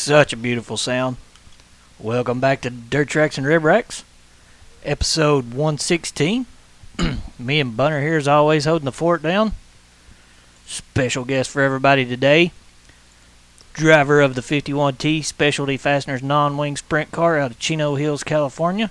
[0.00, 1.18] Such a beautiful sound.
[1.98, 4.02] Welcome back to Dirt Tracks and Rib Racks,
[4.82, 6.46] episode 116.
[7.38, 9.52] Me and Bunner here, as always, holding the fort down.
[10.64, 12.50] Special guest for everybody today.
[13.74, 18.90] Driver of the 51T Specialty Fasteners non wing sprint car out of Chino Hills, California,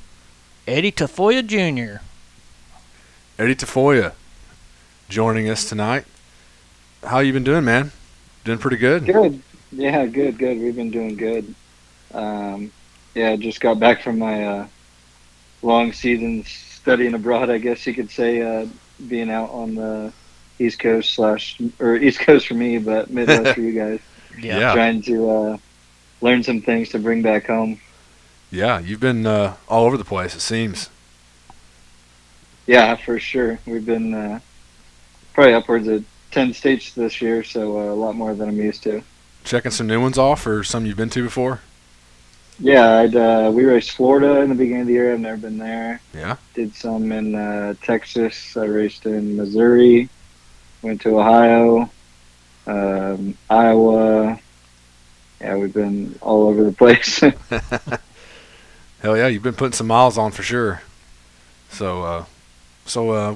[0.67, 2.03] Eddie Tafoya Jr.
[3.39, 4.13] Eddie Tafoya
[5.09, 6.05] joining us tonight.
[7.03, 7.93] How you been doing, man?
[8.43, 9.07] Doing pretty good.
[9.07, 9.41] Good.
[9.71, 10.59] Yeah, good, good.
[10.59, 11.53] We've been doing good.
[12.13, 12.71] Um,
[13.13, 14.67] yeah, just got back from my uh,
[15.61, 17.49] long season studying abroad.
[17.49, 18.67] I guess you could say, uh,
[19.07, 20.11] being out on the
[20.59, 23.99] East Coast slash or East Coast for me, but Midwest for you guys.
[24.39, 24.73] Yeah.
[24.73, 25.57] Trying to uh,
[26.21, 27.79] learn some things to bring back home.
[28.51, 30.35] Yeah, you've been uh, all over the place.
[30.35, 30.89] It seems.
[32.65, 33.59] Yeah, for sure.
[33.65, 34.39] We've been uh,
[35.33, 38.83] probably upwards of ten states this year, so uh, a lot more than I'm used
[38.83, 39.03] to.
[39.43, 41.61] Checking some new ones off, or some you've been to before.
[42.59, 45.13] Yeah, I'd, uh, we raced Florida in the beginning of the year.
[45.13, 46.01] I've never been there.
[46.13, 46.35] Yeah.
[46.53, 48.57] Did some in uh, Texas.
[48.57, 50.09] I raced in Missouri.
[50.81, 51.89] Went to Ohio,
[52.67, 54.39] um, Iowa.
[55.41, 57.19] Yeah, we've been all over the place.
[59.01, 60.81] Hell yeah, you've been putting some miles on for sure.
[61.69, 62.25] So, uh,
[62.85, 63.35] so uh,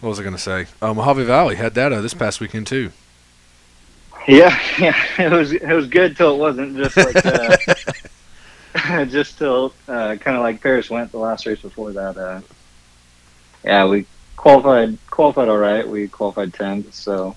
[0.00, 0.66] what was I gonna say?
[0.80, 2.92] Uh, Mohave Valley had that uh, this past weekend too.
[4.26, 6.76] Yeah, yeah, it was it was good till it wasn't.
[6.76, 11.92] Just like uh, just till uh, kind of like Perris went the last race before
[11.92, 12.16] that.
[12.16, 12.40] Uh,
[13.64, 15.86] yeah, we qualified qualified all right.
[15.86, 17.36] We qualified tenth, so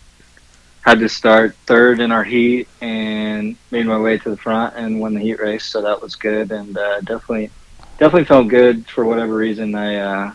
[0.82, 5.00] had to start third in our heat and made my way to the front and
[5.00, 5.66] won the heat race.
[5.66, 7.52] So that was good and uh, definitely
[8.00, 9.76] definitely felt good for whatever reason.
[9.76, 10.34] I uh,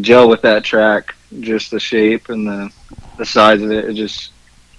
[0.00, 2.72] gel with that track, just the shape and the
[3.16, 3.86] the size of it.
[3.86, 4.32] It just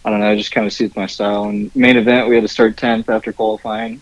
[0.06, 1.46] I don't know, it just kind of suits my style.
[1.46, 4.02] And main event, we had to start tenth after qualifying.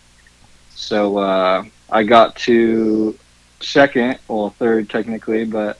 [0.72, 3.18] So uh, I got to
[3.60, 5.80] second, well third technically, but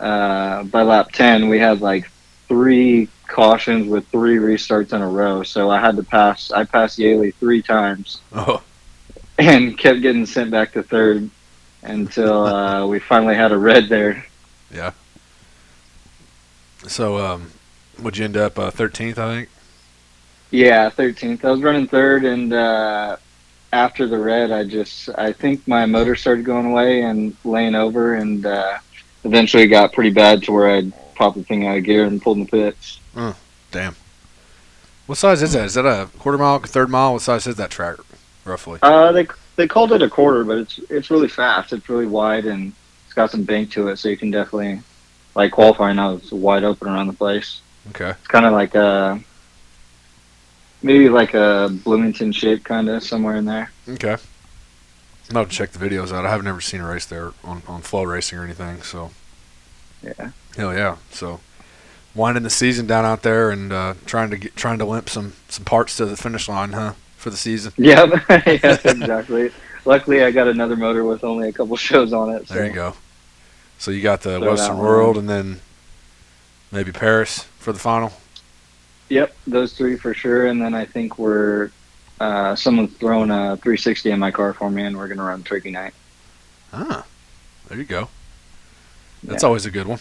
[0.00, 2.10] uh, by lap ten we had like
[2.48, 5.42] three cautions with three restarts in a row.
[5.42, 6.50] So I had to pass.
[6.50, 8.62] I passed Yaley three times Oh,
[9.38, 11.28] and kept getting sent back to third
[11.82, 14.24] until uh, we finally had a red there.
[14.74, 14.92] yeah.
[16.86, 17.50] So, um,
[18.02, 19.18] would you end up uh, 13th?
[19.18, 19.48] I think.
[20.50, 21.44] Yeah, thirteenth.
[21.44, 23.16] I was running third, and uh,
[23.72, 28.16] after the red, I just I think my motor started going away and laying over,
[28.16, 28.78] and uh,
[29.24, 32.38] eventually got pretty bad to where I'd popped the thing out of gear and pulled
[32.38, 32.98] in the pits.
[33.70, 33.94] Damn.
[35.06, 35.66] What size is that?
[35.66, 37.12] Is that a quarter mile, third mile?
[37.12, 37.98] What size is that track,
[38.44, 38.80] roughly?
[38.82, 41.72] Uh, they they called it a quarter, but it's it's really fast.
[41.72, 42.72] It's really wide and
[43.04, 44.80] it's got some bank to it, so you can definitely
[45.36, 46.14] like qualifying now.
[46.14, 47.60] It's wide open around the place.
[47.90, 48.10] Okay.
[48.10, 49.20] It's kind of like a
[50.82, 53.70] maybe like a Bloomington shape, kind of somewhere in there.
[53.88, 54.16] Okay.
[55.30, 56.26] I'll have to check the videos out.
[56.26, 58.82] I have never seen a race there on, on FloRacing or anything.
[58.82, 59.10] So
[60.02, 60.30] Yeah.
[60.56, 60.96] hell yeah.
[61.10, 61.40] So
[62.14, 65.34] winding the season down out there and uh, trying to get trying to limp some
[65.48, 66.94] some parts to the finish line, huh?
[67.16, 67.72] For the season.
[67.78, 68.42] Yeah, yeah,
[68.84, 69.50] exactly.
[69.84, 72.48] Luckily, I got another motor with only a couple shows on it.
[72.48, 72.54] So.
[72.54, 72.94] There you go.
[73.78, 75.60] So you got the Throw Western World and then
[76.72, 78.12] maybe Perris for the final.
[79.08, 80.46] Yep, those three for sure.
[80.46, 81.70] And then I think we're
[82.20, 85.70] uh, someone's throwing a 360 in my car for me, and we're gonna run Turkey
[85.70, 85.94] Night.
[86.72, 87.04] Ah,
[87.68, 88.08] there you go.
[89.24, 89.46] That's Yeah.
[89.48, 89.98] always a good one.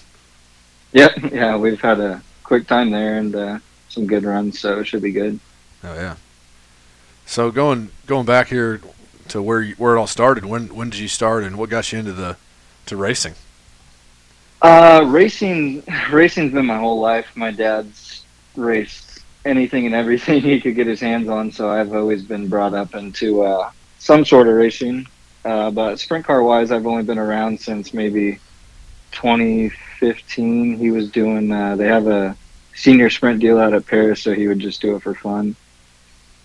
[0.94, 3.59] Yep, yeah, we've had a quick time there and uh,
[3.90, 5.40] some good runs, so it should be good.
[5.84, 6.16] Oh yeah.
[7.25, 8.81] So going going back here
[9.29, 10.46] to where you, where it all started.
[10.46, 12.38] When when did you start and what got you into the
[12.88, 13.35] to racing?
[14.62, 17.28] Uh, racing, racing's been my whole life.
[17.36, 18.25] My dad's
[18.56, 22.74] raced anything and everything he could get his hands on, so I've always been brought
[22.74, 25.08] up into uh, some sort of racing.
[25.46, 28.40] Uh, but sprint car wise, I've only been around since maybe
[29.12, 30.78] 2015.
[30.78, 31.52] He was doing.
[31.52, 32.36] Uh, they have a
[32.76, 35.56] senior sprint deal out at Perris, so he would just do it for fun.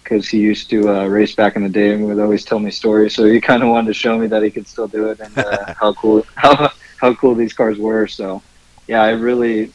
[0.03, 2.71] Because he used to uh, race back in the day and would always tell me
[2.71, 5.19] stories, so he kind of wanted to show me that he could still do it
[5.19, 6.71] and uh, how cool how
[7.05, 8.07] how cool these cars were.
[8.07, 8.43] So,
[8.89, 9.73] yeah, I really,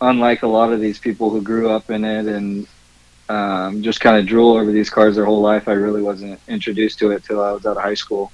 [0.00, 2.66] unlike a lot of these people who grew up in it and
[3.30, 6.98] um, just kind of drool over these cars their whole life, I really wasn't introduced
[6.98, 8.30] to it till I was out of high school,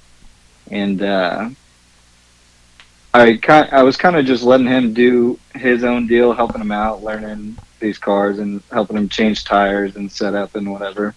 [0.69, 1.49] and uh,
[3.13, 6.73] I kind I was kind of just letting him do his own deal, helping him
[6.73, 11.15] out, learning these cars and helping him change tires and set up and whatever.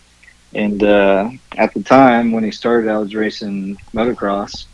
[0.54, 4.66] And uh, at the time when he started, I was racing motocross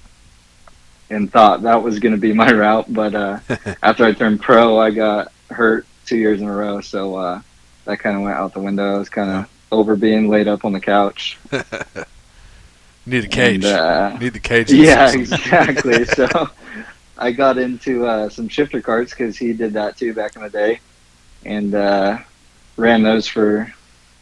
[1.10, 2.92] and thought that was going to be my route.
[2.92, 3.40] But uh,
[3.82, 7.40] after I turned pro, I got hurt two years in a row, so uh,
[7.84, 8.94] that kind of went out the window.
[8.94, 11.38] I was kind of over being laid up on the couch.
[13.06, 13.64] Need a cage.
[13.64, 14.70] And, uh, Need the cage.
[14.72, 16.04] yeah, exactly.
[16.04, 16.28] so
[17.18, 20.50] I got into uh, some shifter carts because he did that too back in the
[20.50, 20.80] day,
[21.44, 22.18] and uh,
[22.76, 23.72] ran those for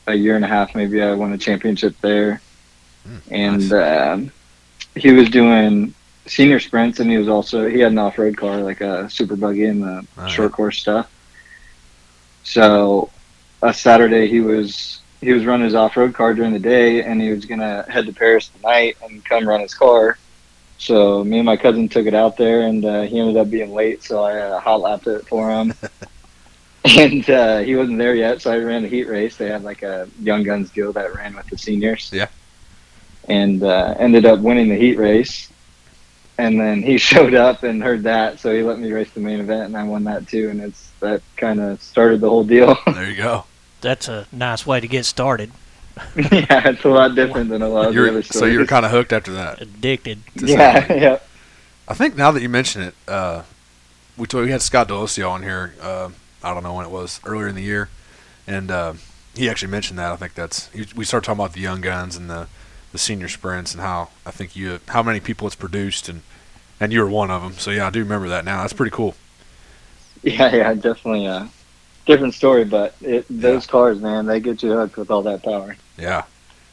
[0.06, 0.75] a year and a half.
[0.75, 2.41] Maybe I won a championship there,
[3.06, 4.08] Mm, and nice.
[4.12, 4.32] um,
[4.96, 5.94] he was doing
[6.28, 9.36] senior sprints, and he was also he had an off road car like a super
[9.36, 10.26] buggy and the yeah.
[10.28, 11.10] short course stuff.
[12.44, 13.10] So
[13.62, 17.20] a Saturday he was he was running his off road car during the day, and
[17.20, 20.19] he was gonna head to Perris tonight and come run his car.
[20.78, 23.74] So me and my cousin took it out there, and uh, he ended up being
[23.74, 25.74] late, so I uh, hot lapped it for him.
[26.84, 29.36] and uh, he wasn't there yet, so I ran the heat race.
[29.36, 32.10] They had like a young guns deal that ran with the seniors.
[32.12, 32.28] Yeah.
[33.24, 35.50] And uh, ended up winning the heat race.
[36.38, 39.40] And then he showed up and heard that, so he let me race the main
[39.40, 40.49] event, and I won that too.
[40.50, 42.76] And it's that kind of started the whole deal.
[42.87, 43.44] There you go.
[43.81, 45.52] That's a nice way to get started.
[46.17, 48.85] yeah, it's a lot different than a lot of the You're, other so you're kind
[48.85, 49.61] of hooked after that.
[49.61, 50.20] Addicted.
[50.37, 51.00] yeah, Segway.
[51.00, 51.19] yeah.
[51.88, 53.43] I think now that you mention it, uh,
[54.17, 55.75] we told, we had Scott Delosio on here.
[55.81, 56.11] Uh,
[56.43, 57.88] I don't know when it was earlier in the year,
[58.46, 58.94] and uh,
[59.34, 60.12] he actually mentioned that.
[60.12, 62.49] I think that's he, we started talking about the young guns and the,
[62.93, 66.23] the senior sprints and how I think you how many people it's produced and
[66.81, 67.52] and you were one of them.
[67.55, 68.62] So yeah, I do remember that now.
[68.62, 69.14] That's pretty cool.
[70.25, 71.49] Yeah, yeah, definitely a
[72.05, 75.76] different story, but it, those cars, man, they get you hooked with all that power.
[75.96, 76.25] Yeah,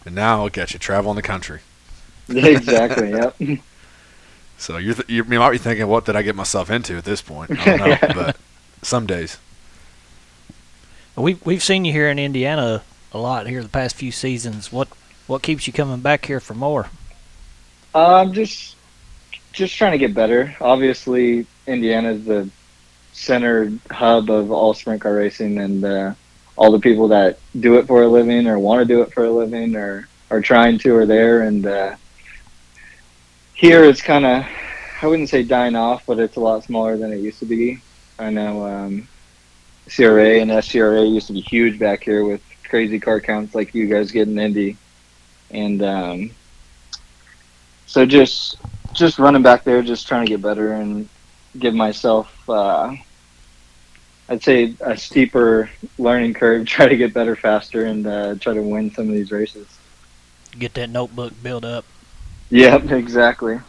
[0.03, 1.59] and now look at you traveling the country.
[2.29, 3.11] exactly.
[3.11, 3.39] Yep.
[4.57, 7.21] So you're th- you might be thinking, what did I get myself into at this
[7.21, 7.51] point?
[7.51, 8.13] I don't know, Yeah.
[8.13, 8.37] but
[8.81, 9.37] some days.
[11.15, 14.71] We've we've seen you here in Indiana a lot here the past few seasons.
[14.71, 14.87] What
[15.27, 16.89] what keeps you coming back here for more?
[17.93, 18.75] Um, just
[19.51, 20.55] just trying to get better.
[20.59, 22.49] Obviously, Indiana is the
[23.13, 26.13] center hub of all sprint car racing, and uh,
[26.57, 29.25] all the people that do it for a living or want to do it for
[29.25, 31.41] a living or are trying to are there.
[31.41, 31.95] And uh,
[33.53, 34.45] here it's kind of
[35.01, 37.79] I wouldn't say dying off, but it's a lot smaller than it used to be.
[38.17, 39.07] I know um,
[39.93, 43.87] CRA and SCRA used to be huge back here with crazy car counts like you
[43.87, 44.77] guys get in Indy,
[45.55, 46.31] and um,
[47.85, 48.57] so just
[48.93, 51.07] just running back there, just trying to get better and
[51.57, 52.95] give myself, uh,
[54.29, 56.65] I'd say, a steeper learning curve.
[56.67, 59.67] Try to get better faster and uh, try to win some of these races.
[60.57, 61.85] Get that notebook built up.
[62.49, 63.59] Yep, exactly.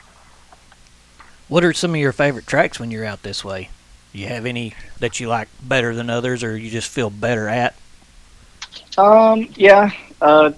[1.48, 3.70] What are some of your favorite tracks when you're out this way?
[4.12, 7.48] Do you have any that you like better than others, or you just feel better
[7.48, 7.74] at?
[8.98, 9.90] Um, yeah,
[10.20, 10.52] uh,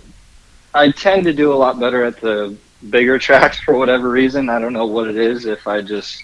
[0.78, 2.56] I tend to do a lot better at the
[2.88, 4.48] bigger tracks for whatever reason.
[4.48, 5.44] I don't know what it is.
[5.44, 6.22] If I just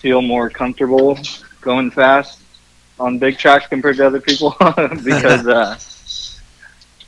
[0.00, 1.16] feel more comfortable
[1.60, 2.40] going fast
[2.98, 4.56] on big tracks compared to other people,
[5.04, 5.78] because uh,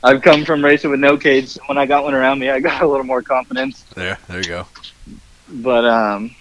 [0.03, 1.57] I've come from racing with no cage.
[1.65, 3.83] When I got one around me, I got a little more confidence.
[3.93, 4.67] There, there you go.
[5.49, 6.33] But um,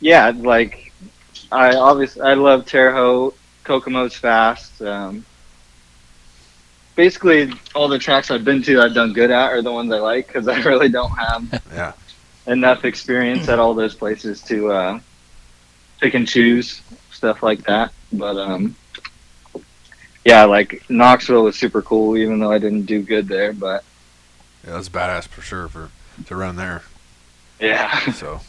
[0.00, 0.92] yeah, like
[1.52, 3.36] I obviously I love Terre Haute.
[3.64, 4.80] Kokomo's fast.
[4.80, 5.24] Um,
[6.96, 9.98] basically, all the tracks I've been to, I've done good at, are the ones I
[9.98, 11.92] like because I really don't have Yeah.
[12.46, 15.00] enough experience at all those places to uh,
[16.00, 16.82] pick and choose
[17.12, 17.92] stuff like that.
[18.12, 18.74] But um,
[20.24, 23.52] yeah, like Knoxville was super cool, even though I didn't do good there.
[23.52, 23.84] But
[24.66, 25.90] Yeah, that's badass for sure for
[26.26, 26.82] to run there.
[27.60, 28.40] yeah, So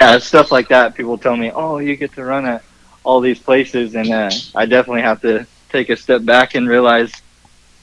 [0.00, 0.94] yeah, stuff like that.
[0.94, 2.62] People tell me, "Oh, you get to run at
[3.04, 7.12] all these places," and uh, I definitely have to take a step back and realize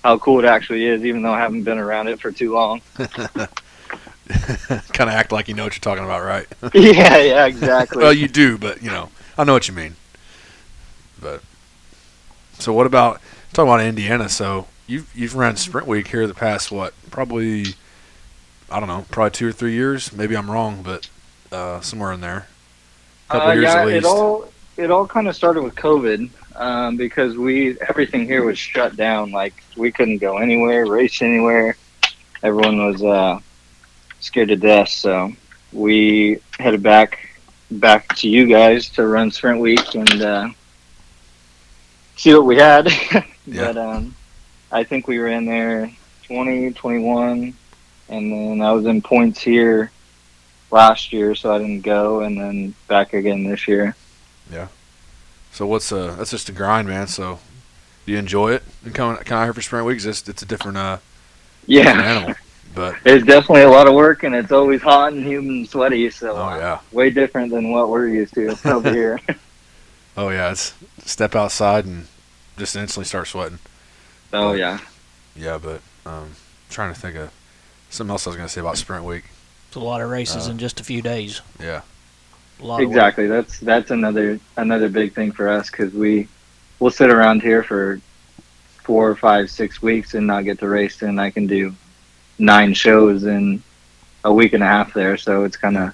[0.06, 2.80] how cool it actually is, even though I haven't been around it for too long.
[2.96, 3.10] kind
[5.10, 6.46] of act like you know what you're talking about, right?
[6.76, 8.04] yeah, yeah, exactly.
[8.04, 9.96] well, you do, but you know, I know what you mean.
[11.20, 11.42] But
[12.60, 13.20] so, what about
[13.52, 14.30] talking about Indiana?
[14.30, 16.94] So you've you've run Sprint Week here the past what?
[17.10, 17.74] Probably
[18.70, 20.14] I don't know, probably two or three years.
[20.14, 21.10] Maybe I'm wrong, but
[21.52, 22.46] uh, somewhere in there.
[23.30, 24.06] a Couple uh, years yeah, at least.
[24.06, 28.58] it all it all kind of started with COVID um, because we everything here was
[28.58, 29.32] shut down.
[29.32, 31.78] Like we couldn't go anywhere, race anywhere.
[32.44, 33.40] Everyone was uh,
[34.20, 34.90] scared to death.
[34.90, 35.34] So
[35.72, 37.20] we headed back
[37.72, 40.50] back to you guys to run Sprint Week and uh,
[42.16, 42.90] see what we had.
[43.48, 43.74] Yeah.
[43.74, 44.16] but um,
[44.72, 45.92] I think we ran there
[46.26, 47.54] 20, 21,
[48.10, 49.92] and then I was in points here
[50.72, 53.96] last year, so I didn't go, and then back again this year.
[55.56, 56.16] So what's uh?
[56.16, 57.08] That's just a grind, man.
[57.08, 57.40] So
[58.06, 58.64] do you enjoy it?
[58.84, 61.00] And coming coming out here for Sprint Week, it's just it's a different uh
[61.76, 62.36] different Yeah, animal.
[62.74, 66.10] But it's definitely a lot of work, and it's always hot and humid and sweaty,
[66.12, 69.20] so oh uh, yeah, way different than what we're used to over here.
[70.18, 70.74] oh yeah, it's
[71.06, 72.08] step outside and
[72.58, 73.60] just instantly start sweating.
[74.34, 74.80] Oh yeah,
[75.36, 76.38] yeah, but um,
[76.70, 77.32] trying to think of
[77.90, 79.26] something else I was going to say about sprint week.
[79.68, 81.42] It's a lot of races Uh, in just a few days.
[81.60, 81.94] Yeah, A lot of
[82.26, 82.45] work.
[82.64, 83.28] Exactly.
[83.28, 86.28] That's that's another another big thing for us because we
[86.80, 88.00] we'll sit around here for
[88.84, 91.74] four, five, six weeks and not get to race, and I can do
[92.38, 93.62] nine shows in
[94.24, 95.18] a week and a half there.
[95.18, 95.94] So it's kind of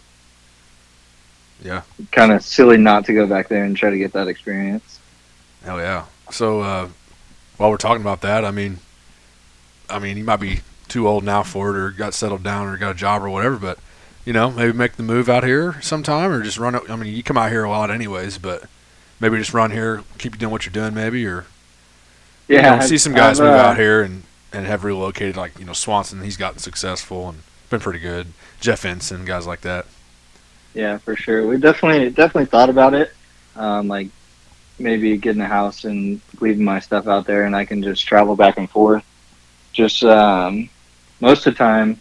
[1.63, 5.00] yeah, kind of silly not to go back there and try to get that experience.
[5.63, 6.06] hell yeah.
[6.32, 6.89] So uh,
[7.58, 8.80] while we're talking about that, I mean,
[9.89, 12.77] I mean, you might be too old now for it, or got settled down, or
[12.77, 13.58] got a job, or whatever.
[13.58, 13.80] But
[14.25, 16.75] you know, maybe make the move out here sometime, or just run.
[16.89, 18.65] I mean, you come out here a lot anyways, but
[19.19, 21.45] maybe just run here, keep doing what you're doing, maybe, or
[22.47, 24.23] you know, see some guys move out here and
[24.53, 26.21] and have relocated, like you know Swanson.
[26.21, 28.27] He's gotten successful and been pretty good.
[28.59, 29.85] Jeff Ensign, guys like that.
[30.73, 31.47] Yeah, for sure.
[31.47, 33.13] We definitely definitely thought about it.
[33.55, 34.09] Um, like
[34.79, 38.35] maybe getting a house and leaving my stuff out there, and I can just travel
[38.35, 39.03] back and forth.
[39.73, 40.69] Just um,
[41.19, 41.99] most of the time,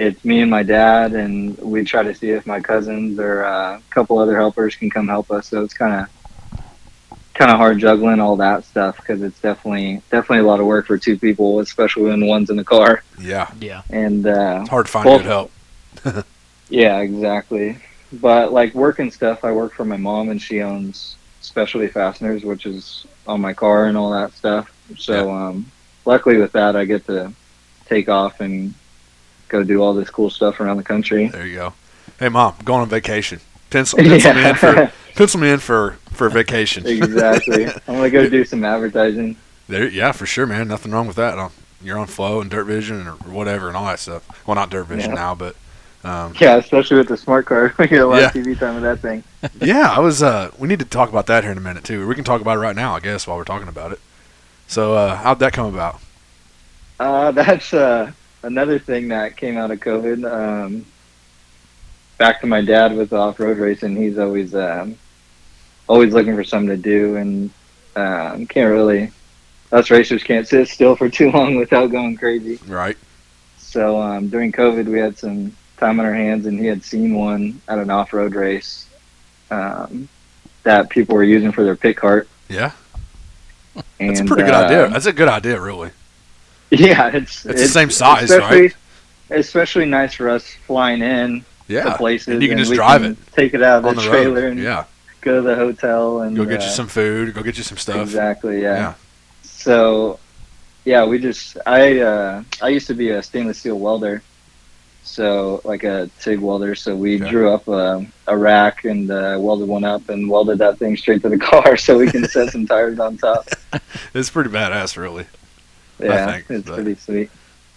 [0.00, 3.76] it's me and my dad, and we try to see if my cousins or uh,
[3.76, 5.48] a couple other helpers can come help us.
[5.48, 6.62] So it's kind of
[7.34, 10.86] kind of hard juggling all that stuff because it's definitely definitely a lot of work
[10.86, 13.02] for two people, especially when one's in the car.
[13.20, 13.82] Yeah, Yeah.
[13.90, 15.52] And uh, it's hard to find Well- good help.
[16.70, 17.76] yeah, exactly.
[18.12, 22.64] But like working stuff, I work for my mom, and she owns Specialty Fasteners, which
[22.64, 24.72] is on my car and all that stuff.
[24.98, 25.70] So, um,
[26.06, 27.32] luckily with that, I get to
[27.86, 28.74] take off and
[29.50, 31.28] go do all this cool stuff around the country.
[31.28, 31.72] There you go.
[32.18, 33.40] Hey, mom, I'm going on vacation.
[33.70, 36.86] Pencil, pencil me in for pencil me in for for vacation.
[36.86, 37.66] exactly.
[37.88, 39.36] I'm gonna go do some advertising.
[39.68, 40.66] There, yeah, for sure, man.
[40.68, 41.38] Nothing wrong with that.
[41.38, 41.52] Um,
[41.82, 44.26] You're on Flo and Dirt Vision or whatever and all that stuff.
[44.46, 45.14] Well, not Dirt Vision Yeah.
[45.14, 45.54] now, but
[46.02, 47.72] um, Yeah, especially with the smart car.
[47.78, 48.42] We get a lot of Yeah.
[48.42, 49.22] TV time with that thing.
[49.60, 50.22] yeah, I was.
[50.22, 52.06] Uh, we need to talk about that here in a minute too.
[52.08, 54.00] We can talk about it right now, I guess, while we're talking about it.
[54.66, 56.00] So, uh, how'd that come about?
[56.98, 58.10] Uh, that's uh,
[58.42, 60.30] another thing that came out of COVID.
[60.30, 60.86] Um,
[62.18, 63.96] back to my dad with off-road racing.
[63.96, 64.96] He's always um,
[65.88, 67.50] always looking for something to do, and
[67.96, 69.10] um, can't really.
[69.72, 72.58] Us racers can't sit still for too long without going crazy.
[72.66, 72.96] Right.
[73.58, 77.14] So um, during COVID, we had some time on our hands, and he had seen
[77.14, 78.86] one at an off-road race
[79.50, 80.08] um,
[80.64, 82.28] that people were using for their pit cart.
[82.48, 82.72] Yeah,
[84.00, 84.88] And, that's a pretty good uh, idea.
[84.88, 85.90] That's a good idea, really.
[86.86, 88.76] Yeah, it's It's the same size, especially, right?
[89.30, 93.12] Especially nice for us flying in to Yeah, places, and you can just drive can
[93.12, 94.52] it take it out of the the trailer road.
[94.52, 94.84] and Yeah,
[95.20, 97.34] go to the hotel and go get uh, you some food.
[97.34, 98.02] Go get you some stuff.
[98.02, 98.76] Exactly, yeah.
[98.76, 98.94] Yeah.
[99.42, 100.18] So,
[100.84, 104.22] yeah, we just I uh, I used to be a stainless steel welder,
[105.02, 106.74] so like a TIG welder.
[106.74, 107.28] So we Okay.
[107.30, 111.22] drew up a, a rack and uh, welded one up and welded that thing straight
[111.22, 113.48] to the car so we can set some tires on top.
[114.14, 115.26] It's pretty badass, really.
[116.02, 117.30] Yeah, think, it's but- pretty sweet.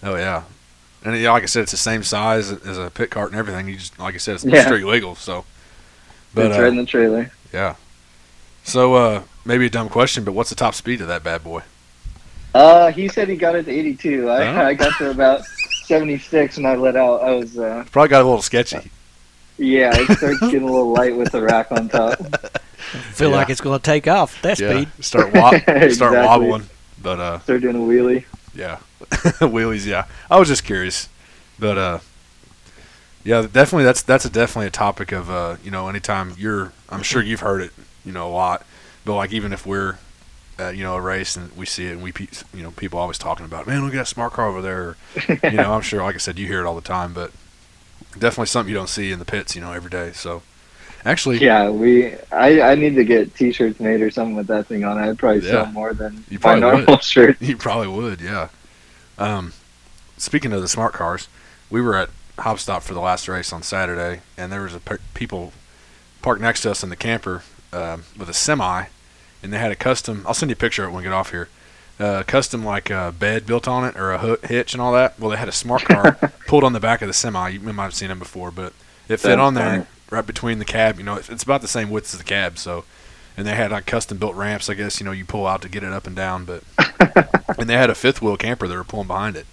[0.04, 0.44] Oh yeah,
[1.06, 3.68] and yeah, like I said, it's the same size as a pit cart and everything.
[3.70, 4.66] You just like I said, it's Yeah.
[4.66, 5.16] straight legal.
[5.16, 5.46] So,
[6.34, 7.32] but it's uh, right in the trailer.
[7.54, 7.76] yeah.
[8.66, 11.64] So uh, maybe a dumb question, but what's the top speed of that bad boy?
[12.54, 14.30] Uh, he said he got it to 82.
[14.30, 14.66] I, Oh.
[14.68, 15.44] I got to about
[15.86, 17.22] 76 and I let out.
[17.24, 18.92] I was, uh, Probably got a little sketchy.
[19.58, 22.20] yeah, it starts getting a little light with the rack on top.
[23.14, 23.36] Feel Yeah.
[23.38, 25.04] like it's going to take off at that yeah, speed.
[25.04, 26.20] start wa- start Exactly.
[26.20, 26.70] wobbling.
[27.04, 28.26] But uh, Start doing a wheelie.
[28.56, 28.80] yeah,
[29.42, 29.86] wheelies.
[29.86, 31.10] Yeah, I was just curious,
[31.60, 32.00] but uh,
[33.24, 37.04] yeah, definitely that's that's a definitely a topic of uh, you know, anytime you're, I'm
[37.04, 37.72] sure you've heard it,
[38.06, 38.66] you know, a lot,
[39.06, 39.98] but like even if we're
[40.60, 43.00] at, you know, a race and we see it and we, pe- you know, people
[43.00, 44.82] always talking about, man, we got a smart car over there.
[44.82, 44.98] Or,
[45.50, 47.32] you know, I'm sure, like I said, you hear it all the time, but
[48.12, 50.12] definitely something you don't see in the pits, you know, every day.
[50.14, 50.44] So
[51.06, 52.14] actually, Yeah, we.
[52.32, 54.98] I, I need to get T-shirts made or something with that thing on.
[54.98, 55.64] I'd probably Yeah.
[55.64, 57.42] sell more than You my probably normal shirt.
[57.42, 58.50] You probably would, yeah.
[59.18, 59.54] Um,
[60.18, 61.28] speaking of the smart cars,
[61.70, 65.00] we were at Haubstadt for the last race on Saturday, and there was a per-
[65.14, 65.54] people
[66.22, 68.86] parked next to us in the camper um, with a semi,
[69.42, 70.24] and they had a custom.
[70.28, 71.50] I'll send you a picture of it when we get off here.
[72.00, 75.20] Uh, custom like uh, bed built on it or a ho- hitch and all that.
[75.20, 76.14] Well, they had a smart car
[76.48, 77.50] pulled on the back of the semi.
[77.50, 78.74] You might have seen them before, but
[79.08, 79.86] it fit That's on there funny.
[80.14, 80.98] Right between the cab.
[80.98, 82.86] You know, it's, about the same width as the cab, so.
[83.36, 85.00] And they had like custom built ramps, I guess.
[85.00, 86.64] You know, you pull out to get it up and down, but
[87.58, 89.48] and they had a fifth wheel camper they were pulling behind it.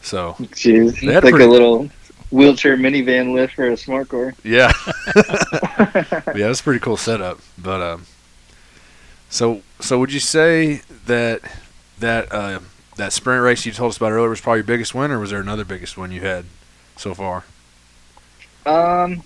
[0.00, 1.90] So Jeez, They had like pretty- a little
[2.30, 4.34] wheelchair minivan lift for a smart car.
[4.44, 4.72] yeah,
[5.16, 7.40] yeah, it's a pretty cool setup.
[7.58, 8.06] But um,
[9.28, 11.40] so so would you say that
[11.98, 12.60] that uh,
[12.96, 15.30] that sprint race you told us about earlier was probably your biggest win, or was
[15.30, 16.44] there another biggest win you had
[16.96, 17.44] so far?
[18.64, 19.22] Um,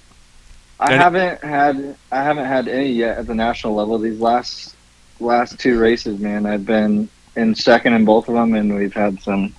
[0.80, 3.98] I Any- haven't had I haven't had any yet at the national level.
[3.98, 4.74] These last
[5.20, 9.20] last two races, man, I've been in second in both of them, and we've had
[9.22, 9.54] some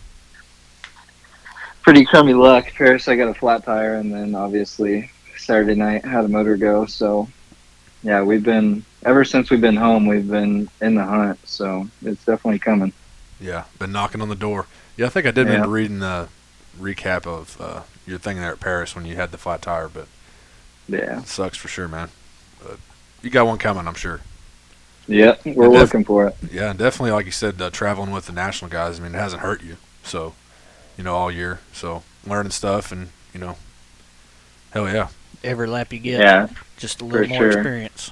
[1.84, 2.66] pretty crummy luck.
[2.74, 6.86] Perris, I got a flat tire, and then obviously Saturday night had a motor go.
[6.88, 7.28] So
[8.04, 11.40] yeah, we've been ever since we've been home, we've been in the hunt.
[11.48, 12.94] So it's definitely coming.
[13.40, 14.66] Yeah, been knocking on the door.
[14.98, 15.54] Yeah, I think I did Yeah.
[15.54, 16.30] remember reading the
[16.80, 20.08] recap of uh, your thing there at Perris when you had the flat tire, but
[20.92, 21.22] Yeah.
[21.24, 22.10] sucks for sure, man.
[22.64, 22.78] But
[23.22, 24.22] you got one coming, I'm sure.
[25.08, 26.36] Yeah, we're And def- working for it.
[26.52, 29.00] Yeah, and definitely, like you said, uh, traveling with the national guys.
[29.00, 30.34] I mean, it hasn't hurt you, so
[30.98, 31.60] you know, all year.
[31.74, 33.58] So learning stuff, and you know,
[34.72, 35.08] hell yeah,
[35.44, 36.48] Every lap you get, Yeah.
[36.78, 37.48] just a little more sure.
[37.52, 38.12] experience.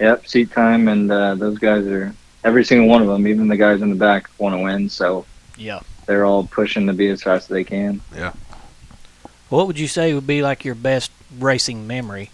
[0.00, 3.26] Yep, seat time, and uh, those guys are every single one of them.
[3.26, 5.24] Even the guys in the back want to win, so
[5.56, 5.80] Yeah.
[6.06, 8.00] they're all pushing to be as fast as they can.
[9.52, 12.30] What would you say would be like your best racing memory?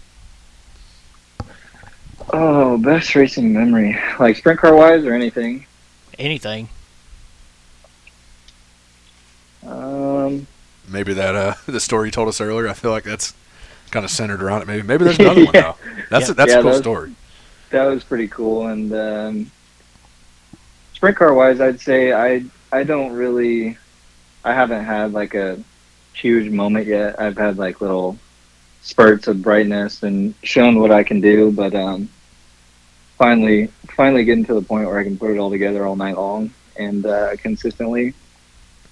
[2.31, 5.65] Oh, best racing memory, like sprint car wise or anything.
[6.17, 6.69] Anything?
[9.67, 10.47] Um,
[10.87, 12.69] maybe that uh, the story you told us earlier.
[12.69, 13.33] I feel like that's
[13.91, 14.67] kind of centered around it.
[14.69, 15.75] Maybe maybe there's another one though.
[16.09, 16.31] That's Yeah.
[16.31, 17.15] a, that's Yeah, a cool those- story.
[17.71, 18.67] that was pretty cool.
[18.67, 19.51] And um,
[20.93, 23.77] sprint car wise, I'd say I I don't really,
[24.45, 25.61] I haven't had like a
[26.19, 27.19] huge moment yet.
[27.19, 28.17] I've had like little
[28.81, 32.09] spurts of brightness and shown what I can do, but um,
[33.17, 36.15] finally finally getting to the point where I can put it all together all night
[36.15, 38.13] long and uh, consistently.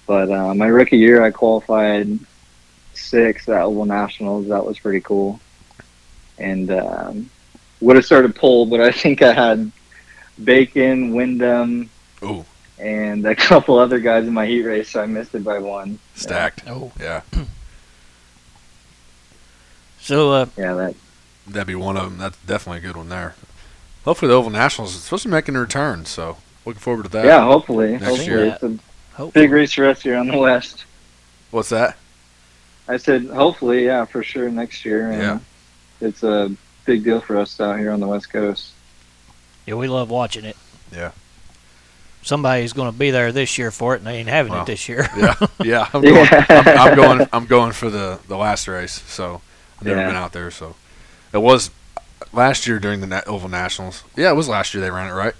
[0.06, 2.18] But uh, my rookie year, I qualified
[2.94, 4.48] sixth at Oval Nationals.
[4.48, 5.40] That was pretty cool.
[6.38, 7.30] And um,
[7.80, 9.70] would have started pole, but I think I had
[10.42, 11.90] Bacon, Windom,
[12.22, 12.44] Ooh,
[12.80, 15.98] and a couple other guys in my heat race, so I missed it by one.
[16.14, 16.62] stacked.
[16.66, 16.92] Oh.
[17.00, 17.22] Yeah,
[20.00, 20.94] So, uh, Yeah, that.
[21.46, 22.18] that'd be one of them.
[22.18, 23.34] That's definitely a good one there.
[24.04, 27.10] Hopefully, the Oval Nationals is supposed to be making a return, so looking forward to
[27.10, 27.24] that.
[27.26, 27.92] Yeah, hopefully.
[27.92, 28.44] Next hopefully year.
[28.46, 28.78] it's a
[29.14, 29.34] hope.
[29.34, 30.84] big race for us here on the west.
[31.50, 31.96] What's that?
[32.86, 35.10] I said hopefully, yeah, for sure next year.
[35.10, 35.38] And Yeah.
[36.00, 36.50] It's a
[36.86, 38.70] big deal for us out here on the west coast.
[39.66, 40.56] Yeah, we love watching it.
[40.92, 41.10] Yeah.
[42.28, 44.66] Somebody's going to be there this year for it, and they ain't having Well, it
[44.66, 45.08] this year.
[45.16, 45.88] Yeah, yeah.
[45.94, 46.14] I'm going.
[46.26, 46.44] Yeah.
[46.50, 47.28] I'm, I'm going.
[47.32, 49.00] I'm going for the the last race.
[49.06, 49.40] So
[49.78, 50.06] I've never Yeah.
[50.08, 50.50] been out there.
[50.50, 50.74] So
[51.32, 51.70] it was
[52.34, 54.04] last year during the Na- Oval Nationals.
[54.14, 55.34] Yeah, it was last year they ran it right.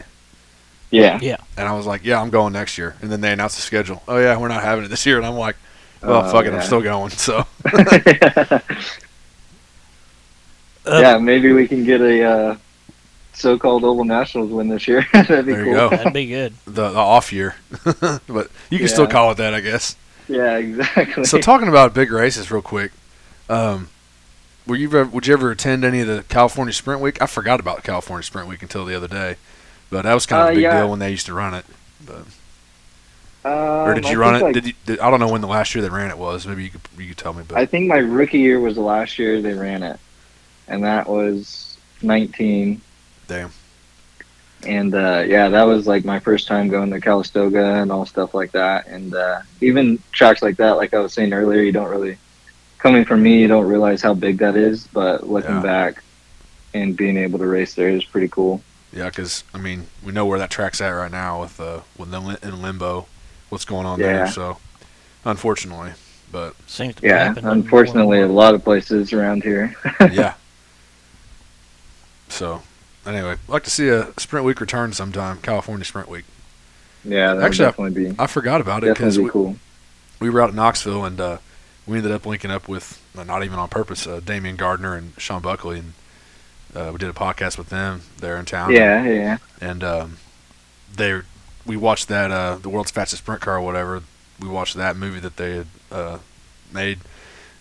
[0.91, 1.19] Yeah.
[1.21, 1.37] Yeah.
[1.59, 2.97] And I was like, yeah, I'm going next year.
[3.03, 4.03] And then they announced the schedule.
[4.09, 5.19] Oh yeah, we're not having it this year.
[5.19, 5.57] And I'm like,
[6.03, 7.11] well, Oh, fuck it, I'm still going.
[7.11, 7.45] So
[10.87, 12.57] Uh, yeah, maybe we can get a uh,
[13.39, 15.07] so-called Oval Nationals win this year.
[15.13, 15.91] That'd be There you cool.
[15.91, 15.97] go.
[15.97, 16.55] That'd be good.
[16.67, 17.55] the, the off year,
[18.27, 19.97] but you can still call it that, I guess.
[20.29, 21.25] Yeah, exactly.
[21.25, 22.93] So talking about big races, real quick.
[23.49, 23.89] Um,
[24.67, 27.23] were you would you ever attend any of the California Sprint Week?
[27.23, 29.37] I forgot about California Sprint Week until the other day,
[29.89, 30.79] but that was kind of Uh, a big yeah.
[30.81, 31.65] deal when they used to run it.
[32.05, 32.25] But,
[33.45, 33.53] Um,
[33.89, 34.43] or did I you run it?
[34.43, 34.73] like, did you?
[34.85, 36.47] Did, I don't know when the last year they ran it was.
[36.47, 37.45] Maybe you could you could tell me.
[37.49, 39.99] But I think my rookie year was the last year they ran it,
[40.67, 42.83] and that was 19.
[43.29, 43.53] Damn,
[44.67, 48.35] And uh, yeah, that was like my first time going to Calistoga and all stuff
[48.35, 48.87] like that.
[48.89, 52.19] And uh, even tracks like that, like I was saying earlier, you don't really,
[52.79, 54.89] coming from me, you don't realize how big that is.
[54.89, 55.63] But looking Yeah.
[55.63, 56.05] back
[56.75, 58.63] and being able to race there is pretty cool.
[58.93, 62.11] yeah, because I mean we know where that track's at right now with uh with
[62.11, 63.07] the in limbo,
[63.51, 64.25] what's going on Yeah.
[64.25, 64.27] there.
[64.33, 64.59] So
[65.25, 65.93] unfortunately,
[66.33, 69.75] but Seems to Yeah, unfortunately, a lot of places around here.
[70.13, 70.35] yeah.
[72.29, 72.63] So
[73.09, 75.39] anyway, I'd like to see a Sprint Week return sometime.
[75.39, 76.25] California Sprint Week.
[77.05, 79.57] Yeah, that would Actually, I- definitely be I forgot about it because we, cool.
[80.21, 81.39] we were out in Knoxville and uh,
[81.87, 85.13] we ended up linking up with uh, not even on purpose uh, Damion Gardner and
[85.19, 85.93] Sean Buckley and
[86.75, 88.73] uh, we did a podcast with them there in town.
[88.73, 90.19] Yeah, yeah, and um,
[90.95, 91.21] they
[91.65, 94.03] we watched that uh, the world's fastest sprint car or whatever.
[94.41, 96.19] We watched that movie that they had uh,
[96.73, 96.99] made,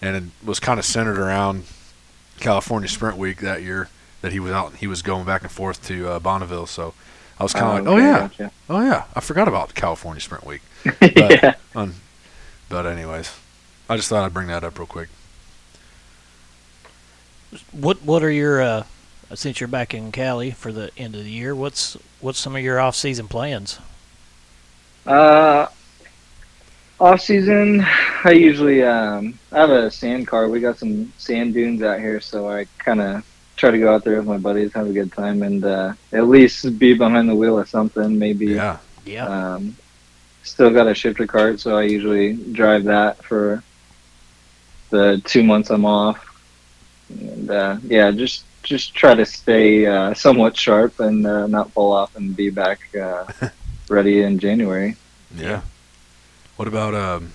[0.01, 1.63] and it was kind of centered around
[2.39, 3.88] California Sprint Week that year
[4.21, 4.75] that he was out.
[4.75, 6.93] He was going back and forth to uh, Bonneville, so
[7.39, 8.51] I was kind of like, oh okay, yeah, gotcha.
[8.69, 10.62] oh yeah, I forgot about California Sprint Week.
[11.01, 11.56] yeah.
[11.75, 11.95] Um,
[12.69, 13.34] but anyways,
[13.89, 15.10] I just thought I'd bring that up real quick.
[17.71, 18.84] What What are your uh,
[19.36, 21.56] since you're back in Cali for the end of the year?
[21.56, 23.80] What's What's some of your off season plans?
[25.06, 25.67] Uh,
[26.99, 27.86] off season,
[28.23, 30.49] I usually um, I have a sand car.
[30.49, 33.23] We got some sand dunes out here, so I kind of
[33.58, 36.28] try to go out there with my buddies, have a good time, and uh, at
[36.28, 38.17] least be behind the wheel of something.
[38.17, 39.76] Maybe Yeah, Yeah, um,
[40.43, 43.63] still got a shifter cart, so I usually drive that for
[44.91, 46.24] the two months I'm off.
[47.10, 51.93] And uh, yeah, just just try to stay uh, somewhat sharp and uh, not fall
[51.93, 53.26] off and be back uh,
[53.89, 54.96] ready in January.
[55.36, 55.62] Yeah.
[56.58, 57.34] What about um?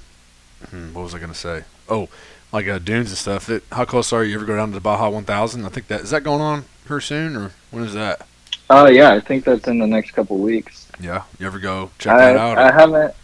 [0.70, 1.64] hmm, What was I gonna say?
[1.88, 2.08] Oh,
[2.52, 3.46] like uh, dunes and stuff.
[3.46, 4.30] That, how close are you?
[4.30, 5.64] You ever go down to the Baja 1000?
[5.64, 8.26] I think that is that going on here soon, or when is that?
[8.70, 10.88] Oh yeah, I think that's in the next couple weeks.
[11.00, 11.24] Yeah.
[11.38, 12.58] You ever go check I, that out?
[12.58, 13.14] I or- haven't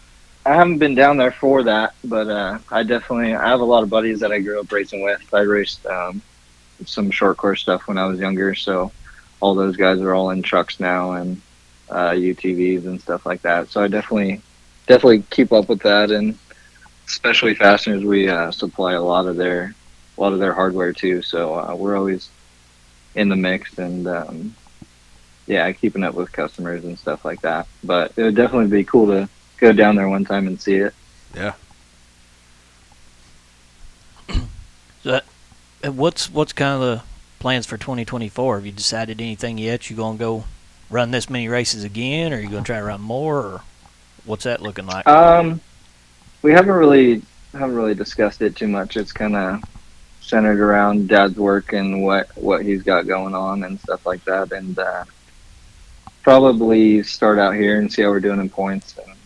[0.46, 3.82] I haven't been down there for that, but uh, I definitely I have a lot
[3.82, 5.22] of buddies that I grew up racing with.
[5.32, 6.22] I raced um,
[6.86, 8.90] some short course stuff when I was younger, so
[9.40, 11.40] all those guys are all in trucks now and
[11.90, 13.68] uh, UTVs and stuff like that.
[13.68, 14.40] So I definitely
[14.86, 16.38] definitely keep up with that, and
[17.08, 19.74] especially fasteners, we uh, supply a lot of their
[20.16, 21.22] a lot of their hardware too.
[21.22, 22.28] So uh, we're always
[23.14, 24.06] in the mix and.
[24.06, 24.54] Um,
[25.48, 27.66] yeah, keeping up with customers and stuff like that.
[27.82, 30.94] But it would definitely be cool to go down there one time and see it.
[31.34, 31.54] yeah.
[35.80, 37.02] And what's what's kind of the
[37.38, 38.56] plans for 2024?
[38.56, 39.88] Have you decided anything yet?
[39.88, 40.42] You gonna go
[40.90, 43.60] run this many races again, or you gonna try to run more, or
[44.24, 45.06] what's that looking like?
[45.06, 45.60] Um,
[46.42, 47.22] we haven't really
[47.52, 48.96] haven't really discussed it too much.
[48.96, 49.62] It's kind of
[50.20, 54.52] centered around Dad's work and what what he's got going on and stuff like that.
[54.52, 55.04] And uh,
[56.22, 59.16] probably start out here and see how we're doing in points, and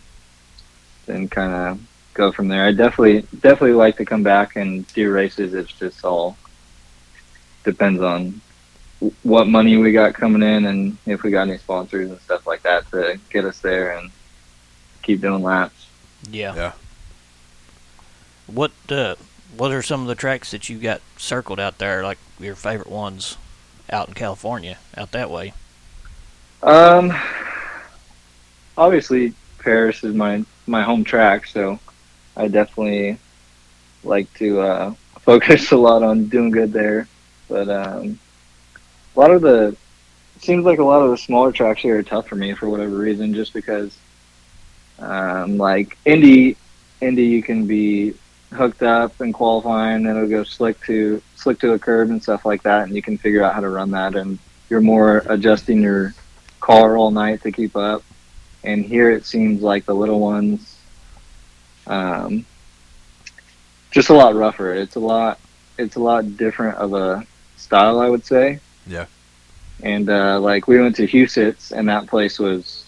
[1.07, 1.81] then kind of
[2.15, 2.65] go from there.
[2.65, 5.55] I definitely definitely like to come back and do races.
[5.55, 6.37] It's just all
[7.65, 8.41] depends on
[9.23, 12.63] what money we got coming in and if we got any sponsors and stuff like
[12.63, 14.11] that to get us there and
[15.03, 15.89] keep doing laps.
[16.31, 16.55] yeah.
[16.55, 16.73] Yeah.
[18.53, 19.17] What uh,
[19.57, 22.91] what are some of the tracks that you got circled out there, like your favorite
[22.91, 23.37] ones
[23.91, 25.53] out in California, out that way?
[26.63, 27.13] Um,
[28.77, 31.79] obviously Perris is my my home track, so
[32.37, 33.19] I definitely
[34.05, 37.09] like to uh, focus a lot on doing good there.
[37.49, 38.19] But um,
[39.15, 39.77] a lot of the
[40.41, 42.97] seems like a lot of the smaller tracks here are tough for me for whatever
[42.97, 43.97] reason, just because
[44.99, 46.57] um, like Indy
[47.01, 48.15] Indy you can be
[48.53, 52.45] hooked up and qualifying, and it'll go slick to slick to a curb and stuff
[52.45, 54.39] like that, and you can figure out how to run that, and
[54.69, 56.15] you're more adjusting your
[56.61, 58.03] car all night to keep up.
[58.65, 60.77] And here it seems like the little ones,
[61.87, 62.47] um,
[63.91, 64.73] just a lot rougher.
[64.73, 65.41] It's a lot,
[65.79, 68.61] it's a lot different of a style, I would say.
[68.87, 69.07] Yeah.
[69.83, 72.82] And uh, like we went to Huset's, and that place was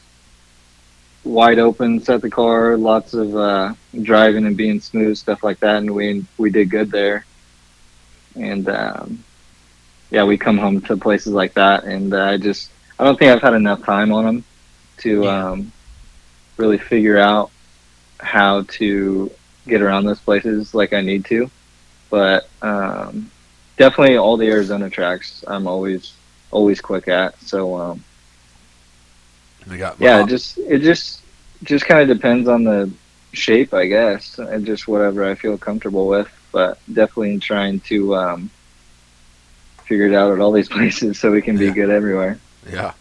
[1.24, 5.76] wide open, set the car, lots of uh, driving and being smooth, stuff like that,
[5.76, 7.24] and we we did good there.
[8.36, 9.24] And um,
[10.10, 13.30] yeah, we come home to places like that, and uh, I just I don't think
[13.32, 14.44] I've had enough time on them
[14.98, 15.50] to Yeah.
[15.50, 15.72] um,
[16.56, 17.50] really figure out
[18.20, 19.30] how to
[19.66, 21.50] get around those places like I need to.
[22.10, 23.30] But um,
[23.76, 26.12] definitely all the Arizona tracks, I'm always
[26.50, 27.40] always quick at.
[27.40, 28.04] So um,
[29.66, 31.20] They got yeah, it just it just
[31.62, 32.90] just kind of depends on the
[33.32, 36.28] shape, I guess, and just whatever I feel comfortable with.
[36.52, 38.50] But definitely trying to um,
[39.84, 41.72] figure it out at all these places so we can be Yeah.
[41.72, 42.38] good everywhere.
[42.70, 42.92] Yeah.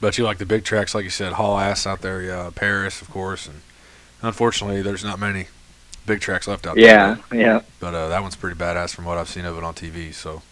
[0.00, 3.00] But you like the big tracks, like you said, haul Ass out there, yeah, Perris,
[3.00, 3.62] of course, and
[4.22, 5.46] unfortunately, there's not many
[6.04, 7.40] big tracks left out Yeah, there.
[7.40, 9.72] yeah, But, but uh, that one's pretty badass from what I've seen of it on
[9.74, 10.12] TV.
[10.12, 10.42] So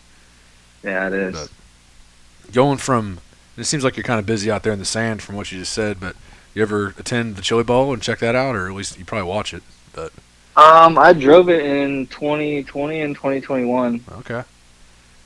[0.83, 1.35] yeah, it is.
[1.35, 3.19] But- going from,
[3.57, 5.59] it seems like you're kind of busy out there in the sand from what you
[5.61, 6.01] just said.
[6.01, 6.17] But
[6.55, 9.29] you ever attend the Chili Bowl and check that out, or at least you probably
[9.29, 9.63] watch it?
[9.93, 10.13] But
[10.57, 14.05] Um, I drove it in 2020 and 2021.
[14.19, 14.45] okay,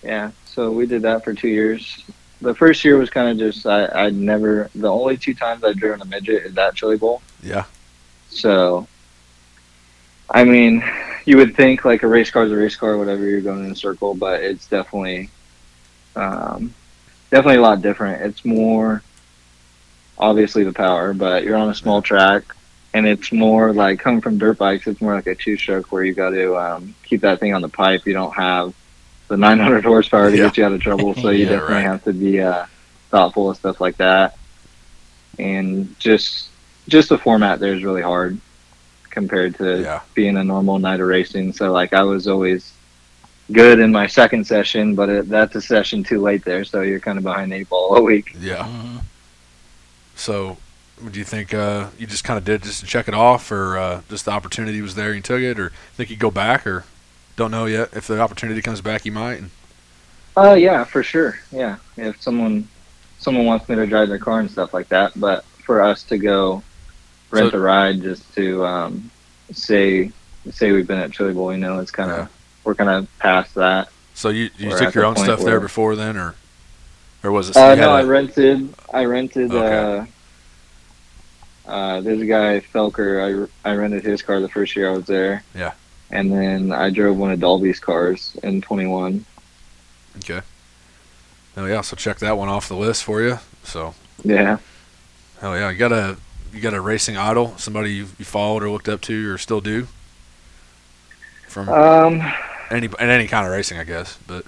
[0.03, 2.05] Yeah, so we did that for two years.
[2.41, 5.77] The first year was kind of just I I'd never the only two times I've
[5.79, 7.23] driven a midget is that Chili Bowl.
[7.43, 7.65] yeah,
[8.29, 8.89] So,
[10.31, 10.85] I mean,
[11.25, 13.73] you would think like a race car is a race car, whatever you're going in
[13.73, 15.31] a circle, but it's definitely,
[16.17, 16.75] um,
[17.31, 18.23] definitely a lot different.
[18.23, 19.03] It's more
[20.19, 22.43] obviously the power, but you're on a small track,
[22.95, 24.87] and it's more like coming from dirt bikes.
[24.87, 27.63] It's more like a two stroke where you got to um, keep that thing on
[27.63, 28.07] the pipe.
[28.07, 28.75] You don't have
[29.29, 30.45] the 900 horsepower to Yeah.
[30.47, 31.83] get you out of trouble, so you Yeah, definitely right.
[31.83, 32.67] have to be uh,
[33.11, 34.37] thoughtful of stuff like that,
[35.39, 36.51] and just
[36.89, 38.41] just the format there is really hard
[39.11, 41.53] compared to yeah, being a normal night of racing.
[41.53, 42.76] So like I was always
[43.53, 47.01] good in my second session, but it, that's a session too late there, so you're
[47.01, 48.35] kind of behind the eight ball all week.
[48.41, 48.65] yeah.
[48.65, 49.01] Mhm.
[50.15, 50.57] So,
[51.11, 53.77] do you think uh, you just kind of did just to check it off, or
[53.79, 56.67] uh, just the opportunity was there and you took it, or think you go back,
[56.67, 56.85] or
[57.37, 59.35] don't know yet if the opportunity comes back, you might.
[59.41, 59.51] And,
[60.37, 61.39] Uh, yeah, for sure.
[61.53, 62.69] Yeah, if someone
[63.19, 66.17] someone wants me to drive their car and stuff like that, but for us to
[66.19, 66.63] go
[67.31, 69.11] rent So- a ride just to um,
[69.53, 70.11] say
[70.51, 72.27] say we've been at Chili Bowl, you know, it's kind of Yeah.
[72.67, 73.89] We're kind of past that.
[74.15, 76.35] so you you We're took your own stuff there before then, or
[77.23, 77.57] or was it?
[77.57, 78.75] Uh, no, I a- rented.
[78.93, 79.53] I rented.
[79.53, 80.11] Okay.
[81.67, 83.49] Uh, there's a guy Felker.
[83.65, 85.43] I I rented his car the first year I was there.
[85.55, 85.73] Yeah.
[86.11, 89.25] And then I drove one of Dolby's cars in 21.
[90.19, 90.41] Okay.
[91.57, 93.39] Oh yeah, so check that one off the list for you.
[93.65, 94.59] So Yeah.
[95.41, 96.17] hell yeah, you got a
[96.53, 99.61] you got a racing idol, somebody you, you followed or looked up to or still
[99.61, 99.89] do
[101.49, 102.33] from Um.
[102.71, 104.19] Any and any kind of racing, I guess.
[104.27, 104.45] But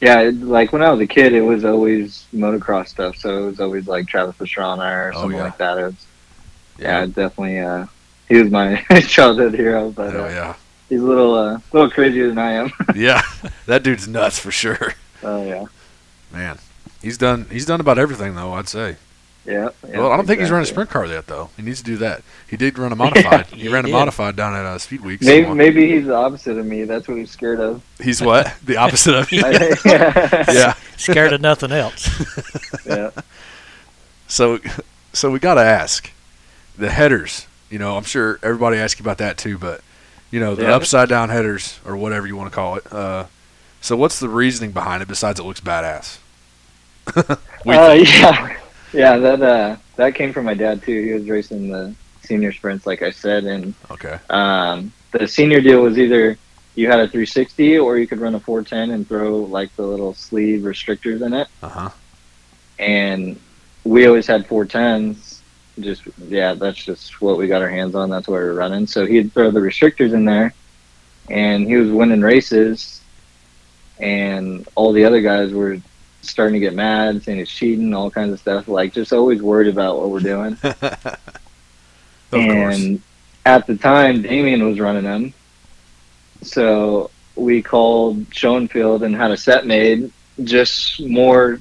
[0.00, 3.16] Yeah, like when I was a kid, it was always motocross stuff.
[3.16, 5.44] So it was always like Travis Pastrana or Oh, something yeah.
[5.44, 5.78] like that.
[5.78, 6.06] It was,
[6.78, 7.58] yeah, definitely.
[7.60, 7.86] Uh,
[8.28, 10.56] he was my childhood hero, but hell uh, yeah,
[10.88, 12.72] he's a little, uh, little crazier than I am.
[12.94, 13.22] yeah,
[13.66, 15.64] that dude's nuts for sure, oh yeah,
[16.32, 16.58] man.
[17.02, 18.52] He's done he's done about everything though.
[18.54, 18.96] I'd say.
[19.46, 19.70] Yeah.
[19.88, 21.50] yeah well, I don't think he's running a sprint car yet though.
[21.56, 22.22] He needs to do that.
[22.48, 23.46] He did run a modified.
[23.46, 25.24] he Yeah, ran he a modified down at uh, Speed Weeks.
[25.24, 26.84] Maybe, maybe he's the opposite of me.
[26.84, 27.82] That's what he's scared of.
[28.00, 28.54] He's what?
[28.64, 29.40] The opposite of you.
[29.84, 30.44] yeah.
[30.52, 30.74] yeah.
[30.96, 32.08] Scared of nothing else.
[32.86, 33.10] yeah.
[34.28, 34.58] So,
[35.12, 36.10] so we got to ask
[36.76, 37.46] the headers.
[37.70, 39.80] You know, I'm sure everybody asks you about that too, but
[40.30, 40.74] you know, the Yeah.
[40.74, 42.92] upside down headers or whatever you want to call it.
[42.92, 43.26] Uh,
[43.80, 46.18] so, what's the reasoning behind it besides it looks badass?
[47.64, 48.56] we Uh, yeah,
[48.92, 49.16] yeah.
[49.18, 51.02] That uh, that came from my dad too.
[51.02, 54.18] He was racing the senior sprints, like I said, and okay.
[54.30, 56.36] um, the senior deal was either
[56.74, 60.12] you had a 360 or you could run a 410 and throw like the little
[60.14, 61.48] sleeve restrictors in it.
[61.62, 61.90] Uh huh.
[62.78, 63.40] And
[63.84, 65.40] we always had 410s.
[65.80, 68.10] Just yeah, that's just what we got our hands on.
[68.10, 68.86] That's what we were running.
[68.86, 70.54] So he'd throw the restrictors in there,
[71.28, 73.02] and he was winning races,
[73.98, 75.78] and all the other guys were
[76.28, 78.68] starting to get mad, saying he's cheating, all kinds of stuff.
[78.68, 80.56] Like just always worried about what we're doing.
[80.62, 80.80] of
[82.30, 82.76] course.
[82.76, 83.02] and
[83.44, 85.32] at the time, Damion was running them.
[86.42, 90.10] So we called Schoenfeld and had a set made,
[90.42, 91.60] just more,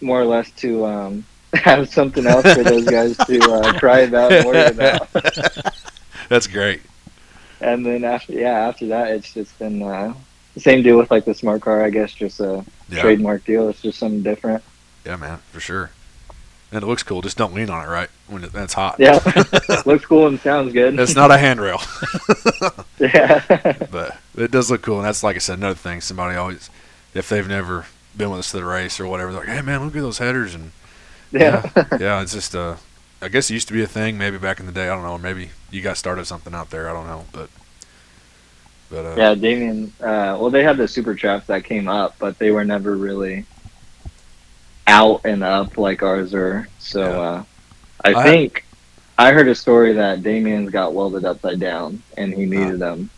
[0.00, 4.32] more or less to um, have something else for those guys to uh, cry about
[4.32, 5.08] and worry about.
[6.28, 6.82] That's great.
[7.60, 10.14] And then after, yeah, after that, it's just been uh,
[10.60, 11.84] same deal with like the smart car.
[11.84, 13.02] I guess just a Yeah.
[13.02, 13.68] trademark deal.
[13.68, 14.62] It's just something different.
[15.04, 15.90] Yeah, man, for sure.
[16.72, 17.22] And it looks cool.
[17.22, 18.08] Just don't lean on it, right?
[18.26, 18.96] When it, hot.
[18.98, 19.20] Yeah,
[19.86, 20.98] looks cool and sounds good.
[20.98, 21.80] It's not a handrail,
[22.98, 23.42] yeah.
[23.90, 24.96] but it does look cool.
[24.96, 26.00] And that's like I said, another thing.
[26.00, 26.70] Somebody always,
[27.12, 27.86] if they've never
[28.16, 30.18] been with us to the race or whatever, they're like, "Hey, man, look at those
[30.18, 30.72] headers." And
[31.30, 31.68] yeah.
[32.00, 32.76] yeah, it's just uh,
[33.22, 34.88] I guess it used to be a thing maybe back in the day.
[34.88, 35.16] I don't know.
[35.18, 36.88] Maybe you guys started something out there.
[36.88, 37.50] I don't know, but
[38.90, 39.88] but uh, Yeah, Damion.
[40.00, 43.44] Uh, well, they had the super traps that came up, but they were never really
[44.86, 46.68] out and up like ours are.
[46.78, 47.18] So Yeah.
[47.20, 47.44] uh,
[48.04, 48.64] I, I- think
[49.16, 53.10] I heard a story that Damion's got welded upside down, and he needed them,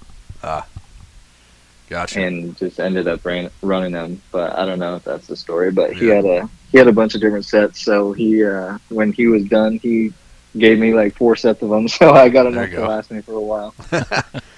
[1.88, 2.20] gotcha.
[2.20, 4.20] and just ended up ran, running them.
[4.30, 5.70] But I don't know if that's the story.
[5.70, 6.14] But he Yeah.
[6.16, 7.80] had a he had a bunch of different sets.
[7.82, 10.12] So he uh, when he was done, he
[10.58, 11.88] gave me like four sets of them.
[11.96, 13.74] So I got enough to last me for a while.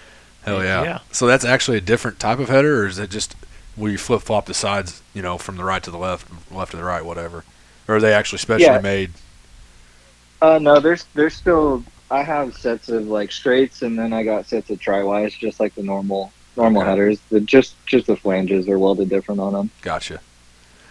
[0.48, 0.82] Hell yeah.
[0.82, 0.98] Yeah.
[1.12, 3.34] So that's actually a different type of header, or is it just
[3.76, 6.72] where you flip flop the sides, you know, from the right to the left, left
[6.72, 7.44] to the right, whatever?
[7.86, 8.80] Or are they actually specially Yeah.
[8.80, 9.12] made?
[10.40, 11.82] Uh, no, there's there's still.
[12.10, 15.74] I have sets of like straights, and then I got sets of tri-Ys, just like
[15.74, 16.90] the normal normal Okay.
[16.90, 17.18] headers.
[17.30, 19.70] The just just the flanges are welded different on them.
[19.82, 20.20] Gotcha.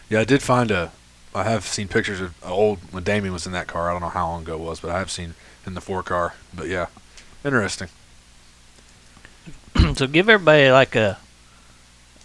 [0.09, 0.91] Yeah, I did find a.
[1.33, 3.89] I have seen pictures of old when Damion was in that car.
[3.89, 6.03] I don't know how long ago it was, but I have seen in the four
[6.03, 6.33] car.
[6.53, 6.87] But yeah,
[7.45, 7.89] interesting.
[9.97, 11.17] So give everybody like a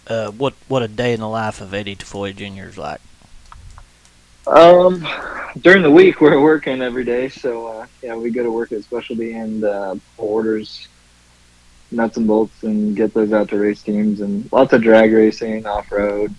[0.07, 2.69] uh, what what a day in the life of Eddie Tafoya Jr.
[2.69, 3.01] is like.
[4.45, 5.07] Um,
[5.61, 8.83] during the week we're working every day, so uh, yeah, we go to work at
[8.83, 10.87] specialty and uh, pull orders
[11.91, 15.65] nuts and bolts and get those out to race teams and lots of drag racing,
[15.65, 16.33] off road,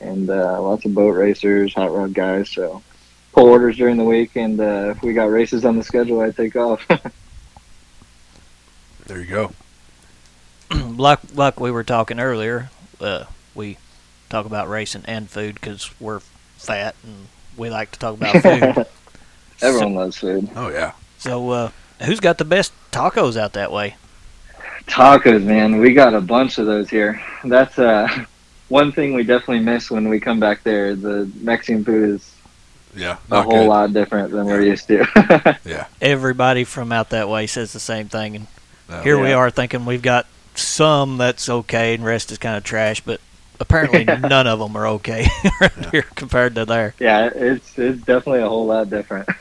[0.00, 2.50] and uh, lots of boat racers, hot rod guys.
[2.50, 2.82] So
[3.32, 6.30] pull orders during the week, and uh, if we got races on the schedule, I
[6.30, 6.86] take off.
[9.06, 9.52] There you go.
[10.96, 13.24] like like we were talking earlier, uh,
[13.54, 13.78] we
[14.28, 16.20] talk about racing and food because we're
[16.56, 17.26] fat and
[17.56, 18.86] we like to talk about food.
[19.62, 20.50] Everyone loves food.
[20.56, 20.92] Oh yeah.
[21.18, 21.70] So uh,
[22.04, 23.96] who's got the best tacos out that way?
[24.86, 27.20] Tacos, man, we got a bunch of those here.
[27.44, 28.24] That's uh,
[28.68, 30.94] one thing we definitely miss when we come back there.
[30.94, 32.34] The Mexican food is
[32.94, 33.16] Yeah.
[33.30, 33.68] a whole good.
[33.68, 35.58] lot different than we're used to.
[35.64, 35.86] Yeah.
[36.00, 38.46] Everybody from out that way says the same thing, and
[38.88, 39.00] No.
[39.02, 43.00] here we are thinking we've got some that's okay and rest is kind of trash,
[43.00, 43.20] but
[43.60, 45.26] apparently none of them are okay
[45.60, 46.94] around here compared to there.
[46.98, 49.28] yeah, it's it's definitely a whole lot different.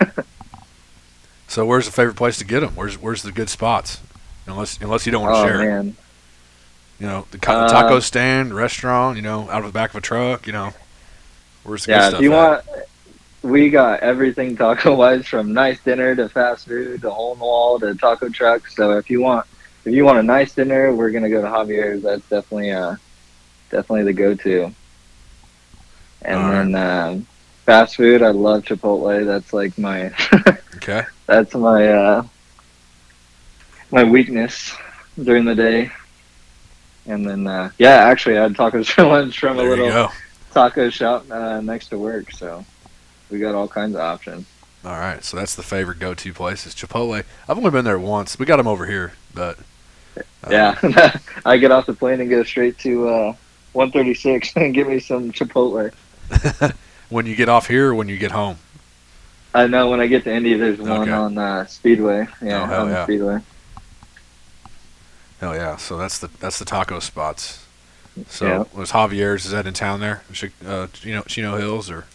[1.48, 2.72] So where's the favorite place to get them?
[2.76, 4.02] Where's where's the good spots?
[4.48, 5.62] Unless unless you don't want to oh share.
[5.62, 5.66] it.
[5.66, 5.96] man,
[7.00, 9.16] You know, the ca- Uh, taco stand, restaurant.
[9.16, 10.48] You know, out of the back of a truck.
[10.48, 10.74] You know,
[11.64, 12.10] where's the good yeah.
[12.10, 12.20] stuff?
[12.20, 12.36] If you at?
[12.36, 12.66] want,
[13.44, 17.46] we got everything taco wise from nice dinner to fast food to hole in the
[17.46, 18.76] wall to taco trucks.
[18.76, 19.46] So if you want
[19.86, 22.04] if you want a nice dinner, we're gonna go to Javier's.
[22.04, 22.96] That's definitely uh
[23.70, 24.72] definitely the go to.
[26.22, 27.28] And All then um,
[27.66, 29.26] fast food, I love Chipotle.
[29.26, 30.14] That's like my
[30.78, 31.04] Okay.
[31.28, 32.24] that's my uh
[33.92, 34.76] my weakness
[35.22, 35.92] during the day.
[37.06, 40.12] And then uh yeah, actually I had tacos for lunch from a There you little
[40.52, 42.66] taco shop uh, next to work, so
[43.30, 44.48] we got all kinds of options.
[44.84, 45.24] All right.
[45.24, 47.24] So that's the favorite go-to place is Chipotle.
[47.50, 48.38] I've only been there once.
[48.40, 49.58] We got them over here, but
[50.44, 53.36] uh, Yeah, I get off the plane and go straight to uh,
[53.74, 55.92] 136 and get me some Chipotle.
[57.10, 58.58] when you get off here, or when you get home.
[59.54, 61.12] I know when I get to Indy, there's one Okay.
[61.12, 62.28] on uh, Speedway.
[62.42, 63.04] Yeah, Oh, hell on yeah.
[63.06, 63.40] Speedway.
[65.40, 65.76] Hell yeah!
[65.78, 67.66] So that's the that's the taco spots.
[68.30, 68.64] So Yeah.
[68.74, 69.46] was Javier's?
[69.46, 70.24] Is that in town there?
[70.66, 72.06] Uh, you know, Chino Hills or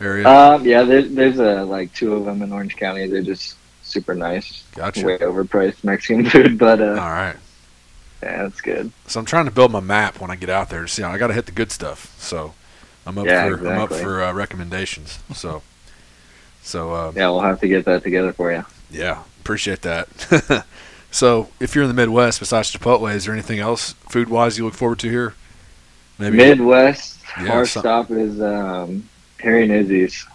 [0.00, 0.26] area?
[0.26, 3.06] Um, yeah, there, there's uh, like two of them in Orange County.
[3.06, 3.56] They're just
[3.90, 5.04] super nice, gotcha.
[5.06, 7.36] way overpriced Mexican food, but uh, All right.
[8.22, 8.92] yeah, that's good.
[9.06, 11.02] So I'm trying to build my map when I get out there to see.
[11.02, 12.14] I got to hit the good stuff.
[12.20, 12.54] So
[13.06, 15.18] I'm up Yeah, for I'm up for uh, recommendations.
[15.34, 15.62] So
[16.62, 18.64] so uh, Yeah, we'll have to get that together for you.
[18.90, 20.64] yeah, appreciate that.
[21.10, 24.64] so if you're in the Midwest, besides Chipotle, is there anything else food wise you
[24.64, 25.34] look forward to here?
[26.18, 26.36] Maybe.
[26.36, 30.26] Midwest, Yeah, our stop is um, Harry and Izzy's.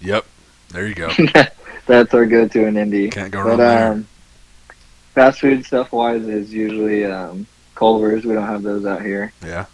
[0.00, 0.24] Yep.
[0.70, 1.10] There you go.
[1.86, 3.08] That's our go-to in Indy.
[3.10, 3.92] Can't go wrong But there.
[3.92, 4.08] um,
[5.14, 8.24] fast food stuff wise is usually um, Culver's.
[8.24, 9.32] We don't have those out here.
[9.44, 9.66] Yeah.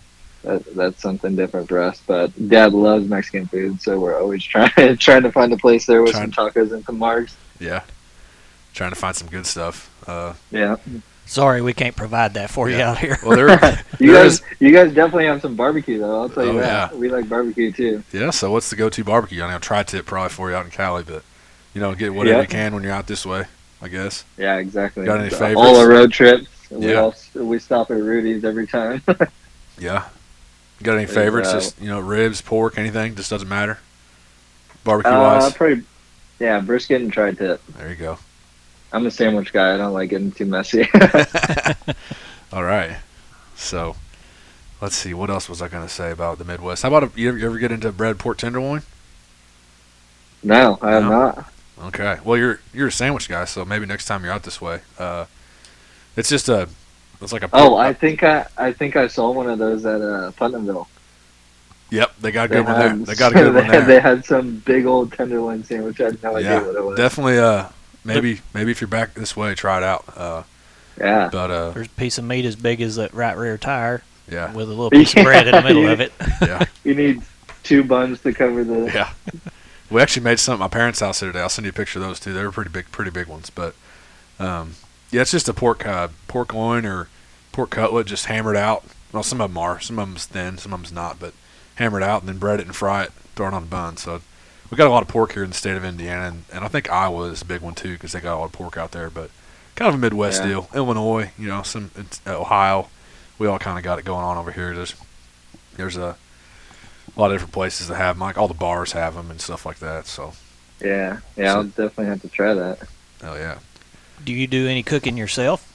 [0.42, 2.03] That, that's something different for us.
[2.07, 6.03] But Dad loves Mexican food, so we're always trying trying to find a place there
[6.03, 7.35] with Trying- some tacos and some margs.
[7.61, 7.83] Yeah.
[8.75, 9.90] Trying to find some good stuff.
[10.09, 10.77] Uh, Yeah,
[11.25, 13.16] Sorry, we can't provide that for you out here.
[13.25, 13.48] well, there.
[14.01, 16.22] you there guys is- you guys definitely have some barbecue though.
[16.22, 16.92] I'll tell you Oh, that.
[16.92, 16.98] yeah.
[16.98, 18.03] We like barbecue too.
[18.12, 18.31] Yeah.
[18.31, 19.42] So what's the go-to barbecue?
[19.42, 21.22] I know tri-tip probably for you out in Cali, but
[21.75, 22.43] you know, get whatever Yeah.
[22.43, 23.45] you can when you're out this way.
[23.81, 24.25] I guess.
[24.39, 25.05] Yeah, exactly.
[25.05, 25.57] Got any favorites?
[25.61, 26.47] All the road trips.
[26.71, 27.01] We Yeah.
[27.01, 29.03] all we stop at Rudy's every time.
[29.79, 30.05] Yeah.
[30.83, 31.49] Got any favorites?
[31.49, 33.15] uh, Just you know, ribs, pork, anything.
[33.17, 33.79] Just doesn't matter.
[34.85, 35.55] Barbecue uh, wise.
[35.55, 35.83] probably
[36.39, 37.61] yeah, brisket and tri-tip.
[37.79, 38.19] There you go.
[38.93, 39.75] I'm a sandwich guy.
[39.75, 40.89] I don't like getting too messy.
[42.53, 42.99] All right.
[43.57, 43.97] So,
[44.81, 45.15] let's see.
[45.15, 46.83] What else was I going to say about the Midwest?
[46.83, 48.83] How about a, you, ever, you ever get into bread pork tenderloin?
[50.43, 51.09] no, I have No?
[51.11, 51.52] not.
[51.83, 52.18] Okay.
[52.25, 55.27] Well, you're you're a sandwich guy, so maybe next time you're out this way, uh,
[56.16, 56.68] it's just a
[57.21, 60.01] it's like a Oh, I think I I think I saw one of those at
[60.01, 60.88] uh, Putnamville.
[61.90, 62.97] yep they got a They good one there.
[62.97, 63.85] They got a good they one had, there.
[63.87, 66.01] They had some big old tenderloin sandwich.
[66.01, 66.97] I had no yeah, idea what it was.
[66.97, 67.38] definitely.
[67.38, 67.68] Uh,
[68.05, 70.05] maybe maybe if you're back this way, try it out.
[70.16, 70.42] Uh,
[70.99, 71.29] yeah.
[71.33, 74.53] but uh, There's a piece of meat as big as that right rear tire yeah,
[74.53, 76.12] with a little piece of bread in the middle of it.
[76.42, 77.23] yeah, You need
[77.62, 78.87] two buns to cover the.
[78.87, 79.11] yeah.
[79.92, 81.40] We actually made some at my parents' house the other day.
[81.40, 82.33] I'll send you a picture of those too.
[82.33, 83.50] They were pretty big, pretty big ones.
[83.50, 83.74] But
[84.38, 84.74] um,
[85.11, 87.09] yeah, it's just a pork uh, pork loin or
[87.52, 88.85] pork cutlet just hammered out.
[89.12, 89.78] Well, some of them are.
[89.81, 90.57] Some of them's thin.
[90.59, 91.18] Some of them's not.
[91.20, 91.35] But
[91.76, 93.96] hammered out and then bread it and fry it, throw it on a bun.
[93.96, 94.22] So
[94.70, 96.68] we got a lot of pork here in the state of Indiana, and, and I
[96.68, 98.92] think Iowa is a big one too because they got a lot of pork out
[98.92, 99.11] there.
[99.11, 99.31] But
[99.76, 100.48] kind of a Midwest Yeah.
[100.48, 100.68] deal.
[100.74, 102.88] Illinois, you know, some it's, uh, Ohio,
[103.38, 104.74] we all kind of got it going on over here.
[104.74, 104.94] There's
[105.76, 106.16] there's a
[107.20, 109.64] lot of different places that have 'em, like all the bars have them and stuff
[109.66, 110.07] like that.
[110.07, 110.33] So
[110.81, 111.55] Yeah, yeah.
[111.55, 112.79] I'll definitely have to try that.
[113.20, 113.59] hell yeah.
[114.25, 115.68] Do you do any cooking yourself?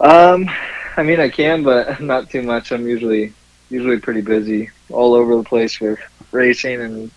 [0.00, 0.48] Um,
[0.96, 2.72] I mean, I can, but not too much.
[2.72, 3.32] I'm usually
[3.70, 5.98] usually pretty busy, all over the place with
[6.32, 7.10] racing and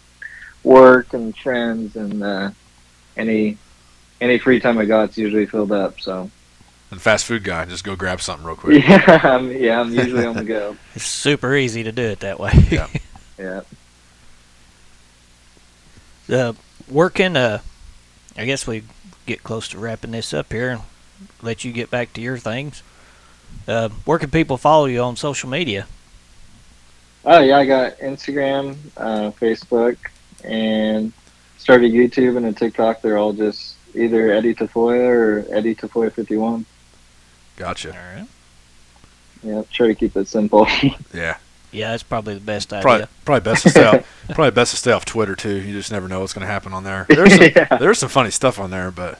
[0.63, 2.51] work and friends, and uh,
[3.17, 3.57] any
[4.21, 5.99] any free time I got, it's usually filled up.
[5.99, 6.29] So
[6.93, 8.83] And fast food guy, just go grab something real quick.
[8.87, 10.77] yeah, I'm, yeah, I'm usually on the go.
[10.95, 12.51] It's super easy to do it that way.
[12.69, 12.87] Yeah.
[13.39, 13.61] Yeah.
[16.31, 16.53] uh,
[16.87, 17.61] working, uh,
[18.37, 18.83] I guess we
[19.25, 20.81] get close to wrapping this up here and
[21.41, 22.83] let you get back to your things.
[23.67, 25.87] Uh, where can people follow you on social media?
[27.25, 29.97] Oh yeah, I got Instagram, uh, Facebook,
[30.43, 31.11] and
[31.57, 33.01] started YouTube and a TikTok.
[33.01, 36.67] They're all just either Eddie Tafoya or Eddie Tafoya 51.
[37.57, 37.89] Gotcha.
[37.91, 38.27] All right.
[39.43, 40.67] Yeah, try to keep it simple.
[41.13, 41.37] Yeah.
[41.71, 42.83] Yeah, that's probably the best idea.
[42.83, 45.55] Probably probably best to stay off, probably best to stay off Twitter too.
[45.59, 47.07] You just never know what's going to happen on there.
[47.09, 47.77] There's some, Yeah.
[47.77, 49.17] there's some funny stuff on there, but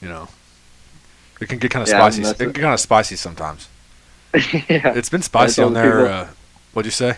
[0.00, 0.28] you know,
[1.42, 2.22] it can get kind of Yeah, spicy.
[2.22, 3.68] It can get kind of spicy sometimes.
[4.32, 5.90] yeah, It's been spicy on the there.
[6.00, 6.26] people- Uh,
[6.72, 7.16] what'd you say?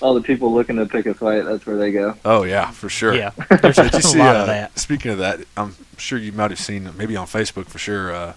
[0.00, 1.44] all the people looking to pick a fight.
[1.44, 2.14] That's where they go.
[2.24, 3.14] Oh yeah, for sure.
[3.14, 3.30] Yeah,
[3.60, 4.18] there's Did you a see?
[4.18, 4.78] lot uh, of that.
[4.78, 8.14] Speaking of that, I'm sure you might have seen maybe on Facebook for sure.
[8.14, 8.32] Uh,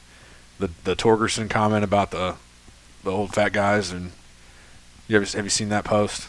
[0.59, 2.35] the the Torgerson comment about the
[3.03, 4.11] the old fat guys and
[5.07, 6.27] you ever have you seen that post?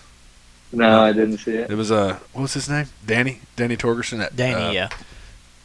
[0.73, 1.71] No, I didn't see it.
[1.71, 2.87] It was uh, what was his name?
[3.05, 4.23] Danny, Danny Torgerson.
[4.23, 4.89] At, Danny, uh, yeah.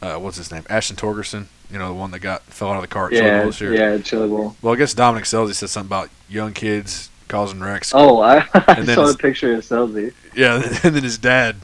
[0.00, 0.64] Uh, what's his name?
[0.68, 1.46] Ashton Torgerson.
[1.70, 3.46] You know, the one that got fell out of the car at Chili Yeah, Bowl
[3.46, 3.74] this year.
[3.74, 4.56] yeah, Chili Bowl.
[4.62, 7.92] Well, I guess Dominic Scelzi said something about young kids causing wrecks.
[7.94, 10.12] Oh, I, I And then saw a picture of Scelzi.
[10.34, 11.56] Yeah, and then his dad,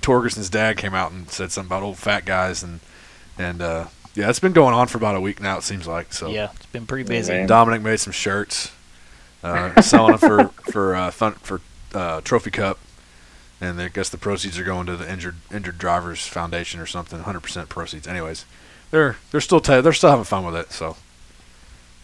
[0.00, 2.80] Torgerson's dad, came out and said something about old fat guys and
[3.38, 5.56] and uh, yeah, it's been going on for about a week now.
[5.58, 6.28] It seems like so.
[6.28, 7.32] Yeah, it's been pretty busy.
[7.32, 7.46] man.
[7.46, 8.72] Dominic made some shirts,
[9.42, 11.60] uh, selling them for for uh, fun, for
[11.94, 12.78] uh, Trophy Cup,
[13.60, 17.20] and I guess the proceeds are going to the injured injured drivers foundation or something.
[17.20, 18.06] 100% proceeds.
[18.06, 18.44] Anyways,
[18.90, 20.70] they're they're still ta- they're still having fun with it.
[20.72, 20.96] So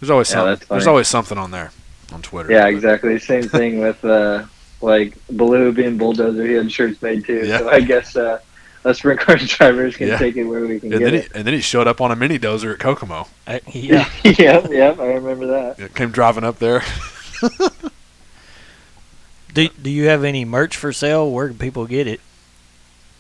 [0.00, 0.66] there's always Yeah, something.
[0.68, 1.70] There's always something on there
[2.12, 2.50] on Twitter.
[2.50, 3.18] Yeah, But- exactly.
[3.18, 4.44] Same thing with uh,
[4.80, 6.44] like Baloo being bulldozer.
[6.46, 7.42] He had shirts made too.
[7.46, 7.58] Yeah.
[7.58, 8.40] So I guess uh,
[8.84, 10.18] us sprint car drivers can Yeah.
[10.18, 11.32] take it where we can And get then, he, it.
[11.34, 13.26] and then he showed up on a mini dozer at Kokomo.
[13.46, 14.08] Uh, yeah.
[14.24, 14.98] yep, yep.
[14.98, 15.78] I remember that.
[15.78, 16.82] Yeah, came driving up there.
[19.52, 21.28] Do, do you have any merch for sale?
[21.30, 22.20] Where can people get it?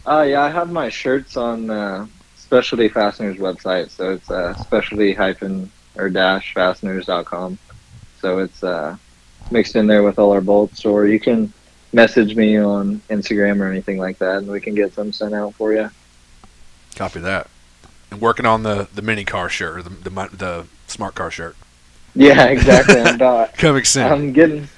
[0.06, 2.06] Oh yeah, I have my shirts on uh,
[2.36, 3.90] Specialty Fasteners website.
[3.90, 7.58] So it's uh, specialty hyphen or dash fasteners.com.
[8.20, 8.96] So it's uh,
[9.50, 10.84] mixed in there with all our bolts.
[10.84, 11.52] Or you can
[11.92, 15.54] message me on Instagram or anything like that, and we can get some sent out
[15.54, 15.90] for you.
[16.96, 17.48] Copy that.
[18.10, 21.56] And working on the, the mini car shirt or the, the the smart car shirt.
[22.14, 23.00] Yeah, exactly.
[23.00, 24.04] I'm about, Coming soon.
[24.10, 24.68] I'm getting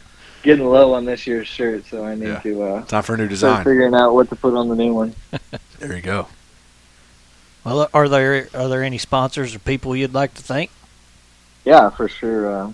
[0.42, 2.40] getting low on this year's shirt, so I need Yeah.
[2.40, 3.64] to uh, Time for a new start design.
[3.64, 5.14] figuring out what to put on the new one.
[5.78, 6.28] There you go.
[7.64, 10.70] Well, are there are there any sponsors or people you'd like to thank?
[11.64, 12.48] Yeah, for sure.
[12.52, 12.72] Uh,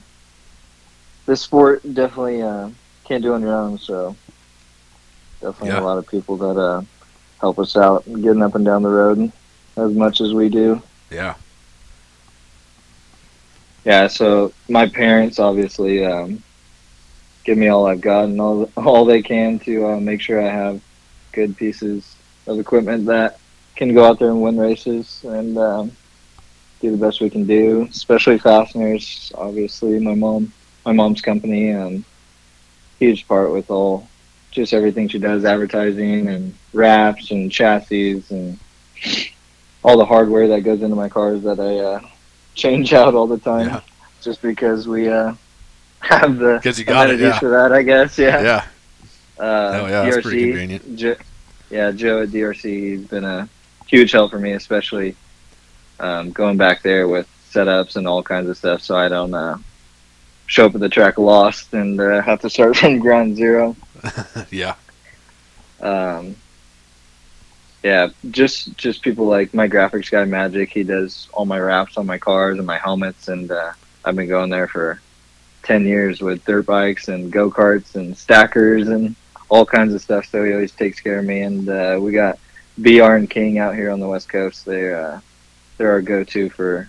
[1.25, 2.69] this sport definitely uh,
[3.05, 4.15] can't do on your own, so
[5.41, 5.81] definitely Yeah.
[5.81, 6.83] a lot of people that uh,
[7.41, 9.31] help us out getting up and down the road
[9.77, 10.83] as much as we do.
[11.11, 11.35] Yeah.
[13.85, 16.43] Yeah, so my parents obviously um,
[17.45, 20.51] give me all I've got and all all they can to uh, make sure I
[20.51, 20.81] have
[21.33, 22.17] good pieces
[22.47, 23.39] of equipment that
[23.77, 25.93] can go out there and win races and um,
[26.81, 27.87] do the best we can do.
[27.91, 30.53] Especially fasteners, obviously my mom,
[30.85, 32.05] my mom's company, um,
[32.99, 34.09] huge part with all
[34.51, 38.59] just everything she does, advertising and wraps and chassis and
[39.85, 42.01] all the hardware that goes into my cars that I uh,
[42.55, 43.81] change out all the time Yeah.
[44.21, 45.35] just because we uh,
[46.01, 47.39] have the 'Cause you got it, yeah.
[47.39, 48.19] for that, I guess.
[48.19, 48.43] Yeah.
[48.43, 48.65] Yeah.
[49.45, 50.97] Uh, Hell yeah, that's pretty DRC, convenient.
[50.97, 51.17] Jo-
[51.71, 52.63] yeah, Joe at DRC,
[52.97, 53.49] he's been a
[53.87, 55.15] huge help for me, especially
[56.01, 59.57] um, going back there with setups and all kinds of stuff, so I don't uh,
[60.47, 63.77] show up at the track lost and uh, have to start from ground zero.
[64.51, 64.75] yeah.
[65.81, 66.37] Um,
[67.83, 70.71] yeah, just just people like my graphics guy Magic.
[70.71, 73.73] He does all my wraps on my cars and my helmets, and uh,
[74.05, 75.01] I've been going there for
[75.63, 79.15] ten years with dirt bikes and go karts and stackers and
[79.49, 80.27] all kinds of stuff.
[80.27, 81.43] So he always takes care of me.
[81.43, 82.39] And uh, we got
[82.79, 84.65] BR and King out here on the West Coast.
[84.65, 85.21] They're uh,
[85.77, 86.89] they're our go-to for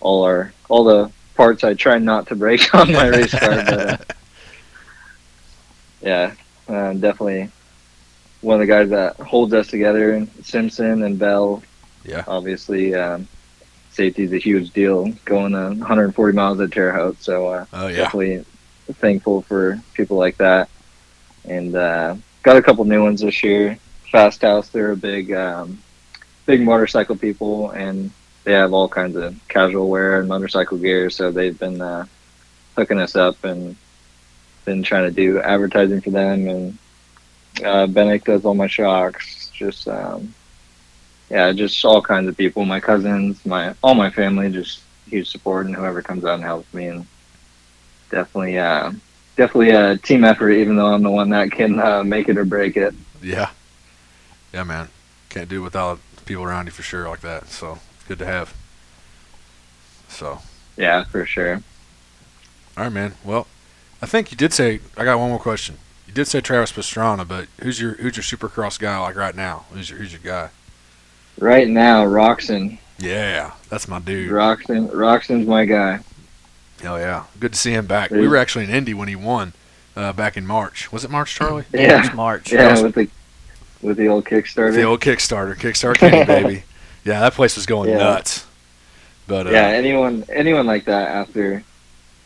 [0.00, 3.64] all our all the parts I try not to break on my race car.
[3.64, 3.96] But, uh,
[6.02, 6.34] yeah,
[6.68, 7.50] uh, definitely
[8.40, 10.12] one of the guys that holds us together.
[10.14, 11.62] And Simpson and Bell,
[12.04, 12.24] Yeah.
[12.26, 13.28] obviously, um,
[13.92, 15.12] safety is a huge deal.
[15.24, 17.96] Going uh, 140 miles at Terre Haute, so uh, Oh yeah.
[17.96, 18.44] definitely
[18.94, 20.68] thankful for people like that.
[21.44, 23.78] And uh, got a couple new ones this year.
[24.10, 25.78] Fast House, they're a big, um,
[26.46, 28.10] big motorcycle people, and
[28.44, 31.10] they have all kinds of casual wear and motorcycle gear.
[31.10, 32.06] So they've been uh,
[32.76, 33.76] hooking us up and
[34.64, 36.48] been trying to do advertising for them.
[36.48, 36.78] And
[37.64, 39.50] uh, Bennett does all my shocks.
[39.52, 40.34] Just um,
[41.30, 42.64] yeah, just all kinds of people.
[42.64, 46.72] My cousins, my all my family, just huge support, and whoever comes out and helps
[46.72, 47.06] me, and
[48.10, 48.92] definitely, uh,
[49.36, 50.50] definitely a team effort.
[50.50, 52.94] Even though I'm the one that can uh, make it or break it.
[53.22, 53.50] Yeah.
[54.52, 54.88] Yeah, man.
[55.28, 57.48] Can't do it without people around you for sure like that.
[57.48, 58.54] So good to have.
[60.08, 60.40] So
[60.76, 61.62] Yeah, for sure.
[62.76, 63.14] all right, man.
[63.24, 63.46] Well,
[64.02, 65.76] I think you did say I got one more question.
[66.06, 69.64] You did say Travis Pastrana, but who's your who's your supercross guy like right now?
[69.72, 70.50] Who's your who's your guy?
[71.38, 74.30] Right now, Roczen, Yeah, that's my dude.
[74.30, 76.00] Roczen, Roczen's my guy.
[76.82, 78.10] Hell yeah, good to see him back.
[78.10, 79.52] We were actually in Indy when he won
[79.96, 80.90] uh, back in March.
[80.92, 81.64] Was it March, Charlie?
[81.72, 82.52] Yeah, It's March.
[82.52, 83.08] yeah, was- with the
[83.82, 84.74] with the old Kickstarter.
[84.74, 86.62] The old Kickstarter, Kickstarter Kenny baby.
[87.04, 87.98] Yeah, that place was going Yeah.
[87.98, 88.46] nuts.
[89.26, 91.62] But uh, yeah, anyone anyone like that after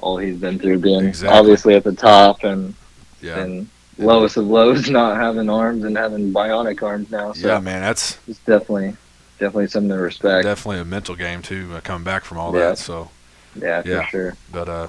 [0.05, 1.39] all he's been through, being Exactly.
[1.39, 2.75] obviously at the top and
[3.23, 7.33] yeah, and lowest of lows, not having arms and having bionic arms now.
[7.33, 8.97] So yeah, man, that's it's definitely
[9.39, 10.45] definitely something to respect.
[10.45, 11.71] definitely a mental game too.
[11.75, 12.69] Uh, coming back from all Yeah.
[12.71, 13.11] that, so
[13.57, 14.07] yeah, for Yeah.
[14.07, 14.35] sure.
[14.53, 14.89] But uh,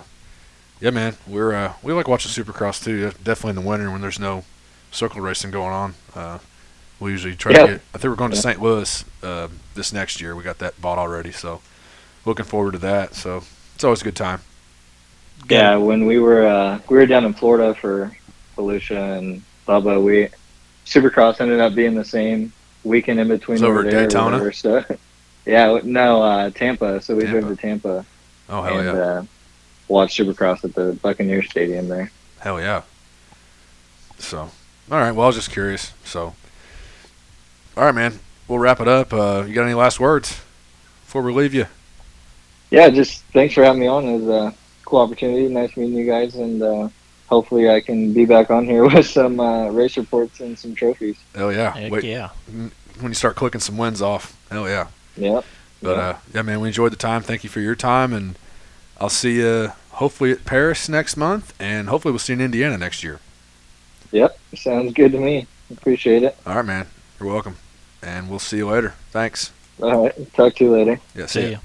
[0.82, 3.12] yeah, man, we're uh, we like watching Supercross too.
[3.24, 4.44] Definitely in the winter when there's no
[4.92, 5.94] circle racing going on.
[6.14, 6.40] Uh,
[7.00, 7.82] we usually try to get.
[7.94, 8.38] I think we're going to.
[8.38, 8.62] St.
[8.62, 10.36] Louis uh, this next year.
[10.36, 11.62] We got that bought already, so
[12.26, 13.16] looking forward to that.
[13.16, 13.44] So
[13.76, 14.42] it's always a good time.
[15.50, 18.12] Yeah, when we were uh, we were down in Florida for
[18.58, 20.30] Volusia and Bubba, we
[20.86, 22.52] Supercross ended up being the same
[22.84, 23.64] weekend in between.
[23.64, 24.38] Over there Daytona?
[24.38, 24.84] whatever, So,
[25.46, 27.02] yeah, no, uh, Tampa.
[27.02, 27.42] So we Tampa.
[27.42, 28.06] drove to Tampa
[28.50, 29.26] Oh hell and yeah, uh,
[29.88, 32.12] watched Supercross at the Buccaneer Stadium there.
[32.40, 32.84] hell yeah.
[34.18, 34.50] So all
[35.00, 35.12] right.
[35.12, 35.94] Well, I was just curious.
[36.04, 36.34] So
[37.78, 38.20] all right, man.
[38.48, 39.12] We'll wrap it up.
[39.12, 40.40] Uh, you got any last words
[41.06, 41.66] before we leave you?
[42.70, 44.06] Yeah, just thanks for having me on.
[44.06, 45.48] It was a cool opportunity.
[45.48, 46.90] Nice meeting you guys, and uh,
[47.28, 51.18] hopefully I can be back on here with some uh, race reports and some trophies.
[51.34, 51.72] Hell yeah.
[51.72, 52.30] Heck Wait, yeah.
[53.00, 54.38] when you start clicking some wins off.
[54.50, 54.88] Hell yeah.
[55.18, 55.42] Yeah.
[55.82, 57.22] But uh, yeah, man, we enjoyed the time.
[57.22, 58.38] Thank you for your time, and
[59.00, 62.78] I'll see you hopefully at Perris next month, and hopefully we'll see you in Indiana
[62.78, 63.20] next year.
[64.12, 64.38] Yep.
[64.56, 65.48] Sounds good to me.
[65.72, 66.38] Appreciate it.
[66.46, 66.88] All right, man.
[67.20, 67.58] You're welcome,
[68.02, 68.94] and we'll see you later.
[69.12, 69.52] Thanks.
[69.82, 70.34] All right.
[70.34, 71.00] Talk to you later.
[71.14, 71.52] Yeah, see See ya.
[71.52, 71.58] ya.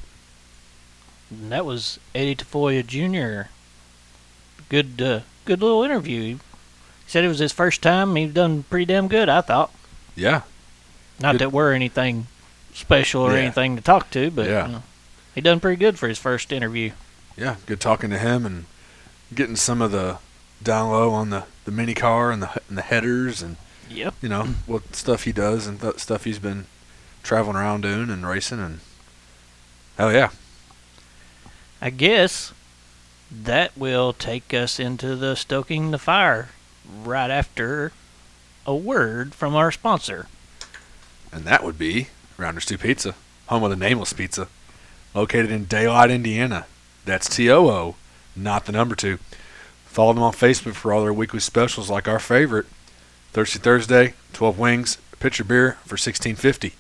[1.31, 3.49] And that was Eddie Tafoya Jr.
[4.69, 6.21] Good, uh, good little interview.
[6.37, 6.39] He
[7.07, 8.15] said it was his first time.
[8.17, 9.73] He done pretty damn good, I thought.
[10.17, 10.43] Yeah,
[11.21, 11.41] Not Good.
[11.43, 12.27] that we're anything
[12.75, 13.41] special or Yeah.
[13.45, 14.67] anything to talk to, but Yeah.
[14.67, 14.83] you know,
[15.35, 16.93] he done pretty good for his first interview.
[17.37, 17.57] yeah.
[17.67, 18.67] Good talking to him and
[19.35, 20.19] getting some of the
[20.63, 23.57] down low on the the mini car and the and the headers and
[23.89, 24.15] Yep.
[24.21, 26.67] you know what stuff he does and th- stuff he's been
[27.23, 28.81] traveling around doing and racing and
[29.97, 30.31] hell yeah.
[31.83, 32.53] I guess
[33.31, 36.51] that will take us into the stoking the fire
[37.03, 37.93] right after
[38.67, 40.27] a word from our sponsor.
[41.33, 43.15] And that would be Rounders 2 Pizza,
[43.47, 44.49] home of the Nameless Pizza,
[45.15, 46.67] located in Daylight, Indiana.
[47.07, 47.97] That's T O O,
[48.37, 49.19] not the number two.
[49.87, 52.67] Follow them on Facebook for all their weekly specials like our favorite.
[53.33, 56.75] Thirsty Thursday, 12 wings, pitcher beer for 16.50.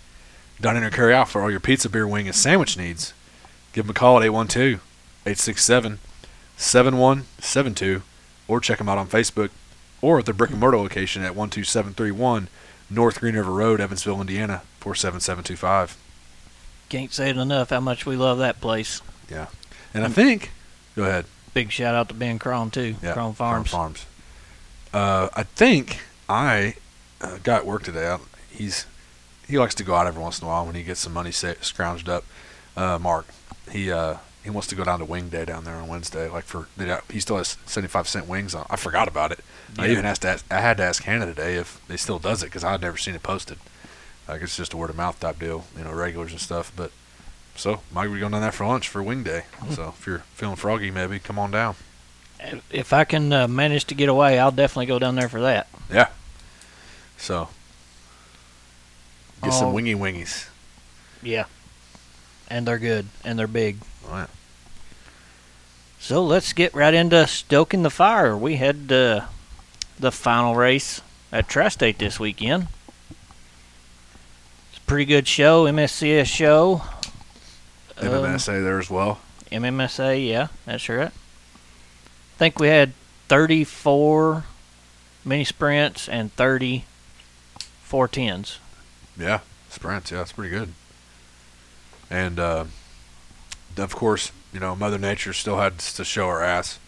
[0.60, 3.14] Dine in or carry out for all your pizza, beer, wing, and sandwich needs.
[3.72, 4.80] Give them a call at 812
[5.30, 5.98] 867
[6.56, 8.02] 7172
[8.48, 9.50] or check them out on Facebook
[10.02, 12.48] or at their brick and mortar location at 12731
[12.90, 15.96] North Green River Road, Evansville, Indiana, 47725.
[16.88, 19.00] Can't say it enough how much we love that place.
[19.30, 19.46] Yeah.
[19.94, 20.50] And I think,
[20.96, 21.26] go ahead.
[21.54, 22.96] Big shout out to Ben Cron too.
[23.02, 23.70] Yeah, Cron Farms.
[23.70, 24.06] Crom Farms.
[24.92, 26.74] Uh, I think I
[27.20, 28.08] uh, got work today.
[28.08, 28.18] I,
[28.50, 28.86] he's
[29.46, 31.32] he likes to go out every once in a while when he gets some money
[31.32, 32.24] sa- scrounged up.
[32.76, 33.26] Uh, Mark,
[33.70, 36.28] he uh, he wants to go down to Wing Day down there on Wednesday.
[36.28, 36.68] Like for
[37.10, 38.66] he still has seventy five cent wings on.
[38.70, 39.40] I forgot about it.
[39.78, 42.42] I even asked to ask, I had to ask Hannah today if they still does
[42.42, 43.58] it because I'd never seen it posted.
[44.28, 46.72] Like it's just a word of mouth type deal, you know, regulars and stuff.
[46.74, 46.92] But
[47.54, 49.44] so might be going down there for lunch for Wing Day.
[49.58, 49.72] Hmm.
[49.72, 51.74] So if you're feeling froggy, maybe come on down.
[52.70, 55.68] If I can uh, manage to get away, I'll definitely go down there for that.
[55.92, 56.08] Yeah.
[57.18, 57.48] So
[59.42, 60.48] get some wingy wingies.
[61.22, 61.44] Yeah.
[62.48, 63.76] And they're good and they're big.
[64.06, 64.28] All right.
[65.98, 68.36] So let's get right into stoking the fire.
[68.36, 69.26] We had uh,
[69.98, 72.68] the final race at Tri-State this weekend.
[74.70, 76.82] It's a pretty good show, MSCS show.
[77.98, 79.20] Um, MMSA there as well.
[79.52, 81.08] MMSA, yeah, that's right.
[81.08, 82.92] I think we had
[83.28, 84.44] 34
[85.24, 86.84] mini sprints and 30
[87.90, 88.58] 410s.
[89.18, 90.10] Yeah, sprints.
[90.10, 90.72] Yeah, that's pretty good.
[92.08, 92.64] And uh,
[93.76, 96.78] of course, you know, Mother Nature still had to show her ass.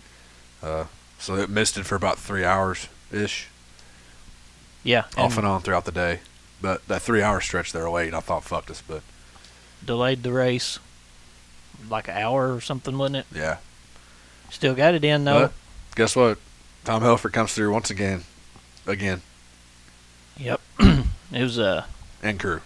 [0.63, 0.85] Uh,
[1.19, 3.49] so it missed it for about three hours ish,
[4.85, 6.21] Yeah, off and and on throughout the day.
[6.61, 8.83] But that three hour stretch there late, I thought fucked us.
[8.87, 9.03] But
[9.85, 10.79] delayed the race
[11.91, 13.27] like an hour or something, wasn't it?
[13.35, 13.57] yeah,
[14.51, 15.47] Still got it in though.
[15.47, 15.53] But-
[15.97, 16.39] guess what?
[16.85, 18.25] Tom Helfert comes through once again,
[18.87, 19.23] again,
[20.37, 20.61] Yep.
[20.81, 21.87] it was a
[22.23, 22.61] and crew.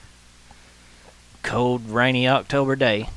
[1.42, 3.08] cold, rainy October day.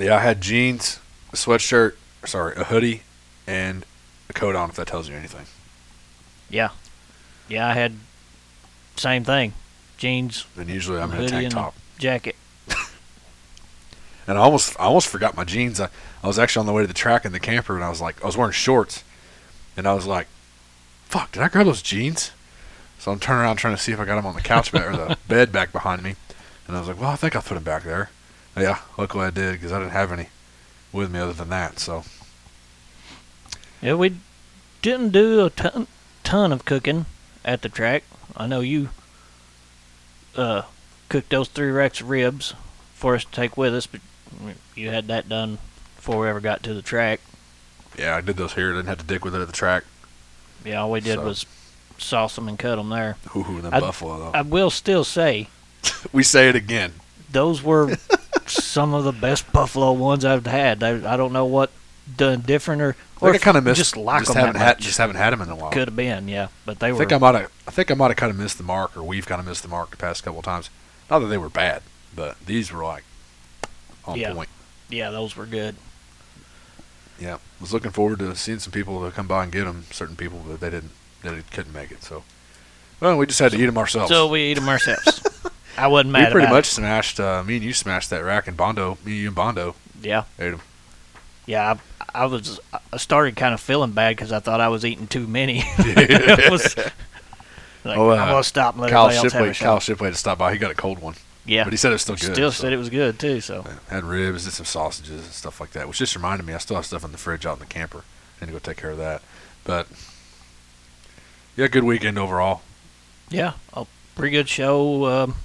[0.00, 0.98] Yeah, I had jeans,
[1.32, 1.94] a sweatshirt,
[2.24, 3.02] sorry, a hoodie,
[3.46, 3.84] and
[4.28, 4.70] a coat on.
[4.70, 5.46] If that tells you anything.
[6.48, 6.70] Yeah.
[7.48, 7.94] Yeah, I had
[8.96, 9.54] same thing.
[9.98, 11.74] Jeans, And usually I'm in a tank top.
[11.98, 12.36] jacket.
[14.26, 15.80] And I almost I almost forgot my jeans.
[15.80, 15.88] I,
[16.22, 18.00] I was actually on the way to the track in the camper and I was
[18.00, 19.02] like I was wearing shorts
[19.76, 20.28] and I was like,
[21.06, 22.30] Fuck, did I grab those jeans?
[22.98, 24.86] So I'm turning around trying to see if I got them on the couch back
[24.86, 26.14] or the bed back behind me.
[26.68, 28.10] And I was like, Well, I think I'll put them back there.
[28.56, 30.28] Yeah, luckily I did because I didn't have any
[30.92, 31.78] with me other than that.
[31.78, 32.04] So
[33.80, 34.16] Yeah, we
[34.82, 35.86] didn't do a ton,
[36.24, 37.06] ton of cooking
[37.44, 38.04] at the track.
[38.36, 38.90] I know you
[40.36, 40.62] uh,
[41.08, 42.54] cooked those three racks of ribs
[42.94, 44.00] for us to take with us, but
[44.74, 45.58] you had that done
[45.96, 47.20] before we ever got to the track.
[47.98, 48.72] yeah, I did those here.
[48.72, 49.84] Didn't have to dick with it at the track.
[50.64, 51.46] Yeah, all we did So- was
[51.98, 53.16] sauce them and cut them there.
[53.36, 54.30] Ooh, the buffalo though.
[54.38, 55.48] I will still say
[56.12, 56.94] we say it again.
[57.30, 57.96] those were
[58.50, 60.82] some of the best buffalo ones I've had.
[60.82, 61.70] I, I don't know what
[62.16, 63.78] done different or or I kind of missed.
[63.78, 65.70] just like just them haven't had just haven't had them in a while.
[65.70, 66.98] Could have been, yeah, but they I were.
[66.98, 67.52] think I might have.
[67.68, 69.62] I think I might have kind of missed the mark, or we've kind of missed
[69.62, 70.70] the mark the past couple of times.
[71.10, 71.82] Not that they were bad,
[72.14, 73.04] but these were like
[74.04, 74.32] on Yeah.
[74.34, 74.48] point.
[74.88, 75.76] yeah, those were good.
[77.20, 79.84] Yeah, was looking forward to seeing some people to come by and get them.
[79.90, 80.92] Certain people, but they didn't.
[81.22, 82.02] They couldn't make it.
[82.02, 82.24] So,
[82.98, 84.08] well, we just had to eat them ourselves.
[84.10, 85.20] So we eat them ourselves.
[85.80, 86.28] I wasn't mad.
[86.28, 87.18] we pretty much smashed.
[87.20, 89.74] Uh, me and you smashed that rack, and Bondo, me, you, and Bondo.
[90.02, 90.60] Yeah, ate them.
[91.46, 91.76] yeah.
[92.10, 92.58] I, I was.
[92.92, 95.62] I started kind of feeling bad because I thought I was eating too many.
[96.50, 96.76] Was
[97.84, 99.54] like, Oh, uh, I'm gonna stop and let Kyle everybody else have Shipley.
[99.66, 100.52] Kyle Shipley had to stop by.
[100.52, 101.14] He got a cold one,
[101.46, 102.34] yeah, but he said it was still good.
[102.34, 102.62] still so.
[102.62, 103.40] said it was good too.
[103.40, 106.58] So Had ribs, and some sausages and stuff like that, which just reminded me I
[106.58, 108.04] still have stuff in the fridge out in the camper.
[108.40, 109.22] I need to go take care of that.
[109.64, 109.86] But
[111.56, 112.62] yeah, good weekend overall.
[113.30, 115.06] yeah, a pretty good show.
[115.06, 115.36] Um,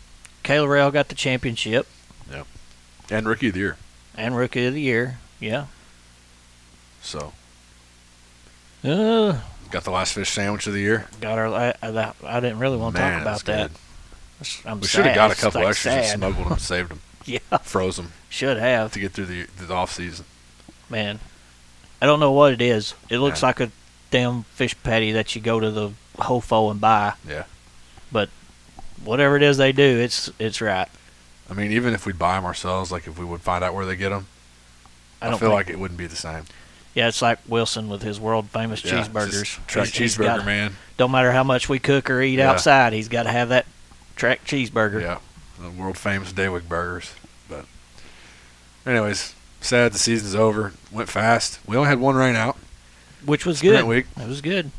[0.45, 1.87] Kayla Rail got the championship
[2.31, 2.43] Yeah.
[3.09, 3.77] And rookie of the year.
[4.15, 5.17] and rookie of the year.
[5.39, 5.65] Yeah.
[7.01, 7.33] So
[8.83, 9.39] Uh,
[9.71, 11.07] got the last fish sandwich of the year.
[11.19, 11.47] got our.
[11.47, 13.71] I, I, I didn't really want to Man, talk about that.
[14.65, 17.39] I'm We should have got a couple like, extras and smuggled them, saved them, Yeah,
[17.63, 18.91] froze them should have.
[18.93, 20.25] to get through the the off season.
[20.89, 21.19] Man,
[22.01, 22.93] I don't know what it is.
[23.09, 23.47] It looks Yeah.
[23.47, 23.71] like a
[24.11, 27.13] damn fish patty that you go to the Hofo and buy.
[27.27, 27.45] Yeah.
[28.11, 28.29] But
[29.03, 30.87] whatever it is they do, it's it's right.
[31.49, 33.85] I mean, even if we buy them ourselves, like if we would find out where
[33.85, 34.27] they get them,
[35.21, 36.43] I I, don't feel like it wouldn't be the same.
[36.95, 39.65] Yeah, it's like Wilson with his world famous Yeah, cheeseburgers.
[39.67, 40.77] Track He's- cheeseburger man.
[40.97, 42.51] Don't matter how much we cook or eat Yeah.
[42.51, 43.65] outside, he's got to have that
[44.15, 45.01] track cheeseburger.
[45.01, 45.17] Yeah,
[45.61, 47.11] the world famous Daywick burgers.
[47.49, 47.65] But,
[48.85, 50.71] anyways, sad the season's over.
[50.91, 51.59] Went fast.
[51.67, 52.55] We only had one rain out.
[53.25, 53.85] Which was Sprint good.
[53.85, 54.05] week.
[54.19, 54.71] It was good.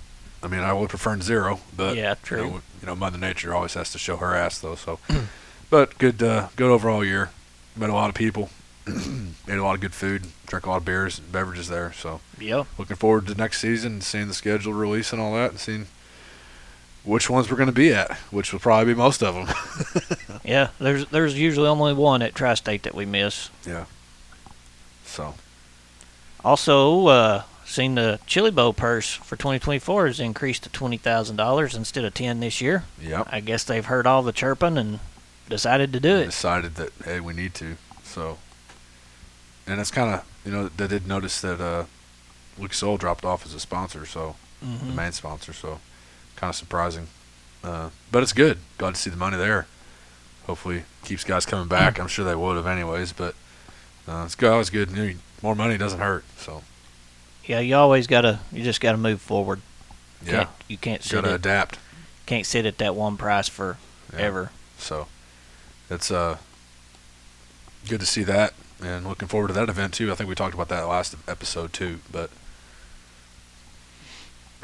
[0.43, 3.74] I mean, I would prefer zero, but Yeah, You know, you know, Mother Nature always
[3.74, 4.74] has to show her ass, though.
[4.76, 4.99] So,
[5.70, 7.30] but good, uh, good overall year.
[7.74, 8.51] Met a lot of people.
[8.89, 10.26] Ate a lot of good food.
[10.47, 11.93] Drank a lot of beers and beverages there.
[11.93, 15.51] So, yeah, looking forward to next season and seeing the schedule release and all that,
[15.51, 15.87] and seeing
[17.05, 19.49] which ones we're going to be at, which will probably be most of them.
[20.45, 20.68] Yeah.
[20.78, 23.51] There's there's usually only one at Tri-State that we miss.
[23.66, 23.87] Yeah.
[25.05, 25.34] So,
[26.45, 31.75] Also, uh, seen the Chili Bowl purse for 2024 has increased to twenty thousand dollars
[31.75, 32.85] instead of ten this year.
[33.03, 33.29] yep.
[33.31, 35.01] I guess they've heard all the chirping and
[35.49, 36.27] decided to do it.
[36.27, 38.39] decided that hey we need to so
[39.67, 41.85] and it's kind of you know they did notice that uh
[42.59, 44.95] Lucas Oil dropped off as a sponsor so the Mhm.
[44.95, 45.81] main sponsor so
[46.37, 47.07] kind of surprising
[47.62, 49.67] uh but it's good glad to see the money there
[50.47, 53.35] hopefully keeps guys coming back I'm sure they would have anyways but
[54.09, 54.91] uh, it's good always good
[55.43, 56.62] more money doesn't hurt so
[57.47, 59.61] Yeah, you always gotta you just gotta move forward.
[60.24, 61.78] yeah Can't, you can't sit gotta at, adapt
[62.26, 63.78] can't sit at that one price for
[64.12, 64.20] Yeah.
[64.20, 64.51] ever.
[64.78, 65.07] So
[65.88, 66.38] it's uh
[67.88, 70.11] good to see that and looking forward to that event too.
[70.11, 72.30] I think we talked about that last episode too, but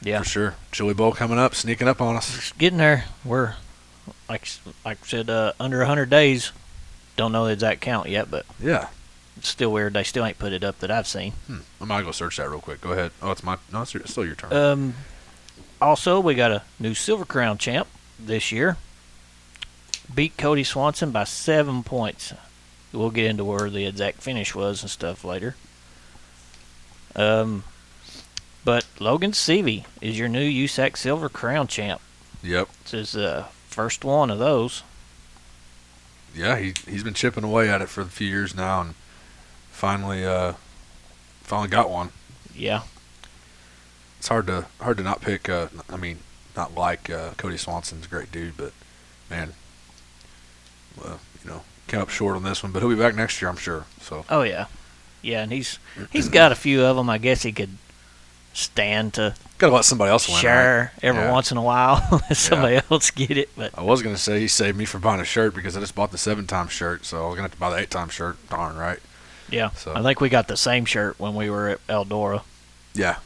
[0.03, 0.18] Yeah.
[0.18, 0.55] for sure.
[0.72, 2.35] Chili Bowl coming up, sneaking up on us.
[2.35, 3.05] Just getting there.
[3.24, 3.55] We're
[4.28, 4.49] like
[4.85, 6.51] like I said, uh, under hundred days.
[7.16, 8.89] Don't know the exact count yet, but Yeah.
[9.37, 9.95] It's still weird.
[9.95, 11.33] They still ain't put it up that I've seen.
[11.47, 11.59] Hmm.
[11.80, 12.80] I might go search that real quick.
[12.80, 13.12] Go ahead.
[13.20, 14.53] Oh, it's my no, it's, your, it's still your turn.
[14.53, 14.95] Um,
[15.80, 18.76] also, we got a new Silver Crown champ this year.
[20.14, 22.35] Beat Kody Swanson by seven points.
[22.93, 25.57] We'll get into where the exact finish was and stuff later.
[27.16, 27.64] Um,
[28.64, 32.01] but Logan Seavey is your new USAC Silver Crown champ.
[32.43, 32.68] yep.
[32.85, 34.83] This is the first one of those.
[36.35, 38.95] Yeah, he he's been chipping away at it for a few years now, and
[39.83, 40.53] finally uh
[41.43, 42.11] finally got one.
[42.55, 42.83] Yeah,
[44.20, 45.49] It's hard to hard to not pick.
[45.49, 46.18] Uh, I mean,
[46.57, 48.72] not like uh, Kody Swanson's a great dude, but
[49.28, 49.55] man,
[51.03, 52.70] well, you know, came up short on this one.
[52.70, 53.87] But he'll be back next year, I'm sure.
[54.01, 54.66] So Oh yeah,
[55.20, 55.80] yeah, and he's
[56.12, 57.11] he's got a few of them.
[57.11, 57.76] I guess he could
[58.53, 60.37] stand to gotta let somebody else win.
[60.45, 60.91] right?
[61.03, 61.33] every Yeah.
[61.33, 63.49] once in a while let somebody else get it.
[63.57, 65.97] But I was gonna say he saved me from buying a shirt because I just
[65.97, 68.11] bought the seven time shirt, so I was gonna have to buy the eight time
[68.11, 68.37] shirt.
[68.49, 69.01] Darn right.
[69.53, 72.43] Yeah, So- I think we got the same shirt when we were at Eldora.
[72.95, 73.17] Yeah,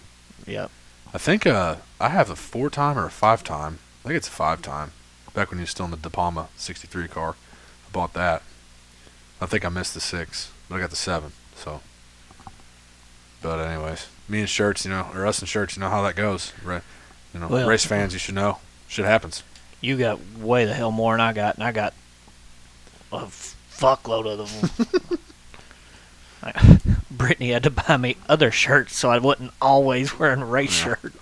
[0.46, 0.68] Yeah,
[1.14, 3.78] I think uh, I have a four time or a five time.
[4.04, 4.92] I think it's a five time.
[5.34, 7.30] Back when he was still in the De Palma '63 car,
[7.86, 8.42] I bought that.
[9.40, 11.32] I think I missed the six, but I got the seven.
[11.56, 11.80] So,
[13.42, 16.16] but anyways, me and shirts, you know, or us and shirts, you know how that
[16.16, 16.52] goes.
[16.64, 16.82] Right?
[17.34, 18.58] You know, Well- race fans, you should know.
[18.88, 19.42] Shit happens.
[19.80, 21.92] you got way the hell more than I got, and I got
[23.12, 24.38] a fuckload of
[24.78, 25.18] them.
[26.54, 26.78] I,
[27.10, 30.96] Brittany had to buy me other shirts so I wasn't always wearing a race Yeah.
[30.96, 31.12] shirt.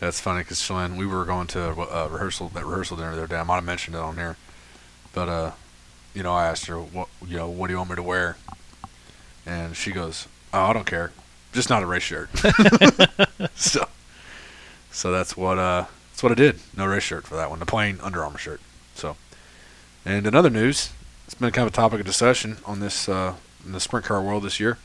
[0.00, 3.18] That's funny because Shalyn, we were going to a uh, rehearsal, that rehearsal dinner the
[3.18, 3.36] other day.
[3.36, 4.36] I might have mentioned it on here,
[5.12, 5.50] but uh,
[6.14, 8.36] you know, I asked her, what, you know, what do you want me to wear?
[9.46, 11.12] And she goes, "Oh, I don't care,
[11.52, 12.30] just not a race shirt."
[13.54, 13.88] so,
[14.90, 16.60] so that's what uh, that's what I did.
[16.76, 17.58] No race shirt for that one.
[17.58, 18.60] The plain Under Armour shirt.
[18.94, 19.16] So,
[20.04, 20.90] and in other news,
[21.26, 23.34] it's been kind of a topic of discussion on this uh,
[23.64, 24.78] in the sprint car world this year.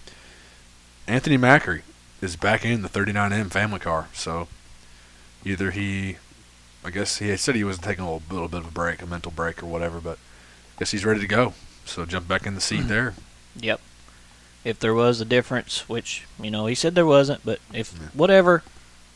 [1.07, 1.81] Anthony Macri
[2.21, 4.07] is back in the 39M family car.
[4.13, 4.47] So
[5.43, 6.17] either he,
[6.83, 9.05] I guess he said he was taking a little, little bit of a break, a
[9.05, 11.53] mental break or whatever, but I guess he's ready to go.
[11.85, 12.87] So jump back in the seat hmm.
[12.87, 13.13] there.
[13.55, 13.79] Yep.
[14.63, 18.07] If there was a difference, which you know he said there wasn't, but if Yeah.
[18.13, 18.63] whatever,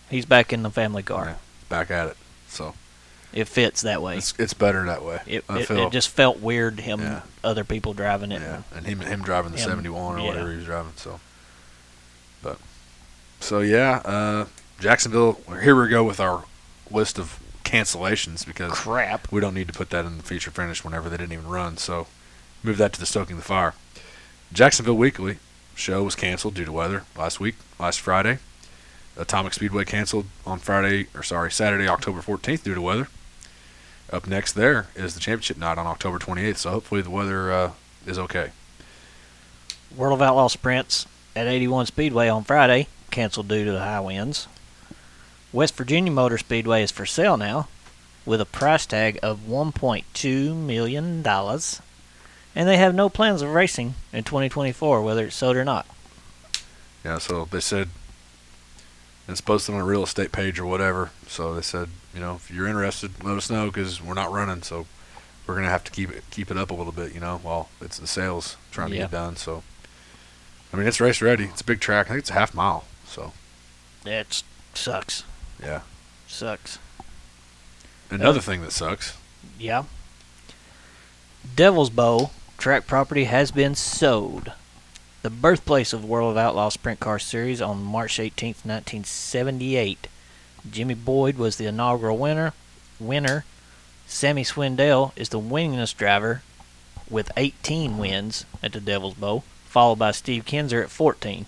[0.10, 1.26] he's back in the family car.
[1.26, 1.36] Yeah,
[1.68, 2.18] back at it.
[2.48, 2.76] So
[3.32, 4.18] It fits that way.
[4.18, 5.22] it's it's better that way.
[5.28, 7.22] It, I it, it just felt weird him Yeah.
[7.44, 8.42] other people driving it.
[8.42, 10.28] yeah, and him him driving the Him, 71 or yeah.
[10.28, 10.94] whatever he was driving.
[10.96, 11.20] So,
[12.42, 12.58] but
[13.40, 14.46] so yeah, uh,
[14.80, 15.40] Jacksonville.
[15.62, 16.46] Here we go with our
[16.90, 19.32] list of cancellations because Crap.
[19.32, 21.78] we don't need to put that in the feature finish whenever they didn't even run.
[21.78, 22.08] So
[22.64, 23.76] move that to the stoking the fire.
[24.52, 25.38] Jacksonville Weekly
[25.76, 28.40] show was canceled due to weather last week, last Friday.
[29.16, 33.08] Atomic Speedway canceled on Friday, or sorry, Saturday, October 14th due to weather.
[34.12, 36.58] Up next there is the championship night on October 28th.
[36.58, 37.72] So hopefully the weather uh,
[38.06, 38.52] is okay.
[39.96, 41.06] World of Outlaw sprints
[41.36, 44.48] at 81 Speedway on Friday canceled due to the high winds.
[45.52, 47.68] West Virginia Motor Speedway is for sale now
[48.26, 51.26] with a price tag of $1.2 million.
[52.56, 55.88] And they have no plans of racing in 2024, whether it's sold or not.
[57.04, 57.90] Yeah, so they said
[59.28, 61.12] it's posted on a real estate page or whatever.
[61.28, 64.62] So they said, you know, if you're interested, let us know because we're not running.
[64.64, 64.86] So
[65.48, 67.70] we're gonna have to keep it keep it up a little bit, you know, while
[67.82, 69.36] it's the sales trying to get done.
[69.36, 69.64] So
[70.74, 71.46] I mean, it's race ready.
[71.46, 72.08] It's a big track.
[72.08, 72.86] I think it's a half mile.
[73.06, 73.34] So
[74.04, 74.44] That
[74.74, 75.24] sucks.
[75.62, 75.82] yeah.
[76.28, 76.78] Sucks.
[78.12, 79.18] Another thing that sucks.
[79.58, 79.84] Yeah.
[81.56, 84.52] Devil's Bowl track property has been sold.
[85.22, 90.08] The birthplace of the World of Outlaw Sprint Car Series on March 18, 1978.
[90.70, 92.54] Jimmy Boyd was the inaugural winner.
[93.00, 93.46] Winner.
[94.08, 96.42] Sammy Swindell is the winningest driver
[97.10, 101.46] with 18 wins at the Devil's Bowl, followed by Steve Kinser at 14.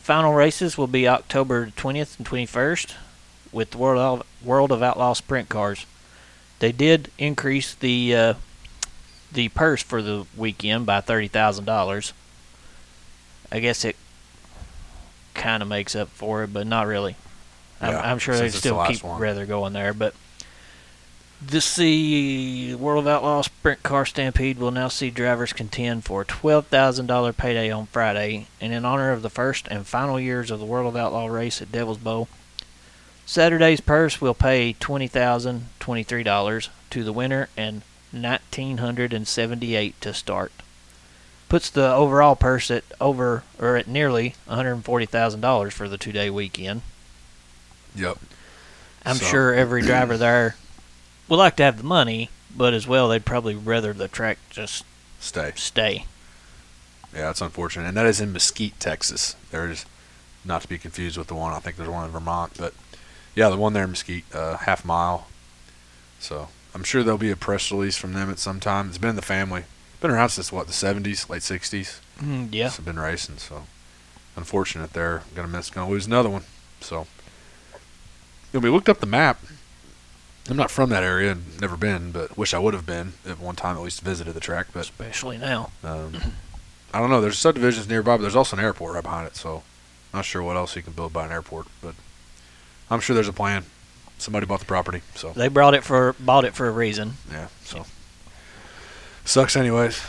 [0.00, 2.94] Final races will be October 20th and 21st
[3.52, 5.86] with the World of, World of Outlaw Sprint Cars.
[6.58, 8.34] They did increase the uh,
[9.32, 12.12] the purse for the weekend by thirty thousand dollars.
[13.50, 13.96] I guess it
[15.34, 17.16] kind of makes up for it, but not really.
[17.82, 19.20] I'm, Yeah, I'm sure they it's the still keep one.
[19.20, 20.14] rather going there, but
[21.44, 26.24] this the World of Outlaw Sprint Car Stampede will now see drivers contend for a
[26.24, 30.50] twelve thousand dollar payday on Friday, and in honor of the first and final years
[30.52, 32.28] of the World of Outlaw race at Devil's Bowl.
[33.26, 39.26] Saturday's purse will pay twenty thousand twenty-three dollars to the winner and nineteen hundred and
[39.26, 40.52] seventy-eight to start.
[41.48, 45.88] Puts the overall purse at over or at nearly one hundred forty thousand dollars for
[45.88, 46.82] the two-day weekend.
[47.94, 48.18] Yep.
[49.04, 50.56] I'm So- sure every driver there
[51.28, 54.84] would like to have the money, but as well they'd probably rather the track just
[55.20, 55.52] Stay.
[55.56, 56.06] stay.
[57.14, 57.86] Yeah, that's unfortunate.
[57.88, 59.36] And that is in Mesquite, Texas.
[59.50, 59.84] There's
[60.44, 61.52] not to be confused with the one.
[61.52, 62.74] I think there's one in Vermont, but
[63.34, 65.26] yeah, the one there in Mesquite, uh, half mile.
[66.18, 68.88] So I'm sure there'll be a press release from them at some time.
[68.88, 69.64] It's been in the family.
[70.00, 72.00] Been around since what the 70s, late 60s.
[72.20, 72.66] Mm, yeah.
[72.66, 73.36] It's been racing.
[73.38, 73.64] So
[74.36, 76.42] unfortunate they're gonna miss, gonna lose another one.
[76.80, 77.06] So
[78.52, 79.40] when we looked up the map,
[80.48, 83.38] I'm not from that area and never been, but wish I would have been at
[83.38, 84.68] one time at least visited the track.
[84.72, 85.70] But Especially now.
[85.84, 86.14] um,
[86.92, 87.20] I don't know.
[87.20, 89.36] There's subdivisions nearby, but there's also an airport right behind it.
[89.36, 89.62] So,
[90.12, 91.94] not sure what else you can build by an airport, but
[92.90, 93.64] I'm sure there's a plan.
[94.18, 97.14] Somebody bought the property, so They brought it for bought it for a reason.
[97.30, 97.48] yeah.
[97.64, 97.86] So
[99.24, 100.00] sucks, anyways.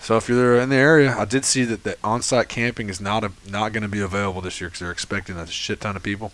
[0.00, 3.24] So if you're in the area, I did see that the on-site camping is not
[3.24, 6.02] a, not going to be available this year because they're expecting a shit ton of
[6.02, 6.32] people.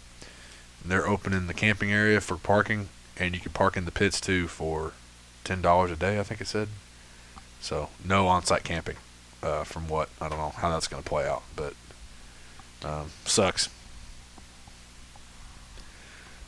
[0.84, 4.48] They're opening the camping area for parking, and you can park in the pits too
[4.48, 4.92] for
[5.42, 6.18] ten dollars a day.
[6.18, 6.68] I think it said.
[7.60, 8.96] So no on-site camping.
[9.42, 11.74] Uh, from what I don't know how that's going to play out, but
[12.82, 13.68] um, sucks.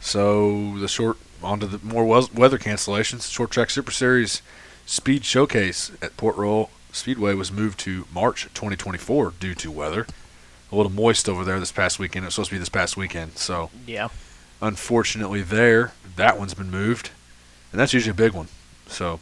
[0.01, 3.31] So the short onto the more weather cancellations.
[3.31, 4.41] Short track Super Series
[4.87, 10.07] Speed Showcase at Port Royal Speedway was moved to March 2024 due to weather.
[10.73, 12.25] A little moist over there this past weekend.
[12.25, 14.09] It was supposed to be this past weekend, so Yeah.
[14.63, 17.11] Unfortunately there that one's been moved,
[17.73, 18.49] and that's usually a big one.
[18.87, 19.21] So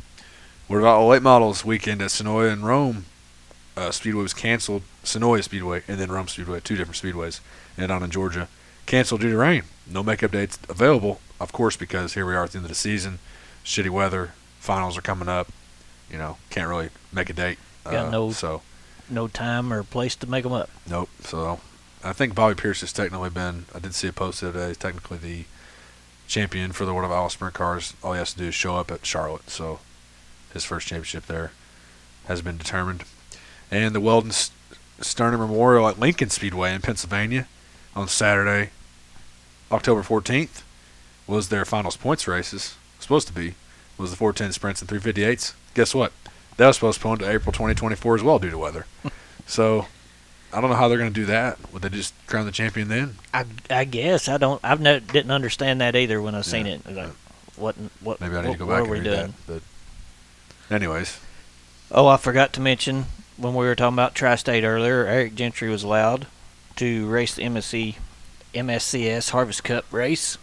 [0.68, 3.06] what about late models weekend at Senoia and Rome?
[3.76, 4.82] Uh, Speedway was canceled.
[5.02, 7.40] Senoia Speedway and then Rome Speedway, two different speedways,
[7.76, 8.48] and down in Georgia,
[8.86, 9.64] canceled due to rain.
[9.90, 12.74] No makeup dates available, of course, because here we are at the end of the
[12.76, 13.18] season.
[13.64, 14.32] Shitty weather.
[14.60, 15.48] Finals are coming up.
[16.10, 17.58] You know, can't really make a date.
[17.84, 18.62] Got Uh, no- So,
[19.10, 20.70] No time or place to make them up.
[20.88, 21.10] nope.
[21.24, 21.60] So,
[22.04, 24.68] I think Bobby Pierce has technically been, I did see a post the other day,
[24.68, 25.44] he's technically the
[26.26, 27.94] champion for the World of Iowa Sprint Cars.
[28.02, 29.48] All he has to do is show up at Charlotte.
[29.48, 29.80] So,
[30.52, 31.52] his first championship there
[32.26, 33.04] has been determined.
[33.70, 34.32] And the Weldon
[35.00, 37.48] Sterner Memorial at Lincoln Speedway in Pennsylvania
[37.96, 38.70] on Saturday,
[39.72, 40.62] October 14th,
[41.26, 42.76] was their finals points races.
[43.00, 43.54] Supposed to be
[43.96, 45.54] was the 410 sprints and 358s.
[45.74, 46.12] Guess what?
[46.56, 48.86] That was postponed to April 2024 as well due to weather.
[49.46, 49.86] so
[50.54, 51.58] I don't know how they're going to do that.
[51.72, 53.16] Would they just crown the champion then?
[53.32, 54.60] I, I guess I don't.
[54.62, 56.74] I've no, didn't understand that either when I seen Yeah.
[56.74, 56.86] it.
[56.94, 57.08] Like,
[57.56, 57.74] what?
[58.00, 58.20] What?
[58.20, 59.34] Maybe I need what, to go back and read doing?
[59.46, 59.62] that.
[60.68, 61.18] But anyways,
[61.90, 65.06] Oh, I forgot to mention when we were talking about Tri-State earlier.
[65.06, 66.26] Eric Gentry was allowed
[66.76, 67.96] to race the MSC,
[68.54, 70.38] MSCS Harvest Cup race.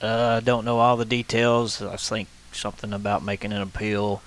[0.00, 1.82] Uh, I don't know all the details.
[1.82, 4.22] I think something about making an appeal,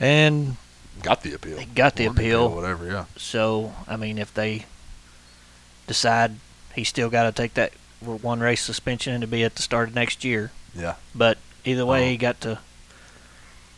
[0.00, 0.56] and
[1.02, 1.56] got the appeal.
[1.56, 2.48] They got the Won appeal.
[2.54, 2.86] Whatever.
[2.86, 3.04] Yeah.
[3.16, 4.66] so I mean, if they
[5.86, 6.36] decide
[6.74, 9.88] he's still got to take that one race suspension and to be at the start
[9.88, 10.94] of next year, Yeah.
[11.14, 12.08] But either way, Oh.
[12.08, 12.20] he uh-huh.
[12.20, 12.58] got to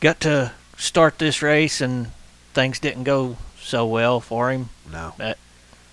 [0.01, 2.11] got to start this race, and
[2.53, 4.69] things didn't go so well for him.
[4.91, 5.15] No.
[5.19, 5.39] But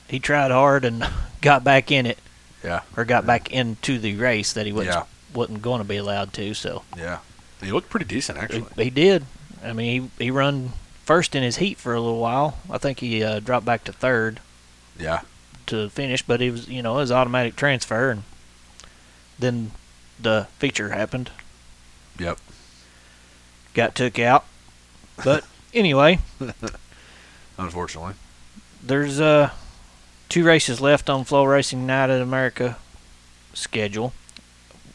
[0.08, 1.08] He tried hard and
[1.42, 2.18] got back in it,
[2.64, 2.82] Yeah.
[2.98, 5.04] or got back into the race that he wasn't Yeah.
[5.34, 6.54] wasn't going to be allowed to.
[6.54, 7.20] So Yeah.
[7.62, 8.84] He looked pretty decent he, actually.
[8.84, 9.26] he did.
[9.64, 10.74] I mean, he he run
[11.12, 12.58] first in his heat for a little while.
[12.70, 14.40] I think he uh, dropped back to third
[14.98, 15.20] Yeah.
[15.66, 18.24] to finish, but it was you know it was automatic transfer, and
[19.38, 19.72] then
[20.18, 21.30] the feature happened.
[22.18, 22.38] Yep.
[23.74, 24.46] Got took out,
[25.22, 25.44] but
[25.74, 26.20] anyway.
[27.58, 28.14] Unfortunately.
[28.82, 29.50] There's uh
[30.30, 32.78] two races left on FloRacing United America
[33.54, 34.14] schedule.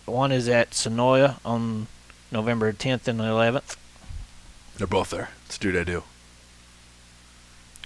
[0.06, 1.88] One is at Senoia on
[2.32, 3.76] November 10th and 11th.
[4.78, 5.28] They're both there.
[5.58, 6.02] Do what they do.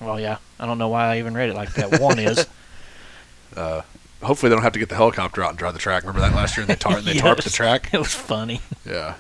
[0.01, 2.01] Well, yeah, I don't know why I even read it like that.
[2.01, 2.47] One is
[3.57, 3.83] Uh,
[4.23, 6.05] hopefully they don't have to get the helicopter out and drive the track.
[6.05, 6.63] Remember that last year?
[6.63, 7.93] And they, tar- they tarped the track.
[7.93, 8.61] it was funny.
[8.87, 9.15] Yeah.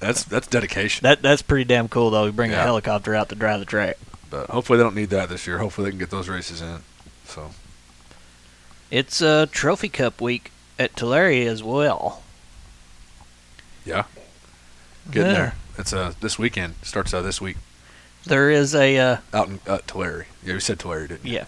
[0.00, 1.02] That's that's dedication.
[1.04, 2.26] That that's pretty damn cool though.
[2.26, 3.96] We bring a helicopter out to drive the track.
[4.28, 5.58] But hopefully they don't need that this year.
[5.58, 6.80] Hopefully they can get those races in.
[7.24, 7.52] So
[8.90, 12.22] It's uh, Trophy Cup week at Tulare as well.
[13.86, 14.04] yeah,
[15.10, 15.36] getting Yeah.
[15.38, 15.54] there.
[15.78, 17.56] It's uh this weekend starts uh, this week
[18.26, 20.26] There is a uh, out in uh, Tulare.
[20.42, 21.34] Yeah, you said Tulare, didn't you?
[21.34, 21.44] Yeah.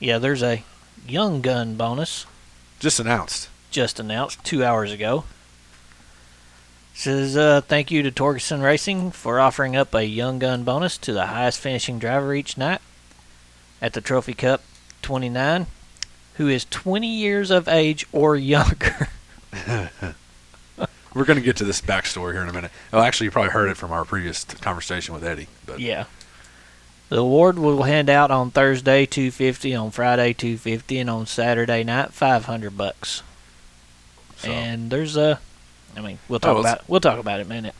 [0.00, 0.64] yeah, there's a
[1.06, 2.26] young gun bonus
[2.80, 3.48] Just announced.
[3.70, 5.24] just announced two hours ago.
[6.96, 11.12] Says uh, thank you to Torgerson Racing for offering up a young gun bonus to
[11.12, 12.80] the highest finishing driver each night
[13.82, 14.62] at the Trophy Cup
[15.02, 15.66] 29,
[16.34, 19.08] who is 20 years of age or younger.
[21.14, 22.70] We're going to get to this backstory here in a minute.
[22.92, 25.46] Well, actually, you probably heard it from our previous conversation with Eddie.
[25.64, 26.04] But yeah.
[27.08, 32.12] The award will hand out on Thursday 250, on Friday 250, and on Saturday night
[32.12, 33.22] 500 bucks.
[34.38, 35.38] so, And there's a,
[35.96, 37.74] I mean, we'll talk Oh, about we'll talk about it in a minute.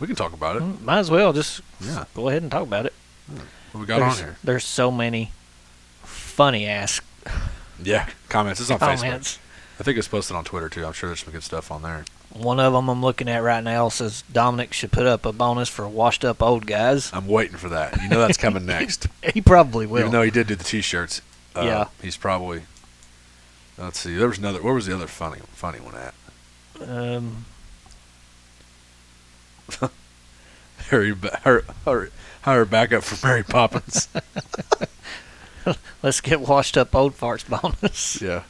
[0.00, 0.62] we can talk about it.
[0.62, 2.04] Mm, Might as well just Yeah.
[2.14, 2.92] go ahead and talk about it.
[3.72, 4.36] What we got there's, on here?
[4.44, 5.30] There's so many
[6.02, 7.00] funny ass
[7.82, 8.60] Yeah, comments.
[8.60, 9.38] It's on Facebook.
[9.78, 10.84] I think it's posted on Twitter too.
[10.84, 12.04] I'm sure there's some good stuff on there.
[12.32, 15.68] One of them I'm looking at right now says Dominic should put up a bonus
[15.70, 17.10] for washed up old guys.
[17.14, 18.00] I'm waiting for that.
[18.02, 19.06] You know that's coming next.
[19.32, 20.00] He probably will.
[20.00, 21.22] Even though he did do the T-shirts.
[21.54, 21.84] Uh, Yeah.
[22.02, 22.62] He's probably.
[23.78, 24.14] Let's see.
[24.16, 24.60] There was another.
[24.62, 26.14] Where was the other funny funny one at?
[26.88, 27.46] um,
[30.90, 32.10] Hurry, ba- hurry, hurry,
[32.42, 34.08] hire backup for Mary Poppins.
[36.02, 38.20] let's get washed up old farts bonus.
[38.22, 38.42] yeah.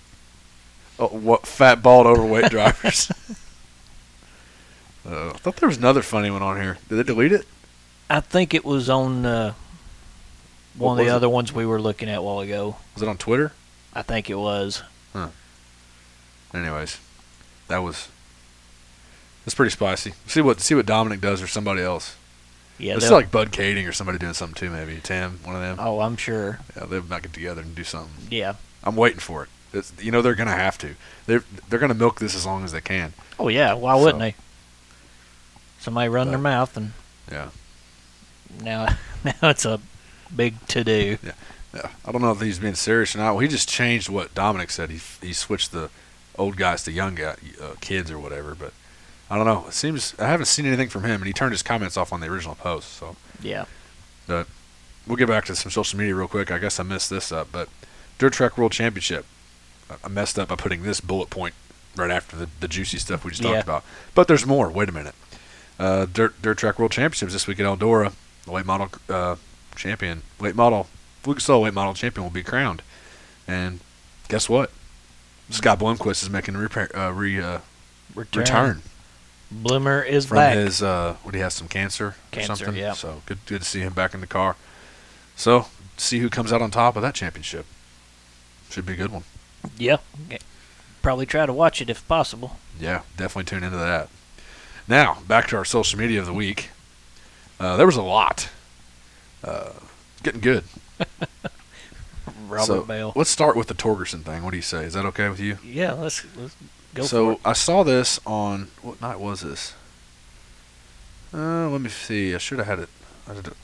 [0.99, 3.11] Oh, what fat, bald, overweight drivers?
[5.09, 6.79] Uh, I thought there was another funny one on here.
[6.89, 7.47] Did they delete it?
[8.11, 9.55] I think it was on uh,
[10.77, 11.15] What one of the it?
[11.15, 12.77] other ones we were looking at a while ago.
[12.95, 13.53] Was it on Twitter?
[13.95, 14.83] I think it was.
[15.13, 15.29] Huh.
[16.55, 16.99] Anyways,
[17.69, 18.09] that was.
[19.45, 20.13] That's pretty spicy.
[20.27, 22.17] See what see what Dominic does or somebody else.
[22.79, 22.95] Yeah.
[22.97, 24.71] it's they'll- like Bud Kaeding or somebody doing something too.
[24.71, 25.79] Maybe Tim, one of them.
[25.81, 26.59] oh, I'm sure.
[26.77, 28.27] Yeah, they might get together and do something.
[28.31, 28.55] Yeah.
[28.85, 29.49] I'm waiting for it.
[29.73, 30.95] It's, you know they're gonna have to.
[31.27, 33.13] They're they're gonna milk this as long as they can.
[33.39, 33.73] Oh yeah.
[33.75, 34.35] Why wouldn't they?
[35.87, 36.93] Somebody run their mouth, and
[37.30, 37.51] Yeah.
[38.61, 39.78] now now it's a
[40.34, 41.16] big to do.
[41.22, 41.32] Yeah.
[41.72, 41.89] yeah.
[42.05, 43.30] I don't know if he's being serious or not.
[43.34, 44.91] Well, he just changed what Dominic said.
[44.91, 45.91] He he switched the
[46.37, 48.57] old guys to young guy, uh, kids or whatever.
[48.57, 48.72] But
[49.30, 49.66] I don't know.
[49.68, 52.18] It seems I haven't seen anything from him, and he turned his comments off on
[52.18, 52.95] the original post.
[52.95, 53.66] So Yeah.
[54.26, 54.49] But
[55.07, 56.51] we'll get back to some social media real quick.
[56.51, 57.68] I guess I messed this up, but
[58.18, 59.24] Dirt Track World Championship
[60.03, 61.55] I messed up by putting this bullet point
[61.95, 63.53] right after the, the juicy stuff we just Yeah.
[63.53, 63.84] talked about.
[64.16, 64.68] But there's more.
[64.68, 65.14] Wait a minute.
[65.79, 68.12] Uh, Dirt Dirt Track World Championships this week at Eldora.
[68.45, 69.37] The late model uh,
[69.74, 70.87] champion, late model,
[71.27, 72.83] Lucas Oil late model champion will be crowned.
[73.49, 73.81] And
[74.29, 74.70] guess what?
[75.51, 77.59] Scott Bloomquist is making a repair, uh, re, uh,
[78.14, 78.41] Return.
[78.41, 78.83] return
[79.51, 80.57] Bloomer is from back.
[80.57, 82.77] his uh, what he has some cancer, Cancer, or something.
[82.77, 82.93] yeah.
[82.95, 84.57] So good, good to see him back in the car.
[85.37, 85.66] So
[85.97, 87.66] see who comes out on top of that championship.
[88.70, 89.22] Should be a good one.
[89.79, 89.99] yeah.
[90.27, 90.39] Okay.
[91.03, 92.57] Probably try to watch it if possible.
[92.81, 94.09] Yeah, definitely tune into that.
[94.89, 96.70] Now back to our social media of the week.
[97.59, 98.51] Uh, there was a lot.
[99.43, 99.72] Uh,
[100.22, 100.64] getting good.
[102.49, 103.12] Robert so Bell.
[103.16, 104.43] Let's start with the Torgerson thing.
[104.45, 104.84] What do you say?
[104.84, 105.59] Is that okay with you?
[105.64, 106.57] Yeah, let's, let's
[106.95, 107.39] go so for it.
[107.45, 109.74] I saw this on what night was this?
[111.34, 112.34] Uh, let me see.
[112.34, 112.89] I should have had it.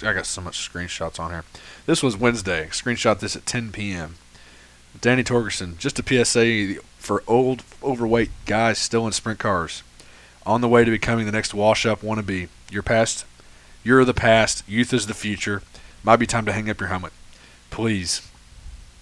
[0.03, 1.45] I got so much screenshots on here.
[1.87, 2.67] This was Wednesday.
[2.67, 4.17] Screenshot this at 10 p.m.
[5.01, 9.83] Danny Torgerson, just a PSA for old, overweight guys still in sprint cars,
[10.47, 12.49] on the way to becoming the next wash-up wannabe.
[12.71, 13.25] Your past,
[13.85, 14.69] you're the past.
[14.69, 15.63] Youth is the future.
[16.03, 17.13] Might be time to hang up your helmet,
[17.71, 18.29] please.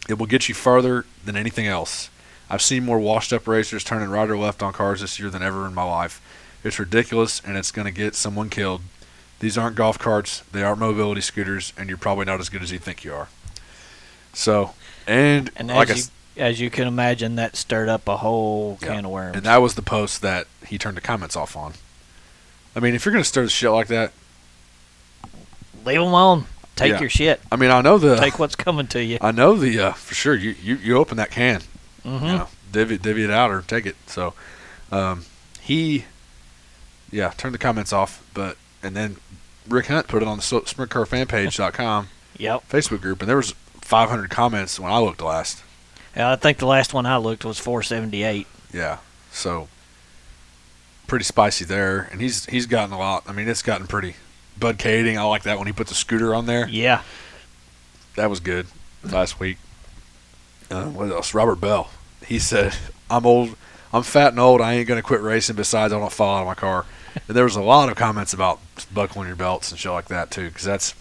[0.09, 2.11] It will get you farther than anything else.
[2.49, 5.43] I've seen more washed up racers turning right or left on cars this year than
[5.43, 6.20] ever in my life.
[6.64, 8.82] It's ridiculous and it's going to get someone killed.
[9.38, 12.72] These aren't golf carts, they aren't mobility scooters, and you're probably not as good as
[12.72, 13.28] you think you are.
[14.34, 14.74] So,
[15.07, 18.88] and, And like as, you, as you can imagine, that stirred up a whole Yeah.
[18.94, 19.36] can of worms.
[19.36, 21.74] and that was the post that he turned the comments off on.
[22.74, 24.12] I mean, if you're going to stir the shit like that,
[25.84, 26.44] Leave them alone.
[26.76, 27.00] Take Yeah.
[27.00, 27.40] your shit.
[27.50, 29.16] I mean, I know the, Take what's coming to you.
[29.22, 31.62] I know the, uh, for sure, you, you, you open that can.
[32.04, 32.24] mm-hmm.
[32.26, 33.96] you know, divvy, divvy it out or take it.
[34.06, 34.34] So
[34.92, 35.24] um,
[35.60, 36.04] he,
[37.10, 38.22] yeah, turned the comments off.
[38.34, 39.16] But and then
[39.68, 42.08] Rick Hunt put it on the sprintcarfanpage.com
[42.38, 42.68] Yep.
[42.70, 45.62] Facebook group, and there was 500 comments when I looked last.
[46.16, 48.46] Yeah, I think the last one I looked was 478.
[48.72, 48.98] Yeah,
[49.30, 49.68] so
[51.06, 53.24] pretty spicy there, and he's he's gotten a lot.
[53.26, 54.14] I mean, it's gotten pretty.
[54.58, 56.68] Bud Kaeding, I like that when he put the scooter on there.
[56.68, 57.02] Yeah.
[58.16, 58.66] That was good
[59.02, 59.58] last week.
[60.70, 61.34] Uh, what else?
[61.34, 61.90] Robert Bell.
[62.24, 62.76] He said,
[63.11, 63.56] "I'm old.
[63.92, 64.61] I'm fat and old.
[64.61, 65.56] I ain't gonna quit racing.
[65.56, 66.86] Besides, I don't fall out of my car."
[67.26, 68.61] And there was a lot of comments about
[68.94, 70.94] buckling your belts and shit like that too, because that's.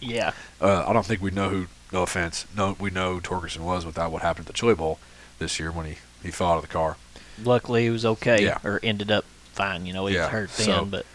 [0.00, 0.32] Yeah.
[0.60, 1.66] Uh, I don't think we know who.
[1.92, 2.46] No offense.
[2.56, 4.98] No, we know who Torgerson was without what happened at the Chili Bowl
[5.38, 6.96] this year when he he fell out of the car.
[7.42, 8.42] Luckily, he was okay.
[8.44, 8.58] Yeah.
[8.64, 9.86] Or ended up fine.
[9.86, 11.06] You know, he Yeah, was hurt then, so- but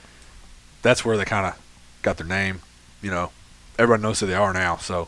[0.82, 1.60] That's where they kind of
[2.02, 2.62] got their name.
[3.02, 3.32] You know,
[3.78, 4.78] everybody knows who they are now.
[4.78, 5.08] So,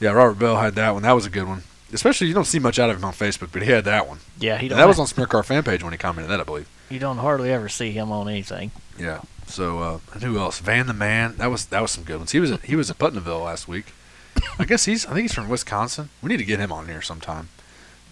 [0.00, 1.02] yeah, Robert Bell had that one.
[1.02, 1.62] That was a good one.
[1.92, 4.18] Especially you don't see much out of him on Facebook, but he had that one.
[4.38, 6.68] yeah, he that was on Smear Car fan page when he commented that, I believe.
[6.88, 8.70] you don't hardly ever see him on anything.
[8.98, 9.20] Yeah.
[9.46, 10.58] So uh, and who else?
[10.60, 11.36] Van the Man.
[11.36, 12.32] That was that was some good ones.
[12.32, 13.92] He was at, he was at Putnamville last week.
[14.58, 16.10] I guess he's I think he's from Wisconsin.
[16.22, 17.48] We need to get him on here sometime.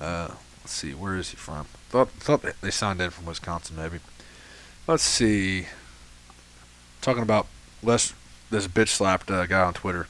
[0.01, 0.31] Uh,
[0.63, 1.67] let's see, where is he from?
[1.91, 3.99] Thought thought they- signed in from Wisconsin maybe.
[4.87, 5.67] Let's see.
[7.01, 7.47] Talking about
[7.83, 8.15] Les,
[8.51, 10.07] this bitch slapped uh, guy on Twitter.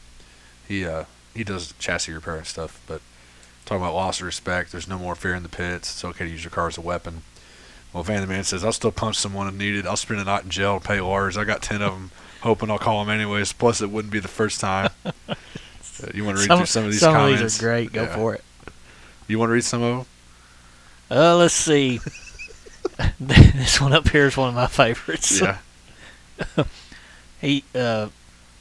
[0.67, 1.05] He uh
[1.35, 3.01] he does chassis repair and stuff, but
[3.65, 4.73] talking about loss of respect.
[4.73, 5.93] There's no more fear in the pits.
[5.93, 7.23] It's okay to use your car as a weapon.
[7.93, 9.87] Well, Van the Man says, I'll still punch someone if needed.
[9.87, 11.37] I'll spend a night in jail to pay lawyers.
[11.37, 12.11] I got 10 of them,
[12.43, 13.53] hoping I'll call them anyways.
[13.53, 14.91] Plus, it wouldn't be the first time.
[16.03, 17.41] Uh, you want to read some through some of these some comments?
[17.41, 17.93] of these are great.
[17.93, 18.15] Go Yeah.
[18.15, 18.45] for it.
[19.29, 20.07] You want to read some of them?
[21.19, 22.01] Uh, let's see.
[23.21, 25.41] this one up here is one of my favorites.
[25.41, 25.59] Yeah.
[27.41, 28.09] He uh,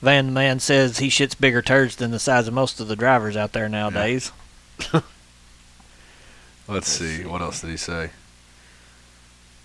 [0.01, 2.95] Van the Man says he shits bigger turds than the size of most of the
[2.95, 4.31] drivers out there nowadays.
[6.67, 7.25] Let's see.
[7.25, 8.11] What else did he say?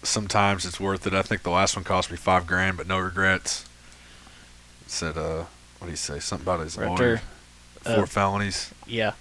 [0.02, 1.14] Sometimes it's worth it.
[1.14, 3.64] I think the last one cost me five grand, but no regrets.
[4.84, 5.44] It said, uh,
[5.78, 6.18] what did he say?
[6.18, 6.96] Something about his Right lawyer.
[6.98, 7.22] there.
[7.84, 8.70] Four Uh, felonies.
[8.86, 9.12] Yeah.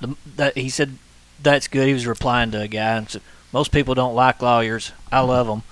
[0.00, 0.98] The, that he said
[1.42, 1.86] that's good.
[1.88, 4.92] He was replying to a guy and said most people don't like lawyers.
[5.10, 5.62] I love them.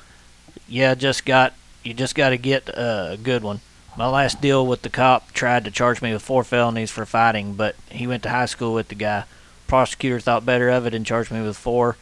[0.68, 3.60] Yeah, just got you just got to get uh, a good one.
[3.96, 7.54] My last deal with the cop tried to charge me with four felonies for fighting,
[7.54, 9.24] but he went to high school with the guy.
[9.66, 11.96] Prosecutor thought better of it and charged me with four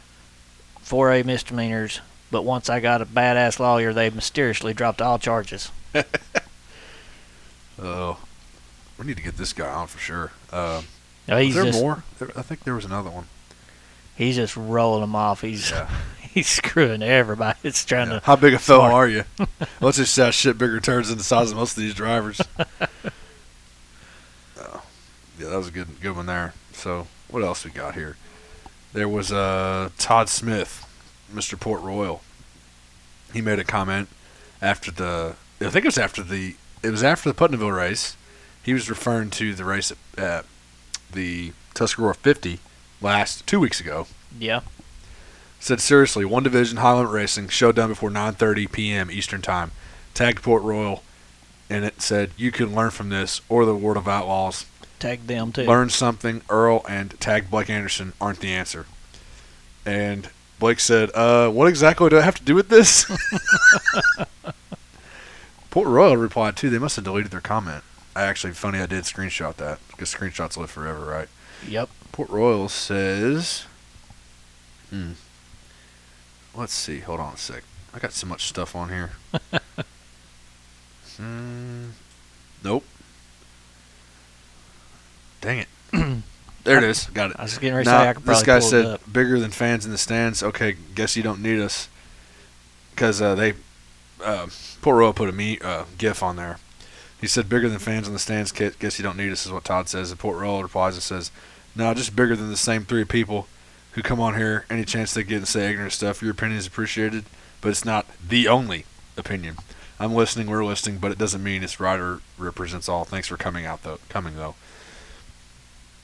[0.81, 2.01] four A misdemeanors.
[2.31, 5.71] But once I got a badass lawyer, they mysteriously dropped all charges.
[7.81, 8.19] Oh,
[8.99, 10.31] we need to get this guy on for sure.
[10.51, 10.81] Uh,
[11.27, 12.03] he's there just more?
[12.19, 13.25] There, I think there was another one.
[14.15, 15.41] he's just rolling them off.
[15.41, 15.89] He's Yeah.
[16.21, 17.57] he's screwing everybody.
[17.63, 18.19] It's trying Yeah.
[18.19, 19.23] to How big a fellow are you?
[19.81, 22.41] Let's just say shit bigger turds than the size of most of these drivers.
[24.61, 24.81] Oh,
[25.39, 26.53] yeah, that was a good good one there.
[26.73, 28.17] So what else we got here?
[28.93, 30.85] There was uh, Todd Smith,
[31.33, 31.59] Mr.
[31.59, 32.21] Port Royal.
[33.33, 34.09] He made a comment
[34.61, 35.35] after the.
[35.61, 36.55] I think it was after the.
[36.83, 38.15] It was after the Putnamville race.
[38.63, 40.45] He was referring to the race at,
[41.11, 42.59] the Tuscarora 50
[43.01, 44.05] last two weeks ago.
[44.37, 44.61] Yeah.
[45.59, 49.11] Said seriously, one division high limit racing show done before 9:30 p.m.
[49.11, 49.71] Eastern time.
[50.13, 51.03] Tagged Port Royal,
[51.69, 54.65] and it said you can learn from this or the World of Outlaws.
[54.99, 55.63] Tag them too.
[55.63, 56.41] Learn something.
[56.49, 58.85] Earl and tag Blake Anderson aren't the answer.
[59.85, 60.29] And
[60.59, 63.05] Blake said, "Uh, what exactly do I have to do with this?"
[65.71, 66.69] Port Royal replied too.
[66.69, 67.83] They must have deleted their comment.
[68.15, 71.27] I actually funny I did screenshot that because screenshots live forever, right?
[71.67, 71.89] Yep.
[72.11, 73.65] Port Royal says,
[74.89, 75.11] hmm.
[76.55, 76.99] Let's see.
[76.99, 77.63] Hold on a sec.
[77.93, 79.11] I got so much stuff on here.
[81.19, 81.89] Hmm.
[82.63, 82.85] Nope.
[85.41, 85.67] Dang it.
[86.63, 87.07] there it is.
[87.07, 87.35] Got it.
[87.37, 89.51] I was just getting ready to Now, say I could this guy said bigger than
[89.51, 90.41] fans in the stands.
[90.41, 91.89] Okay, guess you don't need us
[92.91, 93.53] because uh, they
[94.23, 94.47] uh,
[94.81, 96.57] Port Royal put a me uh, gif on there.
[97.19, 98.51] He said bigger than fans in the stands.
[98.51, 100.11] Kit, guess you don't need us is what Todd says.
[100.11, 101.31] And Port Royal replies and says,
[101.75, 103.47] "No, just bigger than the same three people
[103.91, 104.65] who come on here.
[104.69, 106.21] Any chance they get and say ignorant stuff.
[106.21, 107.25] Your opinion is appreciated,
[107.61, 108.85] but it's not the only
[109.17, 109.57] opinion.
[109.99, 110.47] I'm listening.
[110.47, 113.03] We're listening, but it doesn't mean it's right or represents all.
[113.03, 113.99] Thanks for coming out though.
[114.09, 114.55] Coming though."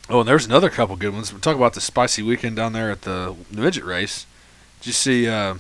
[0.09, 1.33] Oh, and there's another couple good ones.
[1.33, 4.27] We talk about the spicy weekend down there at the midget race.
[4.79, 5.55] Did you see uh,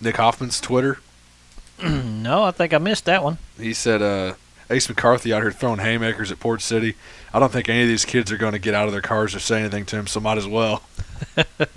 [0.00, 0.98] Nick Hoffman's Twitter?
[1.82, 3.38] no, I think I missed that one.
[3.56, 4.34] He said uh,
[4.70, 6.94] Ace McCarthy out here throwing haymakers at Port City.
[7.34, 9.34] I don't think any of these kids are going to get out of their cars
[9.34, 10.82] or say anything to him, so might as well.
[11.36, 11.74] and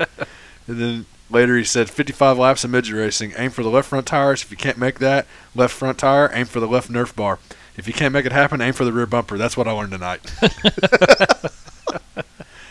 [0.67, 3.33] then later he said 55 laps of midget racing.
[3.37, 4.43] Aim for the left front tires.
[4.43, 5.25] If you can't make that
[5.55, 7.39] left front tire, aim for the left Nerf bar.
[7.75, 9.37] If you can't make it happen, aim for the rear bumper.
[9.37, 10.21] That's what I learned tonight.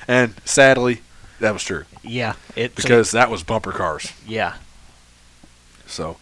[0.09, 1.03] and sadly,
[1.41, 4.13] that was true Yeah, it because that was bumper cars.
[4.27, 4.55] yeah,
[5.87, 6.19] So,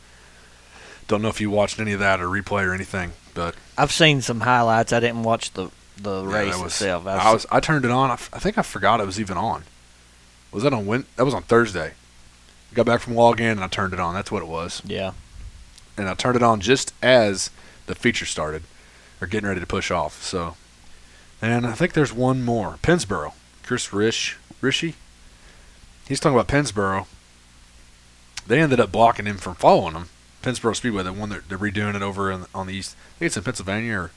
[1.08, 4.20] don't know if you watched any of that or replay or anything, but I've seen
[4.22, 4.92] some highlights.
[4.92, 7.06] I didn't watch the the yeah, race was, itself.
[7.06, 8.10] I've I was I turned it on.
[8.10, 9.64] I, f- I think I forgot it was even on.
[10.52, 11.04] Was that on Wed?
[11.16, 11.92] That was on Thursday.
[12.72, 14.14] I got back from login and I turned it on.
[14.14, 14.80] That's what it was.
[14.84, 15.12] yeah,
[15.96, 17.50] And I turned it on just as
[17.86, 18.62] the feature started,
[19.20, 20.22] or getting ready to push off.
[20.22, 20.56] So,
[21.42, 22.78] and I think there's one more.
[22.82, 23.32] Pennsboro.
[23.64, 24.94] Chris Rish Rishi.
[26.08, 27.06] He's talking about Pennsboro.
[28.46, 30.08] They ended up blocking him from following him.
[30.42, 32.96] Pennsboro Speedway, the one that they're redoing it over in, on the east.
[33.16, 34.10] I think it's in Pennsylvania or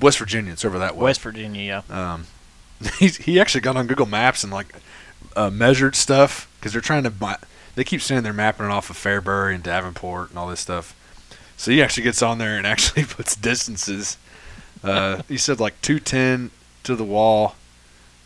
[0.00, 0.52] West Virginia.
[0.52, 1.04] It's over that way.
[1.04, 1.84] West Virginia.
[1.88, 2.26] Yeah, Um,
[2.98, 4.74] he's, he actually got on Google Maps and like
[5.36, 7.10] uh, measured stuff because they're trying to.
[7.10, 7.38] buy-
[7.74, 10.94] They keep saying they're mapping it off of Fairbury and Davenport and all this stuff.
[11.56, 14.16] So he actually gets on there and actually puts distances.
[14.82, 16.50] Uh, he said like 210
[16.82, 17.54] to the wall.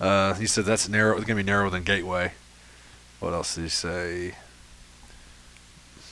[0.01, 1.16] Uh, he said that's narrow.
[1.16, 2.32] It's gonna be narrower than Gateway.
[3.20, 4.34] What else did he say?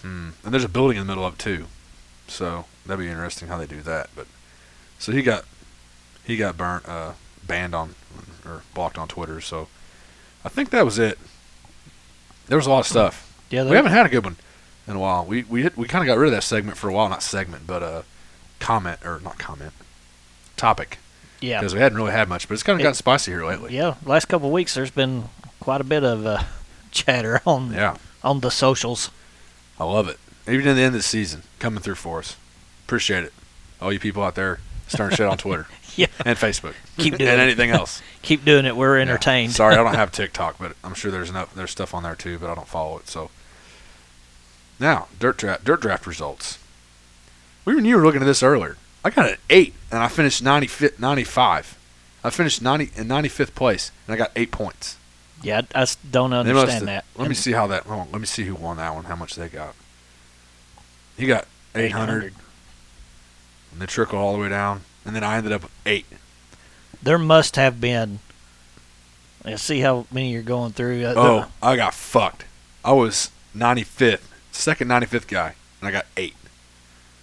[0.04, 0.30] Hmm.
[0.44, 1.66] And there's a building in the middle of it too,
[2.28, 4.10] so that'd be interesting how they do that.
[4.14, 4.26] But
[4.98, 5.44] so he got
[6.24, 7.12] he got burnt, uh,
[7.46, 7.94] banned on
[8.44, 9.40] or blocked on Twitter.
[9.40, 9.68] So
[10.44, 11.18] I think that was it.
[12.48, 13.32] There was a lot of stuff.
[13.50, 13.64] yeah.
[13.64, 14.36] We haven't had a good one
[14.86, 15.24] in a while.
[15.24, 17.08] We we hit, we kind of got rid of that segment for a while.
[17.08, 18.02] Not segment, but uh,
[18.60, 19.72] comment or not comment,
[20.58, 20.98] topic
[21.40, 22.46] yeah, because we hadn't really had much.
[22.46, 23.74] But it's kind of It- gotten spicy here lately.
[23.74, 23.94] yeah.
[24.04, 25.24] Last couple of weeks, there's been
[25.60, 26.42] quite a bit of uh,
[26.90, 29.10] chatter on Yeah, on the socials.
[29.78, 30.18] I love it.
[30.46, 32.36] Even in the end of the season, coming through for us.
[32.86, 33.32] Appreciate it.
[33.80, 35.66] All you people out there starting shit on Twitter
[35.96, 37.44] Yeah, and Facebook keep doing and it.
[37.44, 38.02] anything else.
[38.22, 38.74] Keep doing it.
[38.76, 39.02] We're Yeah.
[39.02, 39.52] entertained.
[39.52, 42.38] Sorry, I don't have TikTok, but I'm sure there's enough there's stuff on there too,
[42.38, 43.08] but I don't follow it.
[43.08, 43.30] So
[44.80, 46.58] now dirt draft dirt draft results.
[47.64, 48.76] We and you were looking at this earlier.
[49.04, 50.98] I got an eight, and I finished 95.
[50.98, 51.78] 95.
[52.24, 54.96] I finished 90 in 95th place, and I got eight points.
[55.44, 57.04] Yeah, I don't understand that.
[57.16, 57.84] Let me see how that.
[57.84, 59.04] Hold on, let me see who won that one.
[59.04, 59.74] How much they got?
[61.16, 62.34] He got 800,
[63.72, 66.06] and they trickle all the way down, and then I ended up with eight.
[67.02, 68.18] There must have been.
[69.44, 71.04] Let's see how many you're going through.
[71.04, 72.46] Uh, Oh, I got fucked.
[72.84, 74.22] I was 95th,
[74.52, 76.34] second 95th guy, and I got eight.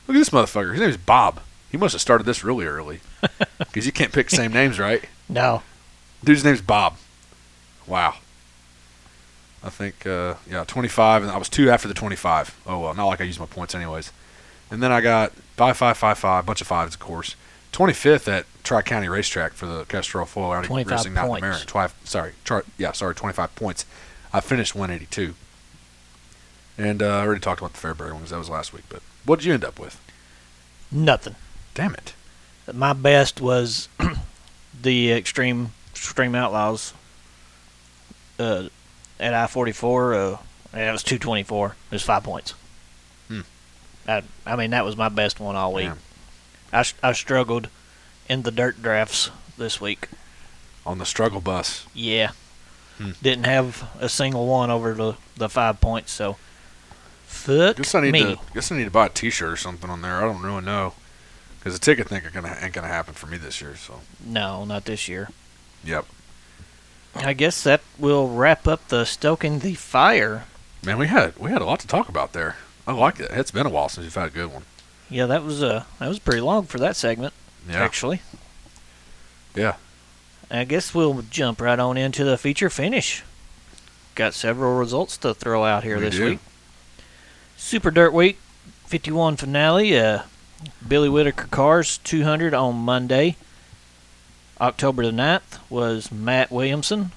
[0.07, 0.71] Look at this motherfucker.
[0.73, 1.39] His name's Bob.
[1.71, 2.99] He must have started this really early.
[3.57, 5.05] Because you can't pick same names, right?
[5.29, 5.61] no,
[6.23, 6.97] Dude's name's Bob.
[7.87, 8.15] Wow.
[9.63, 12.59] I think, uh, yeah, 25, and I was two after the 25.
[12.65, 14.11] Oh, well, not like I used my points anyways.
[14.71, 17.35] And then I got 5 5 5 5, bunch of fives, of course.
[17.73, 21.39] 25th at Tri County Racetrack for the Castrol Foil Audi 25 Racing points.
[21.43, 21.67] American.
[21.67, 23.85] Twi- sorry, tri- yeah, sorry, 25 points.
[24.33, 25.35] I finished 182.
[26.77, 28.31] And uh, I already talked about the Fairbury ones.
[28.31, 28.83] That was last week.
[28.89, 29.99] But what did you end up with?
[30.91, 31.35] nothing.
[31.73, 32.13] Damn it.
[32.73, 33.87] My best was
[34.81, 36.93] the extreme extreme outlaws
[38.41, 38.69] uh,
[39.19, 40.13] at I forty four.
[40.13, 40.37] Uh,
[40.73, 41.75] it was two twenty four.
[41.89, 42.53] It was five points.
[43.27, 43.41] Hmm.
[44.07, 45.87] I, I mean that was my best one all week.
[45.87, 45.99] Damn.
[46.73, 47.67] I, I struggled
[48.29, 50.07] in the dirt drafts this week.
[50.85, 51.85] On the struggle bus.
[51.93, 52.31] Yeah,
[52.97, 53.11] Hmm.
[53.21, 56.37] Didn't have a single one over the, the five points, so
[57.25, 58.21] fuck Guess I need me.
[58.35, 58.39] to.
[58.53, 60.17] Guess I need to buy a T-shirt or something on there.
[60.17, 60.93] I don't really know,
[61.59, 63.75] because the ticket thing ain't gonna ain't gonna happen for me this year.
[63.75, 65.29] So No, not this year.
[65.83, 66.05] yep,
[67.15, 70.45] I guess that will wrap up the stoking the fire.
[70.83, 72.55] man, we had we had a lot to talk about there.
[72.87, 73.29] I like it.
[73.31, 74.63] It's been a while since we've had a good one.
[75.09, 77.33] Yeah, that was uh that was pretty long for that segment,
[77.69, 78.21] Yeah, actually.
[79.55, 79.75] Yeah.
[80.49, 83.23] I guess we'll jump right on into the feature finish.
[84.15, 86.25] Got several results to throw out here We this do.
[86.31, 86.39] week.
[87.57, 88.37] Super Dirt Week
[88.87, 89.97] 51 finale.
[89.97, 90.23] Uh,
[90.87, 93.35] Billy Whitaker Cars 200 on Monday.
[94.61, 97.11] October the 9th was Matt Williamson,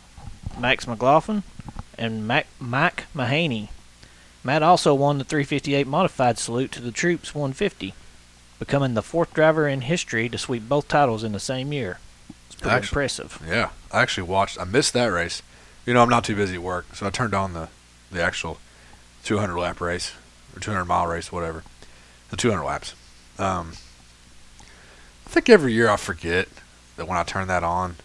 [0.58, 1.42] Max McLaughlin,
[1.98, 3.68] and Mac, Mike Mahaney.
[4.42, 7.92] Matt also won the 358 Modified Salute to the Troops 150,
[8.58, 11.98] becoming the fourth driver in history to sweep both titles in the same year.
[12.46, 13.42] It's pretty Actually- impressive.
[13.46, 13.70] yeah.
[13.92, 14.58] I actually watched.
[14.60, 15.42] I missed that race.
[15.86, 17.68] You know, I'm not too busy at work, so I turned on the
[18.10, 18.58] the actual
[19.24, 20.12] 200 lap race
[20.56, 21.64] or 200 mile race, whatever,
[22.30, 22.94] the 200 laps.
[23.38, 23.72] Um,
[25.26, 26.48] I think every year I forget
[26.96, 27.96] that when I turn that on,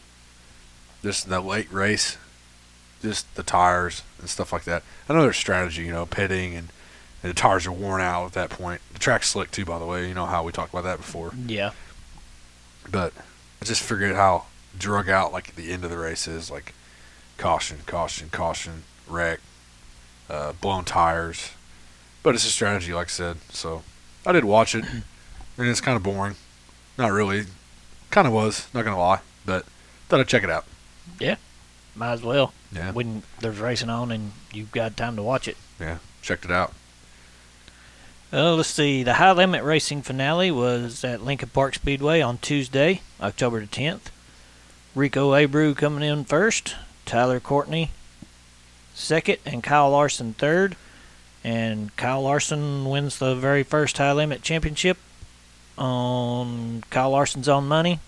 [1.02, 2.18] just the late race,
[3.02, 4.84] just the tires and stuff like that.
[5.08, 6.70] I know there's strategy, you know, pitting and,
[7.24, 8.82] and the tires are worn out at that point.
[8.94, 10.08] The track's slick too, by the way.
[10.08, 11.32] You know how we talked about that before.
[11.48, 11.72] Yeah.
[12.90, 13.14] But
[13.62, 14.46] I just figured how
[14.78, 16.50] drug out like the end of the race is.
[16.50, 16.74] Like
[17.38, 19.40] caution, caution, caution, wreck,
[20.30, 21.52] uh, blown tires.
[22.22, 23.38] But it's a strategy, like I said.
[23.50, 23.84] So
[24.26, 24.84] I did watch it,
[25.58, 26.36] and it's kind of boring.
[26.98, 27.46] Not really.
[28.12, 28.68] Kind of was.
[28.74, 29.66] Not gonna lie, but
[30.08, 30.66] thought I'd check it out.
[31.20, 31.36] Yeah,
[31.96, 32.54] might as well.
[32.72, 35.58] Yeah, When there's racing on and you've got time to watch it.
[35.80, 36.74] yeah, checked it out.
[38.32, 39.02] Uh, let's see.
[39.02, 44.12] The high limit racing finale was at Lincoln Park Speedway on Tuesday, October the 10th.
[44.94, 46.76] Rico Abreu coming in first,
[47.06, 47.90] Tyler Courtney
[48.94, 50.76] second, and Kyle Larson third.
[51.44, 54.98] And Kyle Larson wins the very first high limit championship
[55.80, 58.00] on Kyle Larson's own money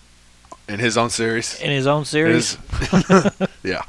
[0.68, 2.56] In his own series, in his own series.
[2.78, 3.30] His-
[3.64, 3.82] yeah,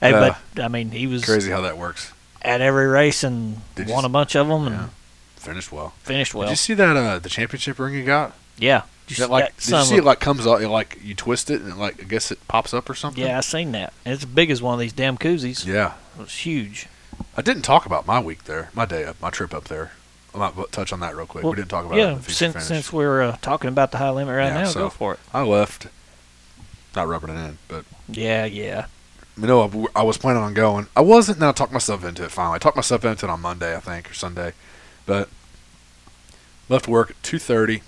[0.00, 2.12] Hey, uh, but I mean, he was crazy how that works.
[2.42, 4.88] at every race and Did you won s- a bunch of them and Yeah.
[5.36, 5.92] Finished well.
[6.04, 6.46] finished well.
[6.46, 8.32] Did you see that uh, the championship ring he got?
[8.58, 8.82] yeah.
[9.08, 11.14] Did you That see like that did you see it like comes out like you
[11.16, 13.22] twist it and like I guess it pops up or something?
[13.24, 13.92] Yeah, I seen that.
[14.04, 15.66] And it's as big as one of these damn koozies.
[15.66, 15.94] Yeah.
[16.20, 16.86] It's huge.
[17.36, 19.90] I didn't talk about my week there, my day up, my trip up there.
[20.34, 21.44] I might touch on that real quick.
[21.44, 22.00] Well, we didn't talk about it.
[22.00, 24.80] yeah, in since since we're uh, talking about the high limit right Yeah, now, so-
[24.80, 25.20] go for it.
[25.32, 25.88] I left,
[26.96, 28.86] not rubbing it in, but Yeah, yeah.
[29.36, 30.86] you know, I, I was planning on going.
[30.96, 31.38] I wasn't.
[31.38, 32.30] Now I talked myself into it.
[32.30, 34.52] Finally, I talked myself into it on Monday, I think, or Sunday.
[35.04, 35.28] But
[36.68, 37.82] left work at two thirty.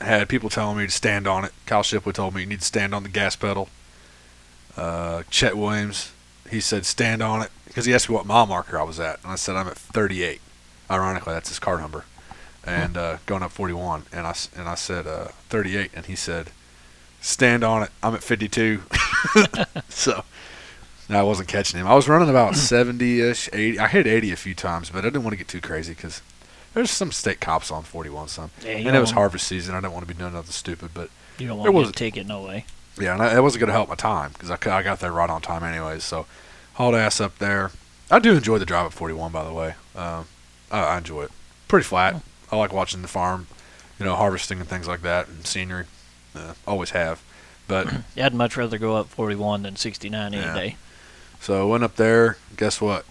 [0.00, 1.52] Had people telling me to stand on it.
[1.66, 3.68] Kyle Shipley told me you need to stand on the gas pedal.
[4.76, 6.12] Uh, Chet Williams,
[6.48, 9.20] he said stand on it because he asked me what mile marker I was at,
[9.24, 10.40] and I said I'm at 38.
[10.90, 12.04] Ironically, that's his car number,
[12.64, 14.04] and uh, going up 41.
[14.12, 16.50] And I s- and I said uh, 38, and he said
[17.20, 17.90] stand on it.
[18.02, 18.82] I'm at 52.
[19.88, 20.24] so
[21.08, 21.86] no, I wasn't catching him.
[21.86, 23.78] I was running about 70ish, 80.
[23.78, 26.22] I hit 80 a few times, but I didn't want to get too crazy because
[26.74, 28.50] there's some state cops on 41 some.
[28.64, 29.74] Yeah, And it was harvest season.
[29.74, 32.12] I didn't want to be doing nothing stupid, but You don't There want to was-
[32.12, 32.64] get a no way.
[33.00, 35.12] yeah, and I, it wasn't going to help my time because I, I got there
[35.12, 36.04] right on time anyways.
[36.04, 36.26] So
[36.74, 37.72] hauled ass up there.
[38.10, 39.74] I do enjoy the drive at 41, by the way.
[39.96, 40.26] Um,
[40.70, 41.30] I, I enjoy it.
[41.68, 42.22] Pretty flat.
[42.50, 43.46] I like watching the farm,
[43.98, 45.84] you know, harvesting and things like that, and scenery.
[46.34, 47.22] Uh, always have.
[47.66, 50.54] But Yeah, I'd much rather go up 41 than 69 any Yeah.
[50.54, 50.76] day.
[51.40, 52.36] So I went up there.
[52.56, 53.04] Guess what?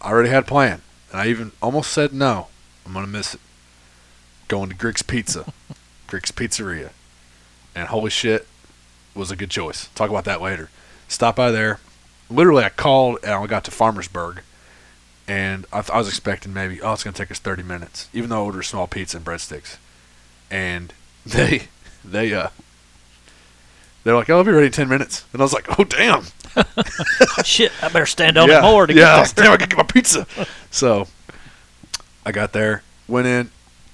[0.00, 2.48] I already had a plan, and I even almost said no.
[2.84, 3.40] I'm gonna miss it.
[4.48, 5.52] Going to Griggs Pizza,
[6.06, 6.90] Griggs Pizzeria,
[7.74, 8.46] and holy shit,
[9.14, 9.88] was a good choice.
[9.96, 10.70] Talk about that later.
[11.08, 11.80] Stop by there.
[12.30, 14.38] Literally, I called and I got to Farmersburg,
[15.28, 18.30] and I, th- I was expecting maybe oh it's gonna take us 30 minutes, even
[18.30, 19.76] though I ordered small pizza and breadsticks,
[20.50, 20.92] and
[21.26, 21.68] they
[22.04, 22.50] they uh.
[24.04, 25.24] They're like, oh, I'll be ready in 10 minutes.
[25.32, 26.26] And I was like, oh, damn.
[27.44, 29.82] Shit, I better stand up yeah, more to yeah, get damn, I gotta get my
[29.82, 30.28] pizza.
[30.70, 31.08] so
[32.24, 33.50] I got there, went in,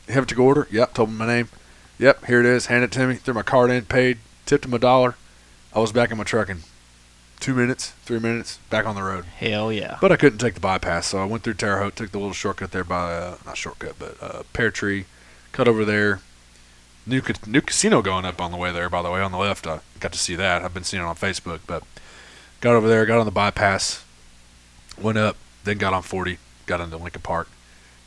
[0.08, 0.68] have it to go order.
[0.70, 1.48] Yep, told them my name.
[1.98, 2.66] Yep, here it is.
[2.66, 3.14] hand it to me.
[3.14, 5.16] Threw my card in, paid, tipped him a dollar.
[5.74, 6.58] I was back in my truck in
[7.42, 9.24] two minutes, three minutes, back on the road.
[9.24, 9.98] Hell yeah.
[10.00, 12.32] But I couldn't take the bypass, so I went through Terre Haute, took the little
[12.32, 15.06] shortcut there by uh, not shortcut, but uh, Pear Tree,
[15.50, 16.20] cut over there.
[17.04, 18.88] New ca- new casino going up on the way there.
[18.88, 20.62] By the way, on the left, I got to see that.
[20.62, 21.82] I've been seeing it on Facebook, but
[22.60, 24.04] got over there, got on the bypass,
[24.96, 27.48] went up, then got on 40, got into Lincoln Park,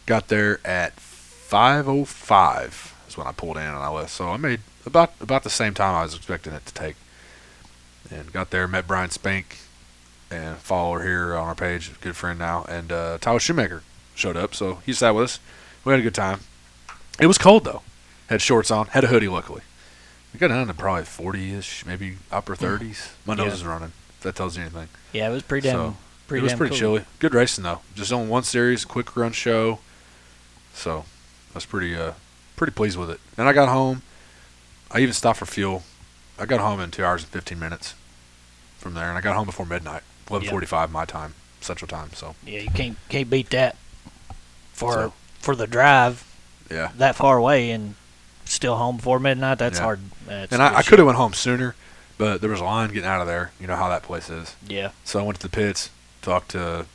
[0.06, 4.12] got there at 5:05 is when I pulled in and I left.
[4.12, 6.95] So I made about about the same time I was expecting it to take.
[8.11, 8.68] And got there.
[8.68, 9.57] Met Brian Spank
[10.32, 13.84] and follower here on our page, good friend now, and uh, Tyler Shoemaker
[14.15, 15.40] showed up, so he sat with us.
[15.84, 16.40] We had a good time.
[17.19, 17.82] It was cold though.
[18.27, 19.27] Had shorts on, had a hoodie.
[19.27, 19.61] Luckily,
[20.34, 23.11] we got down to probably 40ish, maybe upper 30s.
[23.26, 23.53] My nose Yeah.
[23.53, 23.91] is running.
[24.18, 24.88] If that tells you anything.
[25.14, 25.76] Yeah, it was pretty damn.
[25.77, 26.80] So, pretty it was pretty cool.
[26.80, 27.06] chilly.
[27.19, 27.82] Good racing though.
[27.94, 29.80] Just on one series, quick run show.
[30.73, 31.06] So
[31.52, 32.14] I was pretty uh
[32.56, 33.19] pretty pleased with it.
[33.38, 34.02] And I got home.
[34.91, 35.84] I even stopped for fuel.
[36.40, 37.94] I got home in two hours and fifteen minutes
[38.78, 42.12] from there, and I got home before midnight, eleven forty-five my time, Central Time.
[42.14, 43.76] So Yeah, you can't can't beat that
[44.74, 46.24] for So- for the drive
[46.72, 46.91] yeah.
[46.98, 47.95] that far away and
[48.45, 49.60] still home before midnight.
[49.60, 49.84] That's Yeah.
[49.84, 49.99] hard.
[50.28, 51.76] That's And I, I could have went home sooner,
[52.18, 53.52] but there was a line getting out of there.
[53.60, 54.56] You know how that place is.
[54.68, 55.90] Yeah, So I went to the pits,
[56.22, 56.86] talked to,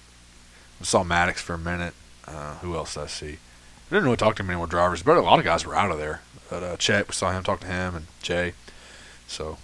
[0.82, 1.94] saw Maddox for a minute.
[2.26, 3.26] Uh, who else did I see?
[3.34, 5.90] I didn't really talk to many more drivers, but a lot of guys were out
[5.90, 6.20] of there.
[6.48, 8.52] But uh, Chet, we saw him, talk to him, and Jay.
[9.30, 9.58] So,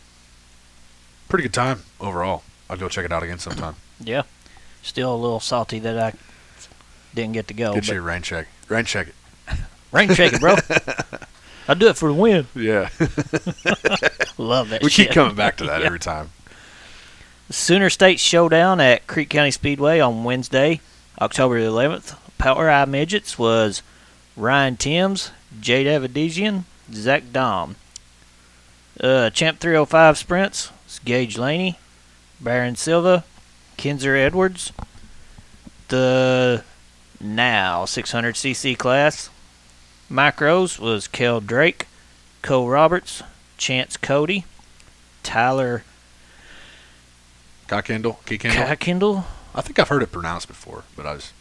[1.29, 2.45] pretty good time overall.
[2.71, 3.75] I'll go check it out again sometime.
[4.01, 4.23] yeah.
[4.83, 6.13] Still a little salty that I
[7.15, 7.75] didn't get to go.
[7.75, 8.47] Get but you a rain check.
[8.69, 9.15] Rain check it.
[9.91, 10.55] rain shake it, bro.
[11.69, 12.47] I'll do it for the win.
[12.55, 12.91] Yeah.
[14.39, 14.83] Love that.
[14.85, 15.09] we shit.
[15.09, 15.87] keep coming back to that Yeah.
[15.87, 16.31] every time.
[17.51, 20.81] Sooner State Showdown at Creek County Speedway on Wednesday,
[21.21, 22.17] October the 11th.
[22.39, 23.83] POWRi Midgets was
[24.37, 26.63] Ryan Timms, Jade Avedisian,
[26.93, 27.75] Zach Daum.
[29.01, 31.79] Uh, Champ 305 Sprints was Gage Laney,
[32.41, 33.25] Baron Silva,
[33.77, 34.73] Kinzer Edwards.
[35.89, 36.65] The
[37.21, 39.31] now 600cc class
[40.11, 41.87] Micros was Kel Drake,
[42.43, 43.23] Cole Roberts,
[43.59, 44.45] Chance Cody,
[45.23, 45.83] Tyler
[47.67, 48.77] Kendall, Key Kendall.
[48.77, 49.25] Kindle.
[49.55, 51.33] I think I've heard it pronounced before, but I was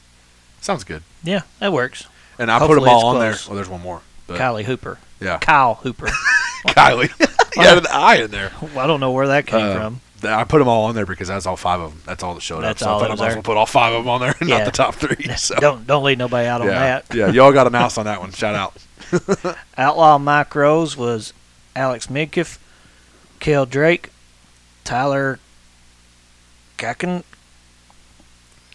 [0.62, 1.04] sounds good.
[1.24, 2.08] Yeah, that works.
[2.40, 3.36] And I put them all it's on there.
[3.50, 4.02] Oh, there's one more.
[4.28, 4.98] But, Kylie Hooper.
[5.20, 6.10] Yeah, Kyle Hooper.
[6.74, 7.10] Kylie.
[7.56, 8.52] you had an I in there.
[8.62, 10.02] Well, I don't know where that came Uh, from.
[10.24, 12.02] I put them all on there because that's all five of them.
[12.06, 12.86] That's all that showed That's up.
[12.86, 14.10] So all I thought that I was might as well put all five of them
[14.10, 14.58] on there, and Yeah.
[14.60, 15.28] not the top three.
[15.38, 17.14] So Don't don't leave nobody out on yeah, that.
[17.16, 18.32] yeah, y'all got a mouse on that one.
[18.32, 18.76] Shout out.
[19.78, 21.34] Outlaw Micros was
[21.76, 22.58] Alex Midkiff,
[23.40, 24.10] Kel Drake,
[24.84, 25.40] Tyler
[26.80, 27.24] Kacken,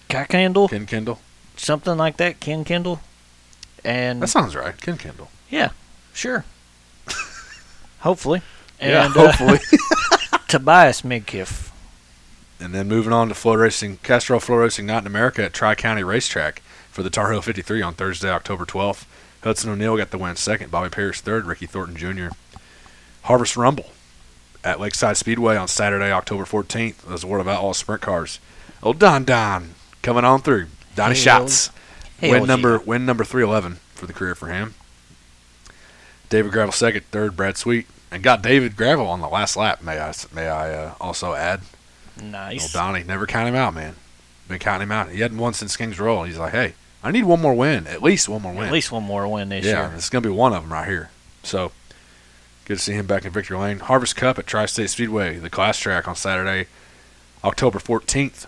[0.09, 1.21] Kackendall, Ken Kendall.
[1.57, 2.39] something like that.
[2.41, 3.01] Ken Kendall,
[3.85, 4.79] and That sounds right.
[4.81, 5.31] Ken Kendall.
[5.49, 5.71] Yeah,
[6.13, 6.45] sure,
[8.01, 8.43] hopefully,
[8.81, 9.59] yeah, and uh, hopefully.
[10.49, 11.71] Tobias Midkiff.
[12.59, 16.61] and then moving on to FloRacing, Castrol FloRacing Night in America at Tri County Racetrack
[16.91, 19.05] for the Tar Heel 53 on Thursday, October 12th.
[19.45, 22.35] Hudson O'Neal got the win second, Bobby Parrish third, Ricky Thornton Jr.
[23.23, 23.87] Harvest Rumble
[24.65, 26.97] at Lakeside Speedway on Saturday, October 14th.
[27.07, 28.41] There's the World of Outlaw Sprint Cars.
[28.83, 30.67] Old Don Don coming on through.
[30.97, 31.71] Donnie Hell- Schatz.
[32.21, 32.47] Hell win yeah.
[32.47, 34.75] number win number 311 for the career for him.
[36.31, 39.83] David Gravel second, third Brad Sweet, and got David Gravel on the last lap.
[39.83, 41.61] May I may I uh, also add?
[42.23, 42.73] Nice.
[42.73, 43.97] Donnie never count him out, man.
[44.49, 45.11] Been counting him out.
[45.11, 46.25] He hadn't won since Kings Royal.
[46.25, 48.67] He's like, hey, I need one more win, at least one more win.
[48.67, 49.97] At least one more win this yeah, year.
[49.97, 51.11] it's gonna be one of them right here.
[51.43, 51.73] So
[52.65, 53.81] good to see him back in victory lane.
[53.81, 56.69] Harvest Cup at Tri-State Speedway, the class track on Saturday,
[57.43, 58.47] October 14th.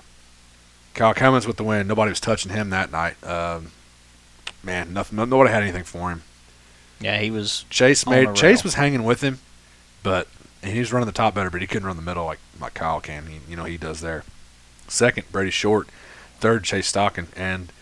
[0.95, 1.87] Kyle Cummins with the win.
[1.87, 3.23] Nobody was touching him that night.
[3.25, 3.73] Um,
[4.63, 5.17] man, nothing.
[5.17, 6.23] Nobody had anything for him.
[7.03, 7.65] Yeah, he was.
[7.69, 9.41] Chase made Chase was hanging with him,
[10.03, 10.29] but
[10.63, 12.75] and he was running the top better, but he couldn't run the middle like like
[12.75, 13.27] Kyle can.
[13.27, 14.25] He, you know he does there.
[14.89, 15.89] Second, Brady Short.
[16.39, 17.29] Third, Chase Stockon.
[17.37, 17.73] And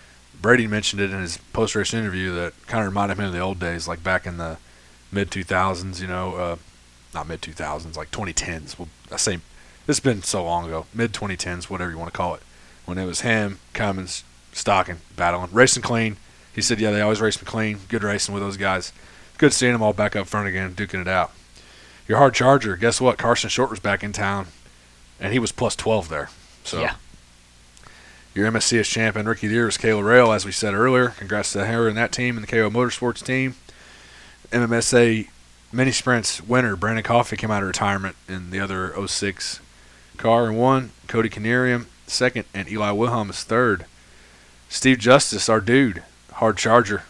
[0.40, 3.40] Brady mentioned it in his post race interview that kind of reminded him of the
[3.40, 4.59] old days, like back in the
[5.10, 6.01] mid 2000s.
[6.01, 6.56] You know, uh,
[7.14, 8.78] not mid 2000s, like 2010s.
[8.78, 9.36] Well, I say
[9.86, 12.42] this has been so long ago, mid 2010s, whatever you want to call it.
[12.86, 16.16] When it was him, Cummins, Stocking, battling, racing clean.
[16.52, 17.78] He said, yeah, they always race clean.
[17.88, 18.92] Good racing with those guys.
[19.40, 21.32] Good seeing them all back up front again, duking it out.
[22.06, 23.16] Your hard charger, guess what?
[23.16, 24.48] Carson Short was back in town,
[25.18, 26.28] and he was plus 12 there.
[26.62, 26.96] So Yeah.
[28.34, 31.14] your MSCS champion, Ricky Deere, was Kayla Rail, as we said earlier.
[31.16, 33.54] Congrats to her and that team and the KO Motorsports team.
[34.52, 35.28] MMSA
[35.72, 39.60] mini sprints winner, Brandon Coffey, came out of retirement in the other 06
[40.18, 40.90] car and won.
[41.08, 43.86] Cody Canarium second, and Eli Wilhelm is third.
[44.68, 46.02] Steve Justice, our dude,
[46.34, 47.04] hard charger.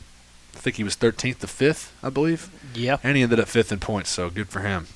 [0.61, 2.51] I think he was 13th to 5th, I believe.
[2.75, 2.99] Yeah.
[3.03, 4.89] And he ended up fifth in points, so good for him.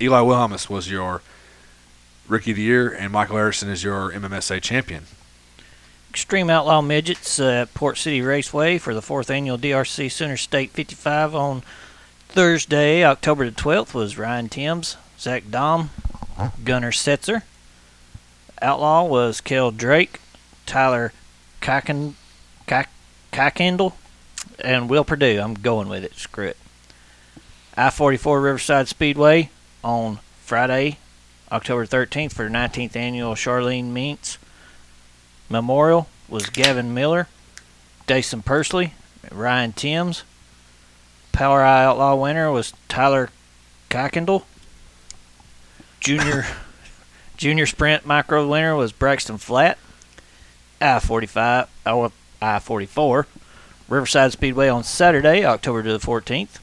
[0.00, 1.22] Eli Wilhelmus was your
[2.26, 5.04] rookie of the year, and Michael Harrison is your MMSA champion.
[6.10, 11.36] Extreme Outlaw Midgets at Port City Raceway for the fourth annual DRC Center State 55
[11.36, 11.62] on
[12.28, 15.90] Thursday, October the 12th, was Ryan Timms, Zach Daum,
[16.64, 17.42] Gunnar Setzer.
[18.60, 20.20] Outlaw was Kel Drake,
[20.66, 21.12] Tyler
[21.60, 22.14] Kaken,
[22.66, 22.90] Kak-
[23.32, 23.92] Kakendall,
[24.62, 25.40] and Will Purdue.
[25.40, 26.14] I'm going with it.
[26.14, 26.56] Screw it.
[27.76, 29.50] I 44 Riverside Speedway
[29.82, 30.98] on Friday,
[31.50, 34.38] October 13th for the 19th annual Charlene Meets
[35.48, 37.28] Memorial was Gavin Miller,
[38.06, 38.92] Jason Persley,
[39.30, 40.24] Ryan Timms.
[41.32, 43.30] POWRi Outlaw winner was Tyler
[43.90, 44.44] Kuykendall.
[46.00, 46.46] Junior
[47.36, 49.78] Junior Sprint Micro winner was Braxton Flat.
[50.80, 53.26] I 45, oh, I 44.
[53.92, 56.60] Riverside Speedway on Saturday, October the 14th.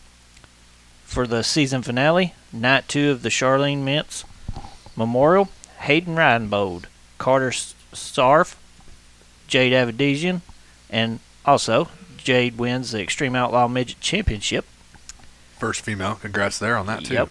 [1.04, 4.24] For the season finale, night two of the Charlene Mintz
[4.96, 5.48] Memorial,
[5.82, 6.86] Hayden Ridenbold,
[7.20, 8.56] Carter Sarf,
[9.48, 10.42] Jade Avedisian,
[10.90, 14.66] and also Jade wins the Extreme Outlaw Midget Championship.
[15.60, 16.16] First female.
[16.16, 17.14] Congrats there on that too.
[17.14, 17.30] Yep.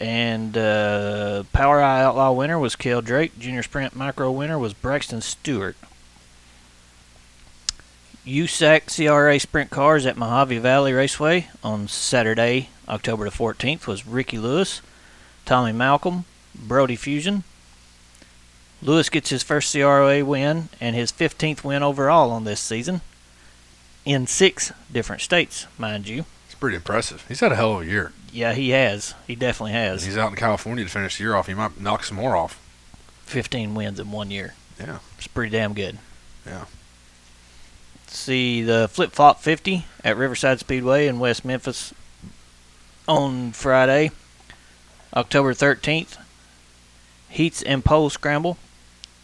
[0.00, 3.38] And uh, POWRi Outlaw winner was Kale Drake.
[3.38, 5.76] Junior Sprint Micro winner was Braxton Stewart.
[8.26, 14.38] USAC CRA Sprint Cars at Mohave Valley Raceway on Saturday, October the 14th was Ricky
[14.38, 14.80] Lewis,
[15.44, 16.24] Tommy Malcolm,
[16.54, 17.42] Brody Fuson.
[18.80, 23.00] Lewis gets his first CRA win and his 15th win overall on this season
[24.04, 26.24] in six different states, mind you.
[26.46, 27.24] It's pretty impressive.
[27.26, 28.12] He's had a hell of a year.
[28.32, 29.14] Yeah, he has.
[29.26, 30.04] He definitely has.
[30.04, 31.48] He's out in California to finish the year off.
[31.48, 32.60] He might knock some more off.
[33.26, 34.54] 15 wins in one year.
[34.78, 34.98] Yeah.
[35.18, 35.98] It's pretty damn good.
[36.46, 36.64] Yeah.
[38.12, 41.94] See the Flip Flop 50 at Riverside Speedway in West Memphis
[43.08, 44.10] on Friday,
[45.14, 46.18] October 13th.
[47.30, 48.58] Heats and pole scramble.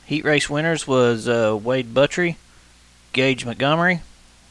[0.06, 2.36] Heat race winners was uh, Wade Buttry,
[3.12, 4.00] Gage Montgomery,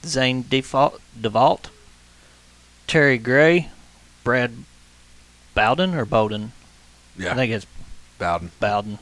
[0.06, 1.72] Zane Default, DeVault,
[2.86, 3.70] Terry Gray,
[4.24, 4.54] Brad
[5.56, 6.52] Bowden or Bowden.
[7.18, 7.32] Yeah.
[7.32, 7.66] I think it's
[8.20, 8.52] Bowden.
[8.60, 9.00] Bowden.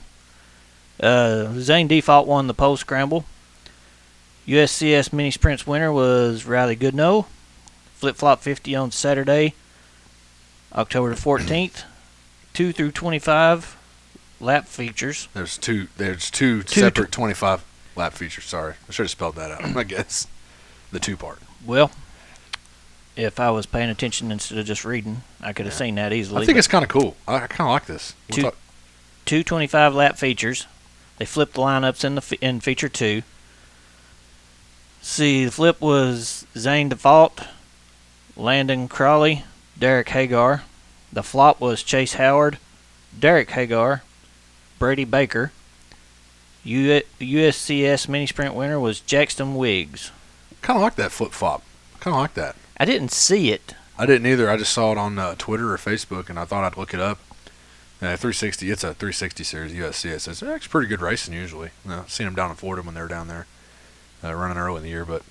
[0.98, 3.26] Uh, Zane Default won the pole scramble.
[4.48, 7.26] USCS mini sprints winner was Riley Goodnow.
[7.96, 9.54] Flip flop 50 on Saturday,
[10.74, 11.84] October the 14th.
[12.54, 13.76] 2 through 25
[14.40, 15.28] lap features.
[15.34, 15.88] There's two.
[15.98, 17.64] There's two, Two separate 25
[17.96, 18.46] lap features.
[18.46, 19.76] Sorry, I should have spelled that out.
[19.76, 20.28] I guess
[20.92, 21.40] the two part.
[21.66, 21.92] Well,
[23.16, 25.80] if I was paying attention instead of just reading, I could have Yeah.
[25.80, 26.44] seen that easily.
[26.44, 27.16] I think it's kind of cool.
[27.28, 28.14] I, I kind of like this.
[28.30, 28.58] We'll Two- talk-
[29.26, 30.68] two 25 lap features.
[31.18, 33.24] They flipped the lineups in the in feature two.
[35.08, 37.42] See, the flip was Zane Default,
[38.36, 39.44] Landon Crawley,
[39.78, 40.64] Derek Hagar.
[41.14, 42.58] The flop was Chase Howard,
[43.18, 44.02] Derek Hagar,
[44.80, 45.52] Brady Baker.
[46.64, 50.12] U- USCS mini sprint winner was Jackson Wiggs.
[50.64, 51.62] kind of like that flip flop.
[52.00, 52.56] Kind of like that.
[52.78, 53.76] I didn't see it.
[54.00, 54.50] I didn't either.
[54.50, 57.00] I just saw it on uh, Twitter or Facebook, and I thought I'd look it
[57.00, 57.20] up.
[58.02, 58.72] Uh, 360.
[58.72, 60.28] It's a 360 series USCS.
[60.28, 61.70] It's actually pretty good racing usually.
[61.86, 63.46] You know, seen them down in Florida when they were down there
[64.26, 65.22] uh, running early in the year, but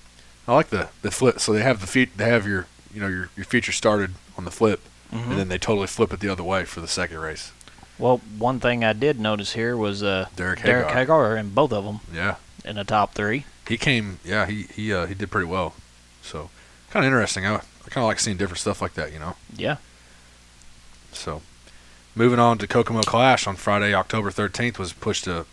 [0.47, 1.39] I like the the flip.
[1.39, 2.17] So they have the feet.
[2.17, 4.81] They have your you know your your feature started on the flip,
[5.13, 5.29] Mhm.
[5.31, 7.51] and then they totally flip it the other way for the second race.
[7.97, 10.73] Well, one thing I did notice here was uh, Derek Hagar.
[10.81, 11.23] Derek Hagar.
[11.23, 12.35] Hagar in both of them Yeah,
[12.65, 13.45] in the top three.
[13.67, 14.19] he came.
[14.23, 15.73] Yeah, he he uh, he did pretty well.
[16.21, 16.49] So
[16.91, 17.45] kind of interesting.
[17.45, 19.11] I, I kind of like seeing different stuff like that.
[19.13, 19.35] You know.
[19.55, 19.77] Yeah.
[21.13, 21.41] So,
[22.13, 25.45] moving on to Kokomo Clash on Friday, October 13th was pushed to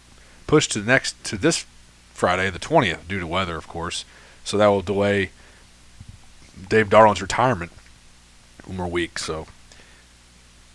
[0.48, 1.64] pushed to next to this
[2.12, 4.04] Friday, the 20th, due to weather, of course.
[4.44, 5.30] So that will delay
[6.68, 7.72] Dave Darland's retirement
[8.64, 9.18] one more week.
[9.18, 9.46] So,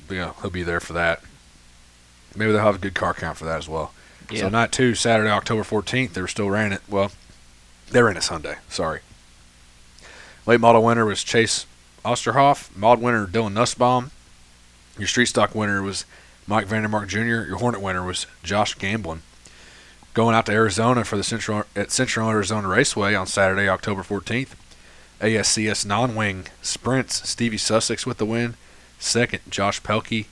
[0.10, 1.22] yeah, he'll be there for that.
[2.36, 3.94] Maybe they'll have a good car count for that as well.
[4.30, 4.42] Yeah.
[4.42, 6.82] So night two, Saturday, October 14th, they were still ran it.
[6.88, 7.12] Well,
[7.92, 8.58] they ran it Sunday.
[8.70, 9.00] Sorry.
[10.46, 11.66] Late model winner was Chase
[12.04, 12.76] Osterhoff.
[12.76, 14.12] Mod winner Dylan Nussbaum.
[14.98, 16.06] Your street stock winner was
[16.46, 17.48] Mike Vandermark Jr.
[17.48, 19.22] Your Hornet winner was Josh Gamblin.
[20.18, 24.56] Going out to Arizona for the Central at Central Arizona Raceway on Saturday, October 14th.
[25.22, 27.30] ASCS non-wing sprints.
[27.30, 28.56] Stevie Sussex with the win.
[28.98, 30.26] Second, Josh Pelkey.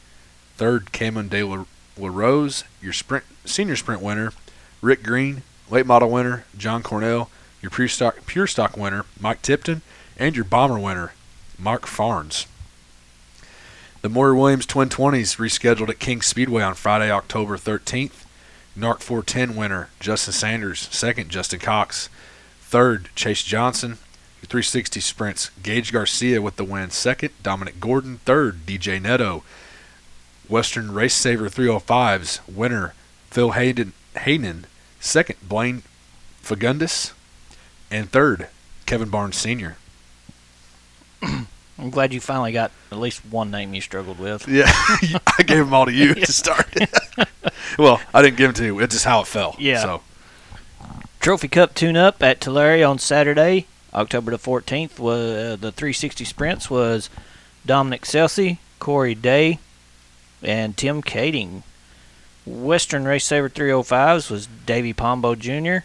[0.57, 1.65] Third, Cameron De La,
[1.99, 2.63] La Rose.
[2.81, 4.33] Your sprint senior sprint winner,
[4.81, 5.43] Rick Green.
[5.69, 7.29] Late model winner, John Cornell.
[7.61, 9.83] Your pure stock pure stock winner, Mike Tipton,
[10.17, 11.13] and your bomber winner,
[11.59, 12.47] Mark Farnes.
[14.01, 18.24] The Moyer Williams Twin 20s rescheduled at King Speedway on Friday, October 13th.
[18.77, 20.87] NARC 410 winner, Justin Sanders.
[20.91, 22.09] Second, Justin Cox.
[22.61, 23.97] Third, Chase Johnson.
[24.45, 26.91] 360 sprints, Gage Garcia with the win.
[26.91, 28.19] Second, Dominic Gordon.
[28.25, 29.43] Third, DJ Netto.
[30.47, 32.93] Western Race Saver 305's winner,
[33.31, 33.93] Phil Hayden.
[34.17, 34.65] Hayden.
[34.99, 35.83] Second, Blaine
[36.43, 37.13] Fagundis.
[37.89, 38.47] And third,
[38.85, 39.77] Kevin Barnes Sr.
[41.77, 44.47] I'm glad you finally got at least one name you struggled with.
[44.47, 46.73] Yeah, I gave them all to you to start.
[47.77, 48.79] well, I didn't give them to you.
[48.79, 49.55] It's just how it fell.
[49.59, 49.81] Yeah.
[49.81, 50.01] So
[51.19, 54.99] Trophy Cup tune-up at Tulare on Saturday, October the 14th.
[54.99, 57.09] Was uh, the 360 sprints was
[57.65, 59.59] Dominic Scelzi, Corey Day,
[60.41, 61.63] and Tim Kaeding.
[62.45, 65.77] Western Race Saver 305s was Davy Pombo Jr.,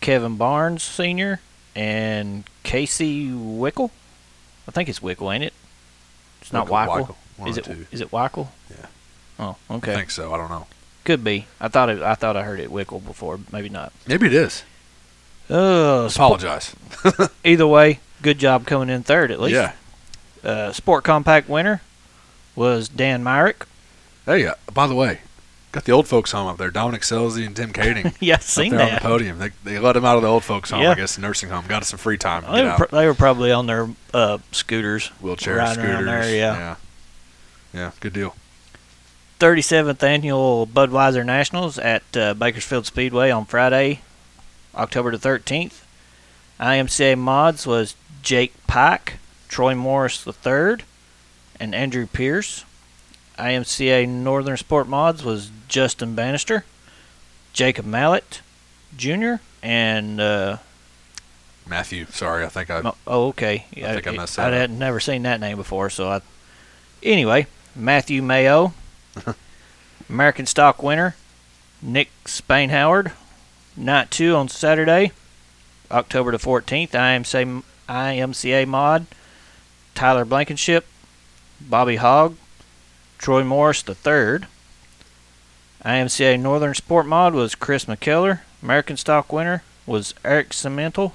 [0.00, 1.40] Kevin Barnes Sr.,
[1.76, 3.90] and Casey Wickle.
[4.68, 5.52] I think it's Wickle, ain't it?
[6.40, 7.06] It's not Wickle, Wickle.
[7.06, 7.64] Wickle, one Is it?
[7.64, 7.86] two.
[7.90, 8.48] Is it Wickle?
[8.70, 8.86] Yeah.
[9.38, 9.92] Oh, okay.
[9.92, 10.32] I think so.
[10.32, 10.66] I don't know.
[11.04, 11.46] Could be.
[11.60, 12.02] I thought it.
[12.02, 13.40] I thought I heard it Wickle before.
[13.50, 13.92] Maybe not.
[14.06, 14.62] Maybe it is.
[15.50, 16.74] Oh, Apologize.
[17.44, 19.54] either way, good job coming in third at least.
[19.54, 19.72] Yeah.
[20.48, 21.82] Uh, Sport Compact winner
[22.54, 23.66] was Dan Myrick.
[24.24, 25.20] Hey, uh, by the way,
[25.72, 26.70] got the old folks home up there.
[26.70, 28.14] Dominic Scelzi and Tim Kaeding.
[28.20, 29.02] yeah, seen there on the that.
[29.02, 29.38] podium.
[29.38, 30.90] They, they let him out of the old folks home, Yeah.
[30.92, 31.64] I guess, nursing home.
[31.66, 35.08] Got us some free time to They were, they were probably on their uh, scooters.
[35.20, 36.04] Wheelchair scooters.
[36.04, 36.54] there, yeah.
[36.56, 36.76] yeah.
[37.74, 38.36] Yeah, good deal.
[39.40, 44.02] 37th annual Budweiser Nationals at uh, Bakersfield Speedway on Friday,
[44.74, 45.80] October the 13th.
[46.60, 49.14] IMCA mods was Jake Pike,
[49.48, 50.84] Troy Morris III,
[51.58, 52.64] and Andrew Pierce.
[53.42, 56.64] IMCA Northern Sport mods was Justin Bannister,
[57.52, 58.40] Jacob Mallet
[58.96, 60.58] Jr., and uh,
[61.66, 62.82] Matthew, sorry, I think I.
[63.06, 63.66] Oh, okay.
[63.76, 64.60] I think I messed I that up.
[64.60, 66.20] had never seen that name before, so I.
[67.02, 68.74] Anyway, Matthew Mayo,
[70.08, 71.16] American Stock winner,
[71.80, 73.12] Nick Spain Howard,
[73.76, 75.12] night two on Saturday,
[75.90, 76.92] October the fourteenth.
[76.92, 79.06] IMCA IMCA mod,
[79.94, 80.86] Tyler Blankenship,
[81.60, 82.36] Bobby Hogg,
[83.22, 84.46] Troy Morris III.
[85.84, 88.40] IMCA Northern Sport mod was Chris McKellar.
[88.60, 91.14] American Stock winner was Eric Cemental.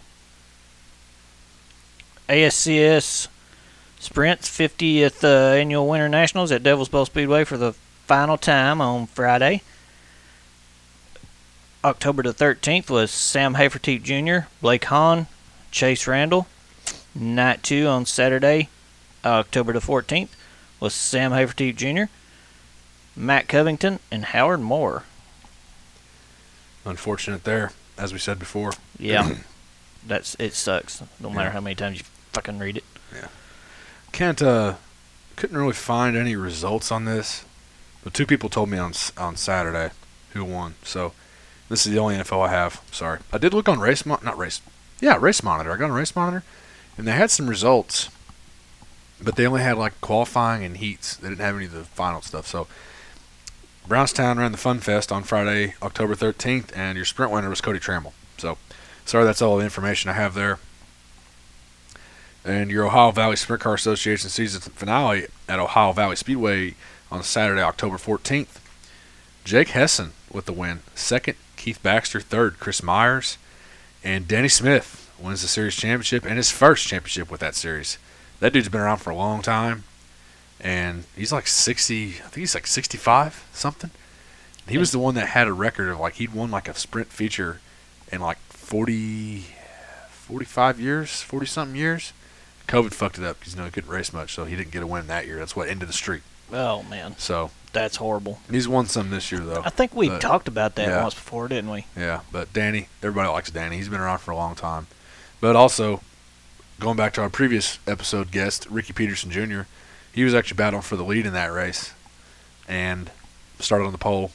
[2.30, 3.28] ASCS
[4.00, 7.74] Sprints 50th uh, Annual Winter Nationals at Devil's Bowl Speedway for the
[8.06, 9.62] final time on Friday.
[11.84, 15.28] October the 13th was Sam Hafertepe Jr., Blake Hahn,
[15.72, 16.48] Chase Randall.
[17.14, 18.70] Night 2 on Saturday,
[19.26, 20.30] October the 14th,
[20.80, 22.12] was Sam Hafertepe Jr.,
[23.16, 25.04] Matt Covington, and Howard Moore.
[26.86, 28.74] Unfortunate there, as we said before.
[28.98, 29.36] Yeah,
[30.08, 31.02] that's it sucks.
[31.20, 31.54] No matter Yeah.
[31.54, 32.84] how many times you fucking read it.
[33.14, 33.28] Yeah,
[34.12, 34.76] can't uh,
[35.36, 37.44] couldn't really find any results on this,
[38.04, 39.92] but two people told me on on Saturday
[40.34, 40.76] who won.
[40.84, 41.14] So
[41.70, 42.82] this is the only info I have.
[42.92, 44.62] Sorry, I did look on race mo- not race,
[45.02, 45.74] yeah, race monitor.
[45.74, 46.44] I got on race monitor,
[46.98, 48.08] and they had some results,
[49.22, 51.16] but they only had like qualifying and heats.
[51.16, 52.48] They didn't have any of the final stuff.
[52.48, 52.68] So
[53.88, 57.80] Brownstown ran the Fun Fest on Friday, October 13th, and your sprint winner was Cody
[57.80, 58.14] Trammell.
[58.38, 58.58] So
[59.06, 60.60] sorry, that's all the information I have there
[62.48, 66.76] and your Ohio Valley Sprint Car Association season finale at Ohio Valley Speedway
[67.12, 68.60] on Saturday, October 14th.
[69.44, 70.80] Jake Hessen with the win.
[70.96, 72.20] Second, Keith Baxter.
[72.20, 73.38] Third, Chris Myers.
[74.04, 77.98] And Danny Smith wins the series championship and his first championship with that series.
[78.40, 79.84] That dude's been around for a long time.
[80.60, 83.92] And he's like 60, I think he's like 65 something.
[84.68, 87.08] He was the one that had a record of like he'd won like a sprint
[87.10, 87.62] feature
[88.12, 89.46] in like 40,
[90.10, 92.14] 45 years, 40 something years.
[92.68, 94.84] COVID fucked it up because you know he couldn't race much, so he didn't get
[94.84, 95.38] a win that year.
[95.38, 96.22] That's what ended the streak.
[96.52, 98.40] Oh man, So that's horrible.
[98.52, 99.62] he's won some this year though.
[99.64, 101.02] I think we But- talked about that yeah.
[101.02, 101.86] once before, didn't we?
[101.96, 103.78] Yeah, but Danny, everybody likes Danny.
[103.78, 104.88] He's been around for a long time.
[105.40, 106.02] But also,
[106.80, 109.62] going back to our previous episode guest, Ricky Peterson Jr.,
[110.12, 111.94] he was actually battling for the lead in that race
[112.68, 113.12] and
[113.60, 114.32] started on the pole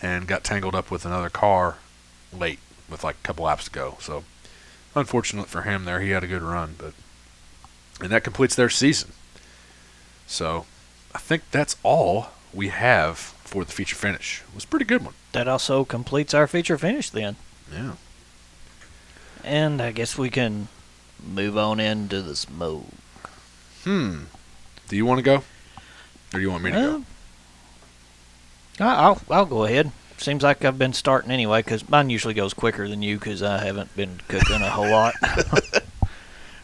[0.00, 1.76] and got tangled up with another car
[2.32, 2.58] late
[2.88, 3.96] with like a couple laps to go.
[4.00, 4.24] So,
[4.94, 6.00] unfortunate for him there.
[6.00, 6.94] He had a good run, but
[8.00, 9.12] and that completes their season.
[10.26, 10.66] So,
[11.14, 14.42] I think that's all we have for the feature finish.
[14.48, 15.14] It was a pretty good one.
[15.32, 17.36] That also completes our feature finish then.
[17.72, 17.92] Yeah.
[19.44, 20.68] And I guess we can
[21.24, 22.86] move on into the smoke.
[23.84, 24.24] Hmm.
[24.88, 25.36] Do you want to go?
[25.36, 25.42] Or
[26.32, 26.96] do you want me to go?
[28.80, 29.92] Uh, I- I'll I'll go ahead.
[30.18, 33.58] Seems like I've been starting anyway, because mine usually goes quicker than you, because I
[33.64, 35.14] haven't been cooking a whole lot.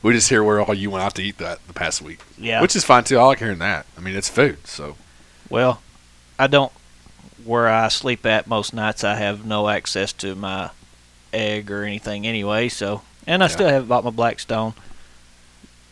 [0.02, 2.18] We just hear where all you went out to eat that the past week.
[2.36, 2.60] yeah.
[2.60, 3.18] Which is fine too.
[3.18, 3.86] I like hearing that.
[3.96, 4.96] I mean, it's food, so
[5.48, 5.80] well,
[6.40, 6.72] I don't.
[7.44, 10.70] Where I sleep at most nights, I have no access to my
[11.32, 12.68] egg or anything anyway.
[12.68, 13.52] So, and I Yeah.
[13.52, 14.74] still haven't bought my Blackstone.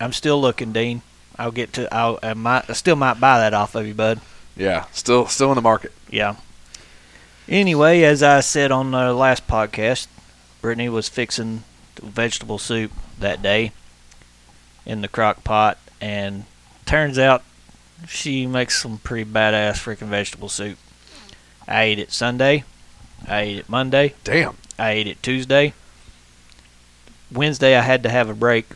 [0.00, 1.02] I'm still looking, Dean.
[1.38, 1.92] I'll get to.
[1.94, 2.68] I'll, I might.
[2.68, 4.20] I still might buy that off of you, bud.
[4.56, 5.92] yeah, still still in the market.
[6.10, 6.36] Yeah.
[7.48, 10.06] Anyway, as I said on the last podcast,
[10.60, 11.64] Brittany was fixing
[12.00, 13.72] vegetable soup that day
[14.86, 16.44] in the crock pot, and
[16.86, 17.42] turns out
[18.08, 20.78] she makes some pretty badass freaking vegetable soup.
[21.68, 22.64] I ate it Sunday.
[23.28, 24.14] I ate it Monday.
[24.24, 24.56] Damn.
[24.78, 25.74] I ate it Tuesday.
[27.32, 28.66] Wednesday, I had to have a break.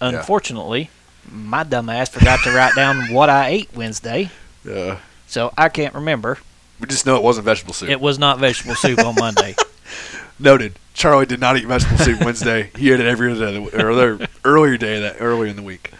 [0.00, 0.08] Yeah.
[0.08, 0.90] Unfortunately,
[1.30, 4.30] my dumb ass forgot to write down what I ate Wednesday.
[4.64, 4.98] Yeah.
[5.26, 6.38] So I can't remember.
[6.80, 7.88] We just know it wasn't vegetable soup.
[7.88, 9.54] It was not vegetable soup on Monday.
[10.38, 10.78] Noted.
[10.94, 12.70] Charlie did not eat vegetable soup Wednesday.
[12.76, 15.92] He ate it every other day, or other earlier day that earlier in the week.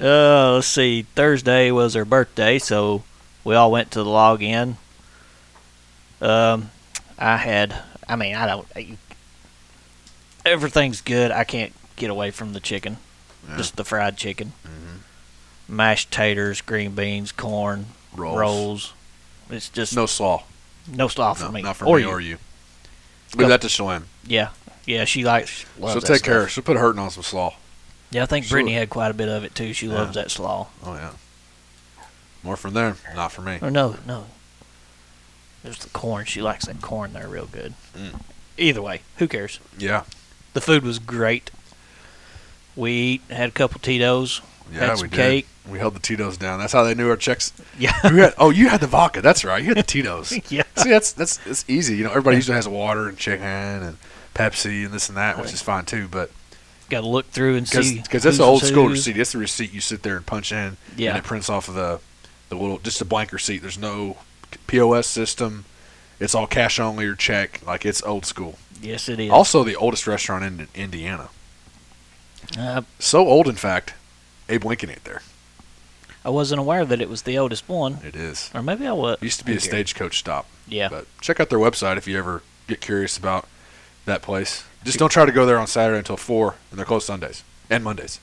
[0.00, 1.02] Uh, let's see.
[1.14, 3.02] Thursday was her birthday, so
[3.44, 4.76] we all went to the log in.
[6.20, 6.70] Um,
[7.18, 7.74] I had.
[8.08, 8.98] I mean, I don't.
[10.48, 11.30] Everything's good.
[11.30, 12.96] I can't get away from the chicken.
[13.48, 13.56] Yeah.
[13.56, 15.00] Just the fried chicken, Mhm.
[15.68, 18.38] mashed taters, green beans, corn, Rolls.
[18.38, 18.92] rolls.
[19.50, 20.42] It's just no, slaw,
[20.86, 21.32] No slaw.
[21.34, 21.62] for no, me.
[21.62, 22.08] not for or me you.
[22.10, 22.38] or you.
[23.34, 24.04] Leave that to Shalane.
[24.26, 24.50] Yeah,
[24.84, 25.04] yeah.
[25.04, 25.64] She likes.
[25.78, 26.48] Loves She'll take care.
[26.48, 27.54] She'll put hurting on some slaw.
[28.10, 29.72] Yeah, I think She'll- Brittany had quite a bit of it too.
[29.72, 29.94] She Yeah.
[29.94, 30.68] loves that slaw.
[30.82, 31.10] Oh yeah.
[32.42, 32.96] More from there.
[33.14, 33.58] Not for me.
[33.62, 34.26] Or no, no.
[35.64, 36.24] There's the corn.
[36.26, 37.74] She likes that corn there real good.
[37.96, 38.20] Mm.
[38.58, 39.58] Either way, who cares?
[39.76, 40.04] Yeah.
[40.58, 41.52] The food was great.
[42.74, 44.40] We had a couple Tito's,
[44.72, 45.16] Yeah, had we some did.
[45.16, 45.46] cake.
[45.68, 46.58] We held the Tito's down.
[46.58, 47.52] That's how they knew our checks.
[47.78, 47.92] Yeah.
[47.92, 49.20] Had, oh, you had the vodka.
[49.22, 49.60] That's right.
[49.62, 50.32] You had the Tito's.
[50.50, 50.64] yeah.
[50.76, 51.96] See, that's that's that's easy.
[51.96, 53.98] You know, everybody usually has water and chicken and
[54.34, 56.08] Pepsi and this and that, which is fine too.
[56.08, 56.32] But
[56.90, 58.00] Got to look through and see.
[58.00, 59.12] because that's the old school receipt.
[59.16, 61.10] That's the receipt you sit there and punch in, Yeah.
[61.10, 62.00] and it prints off of the
[62.48, 63.58] the little just a blank receipt.
[63.58, 64.16] There's no
[64.66, 65.66] POS system.
[66.18, 67.60] It's all cash only or check.
[67.64, 68.58] Like it's old school.
[68.80, 69.30] Yes, it is.
[69.30, 71.28] Also, the oldest restaurant in Indiana.
[72.58, 73.94] Uh, So old, in fact,
[74.48, 75.22] Abe Lincoln ate there.
[76.24, 77.98] I wasn't aware that it was the oldest one.
[78.04, 78.50] It is.
[78.54, 79.18] Or maybe I was.
[79.20, 80.46] It used to be a stagecoach stop.
[80.66, 80.88] Yeah.
[80.88, 83.48] But check out their website if you ever get curious about
[84.04, 84.64] that place.
[84.84, 87.82] Just don't try to go there on Saturday until four, and they're closed Sundays and
[87.84, 88.20] Mondays,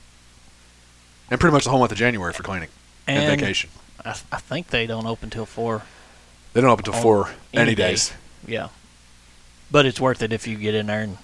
[1.29, 2.69] and pretty much the whole month of January for cleaning
[3.07, 3.69] and, And vacation.
[4.03, 5.83] I, I think they don't open till 4.
[6.53, 7.89] They don't open until on four any any day.
[7.91, 8.13] days.
[8.47, 8.69] Yeah.
[9.71, 11.01] But it's worth it if you get in there.
[11.01, 11.17] And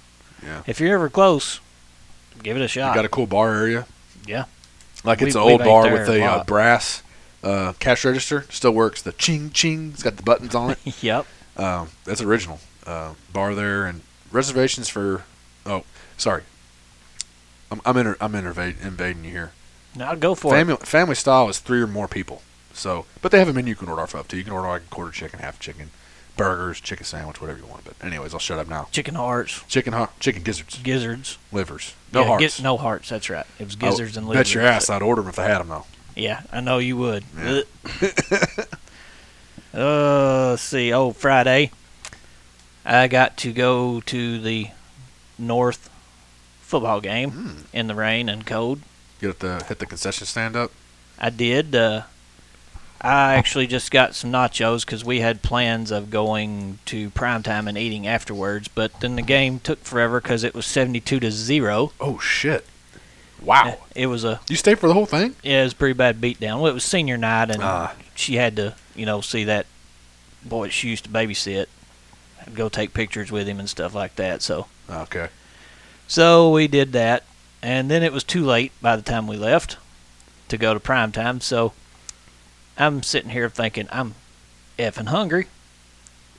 [0.43, 0.61] Yeah.
[0.67, 1.59] if you're ever close,
[2.43, 2.95] give it a You shot.
[2.95, 3.85] got a cool bar area.
[4.25, 4.45] Yeah.
[5.03, 7.03] Like it's We've- an old bar with a uh, brass
[7.43, 8.45] uh, cash register.
[8.49, 9.01] Still works.
[9.01, 9.91] The ching ching.
[9.93, 10.79] It's got the buttons on it.
[11.03, 11.25] yep.
[11.57, 14.01] Um, that's original uh, bar there, and
[14.31, 15.23] reservations for.
[15.65, 15.83] Oh,
[16.17, 16.43] sorry.
[17.71, 19.51] I'm I'm, inter- I'm interva- invading you here.
[19.95, 20.57] Now go for it.
[20.57, 22.41] Family family style is three or more people.
[22.73, 24.37] So, but they have a menu you can order off of too.
[24.37, 25.89] You can order like a quarter chicken, half chicken,
[26.37, 27.83] burgers, chicken sandwich, whatever you want.
[27.83, 28.87] But anyways, I'll shut up now.
[28.91, 31.37] Chicken hearts, Chicken heart, chicken gizzards, gizzards.
[31.51, 32.61] livers, no Yeah, hearts.
[32.61, 33.09] no hearts.
[33.09, 33.45] That's right.
[33.59, 34.47] It was gizzards and livers.
[34.47, 35.85] Bet your ass I'd order them if I had them though.
[36.15, 37.23] Yeah, I know you would.
[37.37, 37.61] Yeah.
[39.73, 40.91] uh, let's see.
[40.93, 41.71] Oh, Friday,
[42.85, 44.69] I got to go to the
[45.37, 45.89] North
[46.61, 47.51] football game Hmm.
[47.73, 48.81] in the rain and cold.
[49.19, 50.71] You Get to hit the concession stand up.
[51.19, 51.75] I did.
[51.75, 52.03] Uh,
[53.03, 57.77] I actually just got some nachos because we had plans of going to primetime and
[57.77, 58.67] eating afterwards.
[58.67, 61.93] But then the game took forever because it was seventy-two to zero.
[61.99, 62.65] Oh shit!
[63.41, 63.79] Wow.
[63.95, 65.35] It was a You stayed for the whole thing?
[65.41, 66.57] yeah, it was a pretty bad beatdown.
[66.61, 67.93] Well, it was senior night, and Ah.
[68.13, 69.65] she had to you know see that
[70.45, 71.65] boy that she used to babysit,
[72.45, 74.43] and go take pictures with him and stuff like that.
[74.43, 75.29] So Okay.
[76.07, 77.23] so we did that,
[77.63, 79.77] and then it was too late by the time we left
[80.49, 81.41] to go to prime time.
[81.41, 81.73] So
[82.81, 84.15] I'm sitting here thinking I'm
[84.79, 85.47] effing hungry,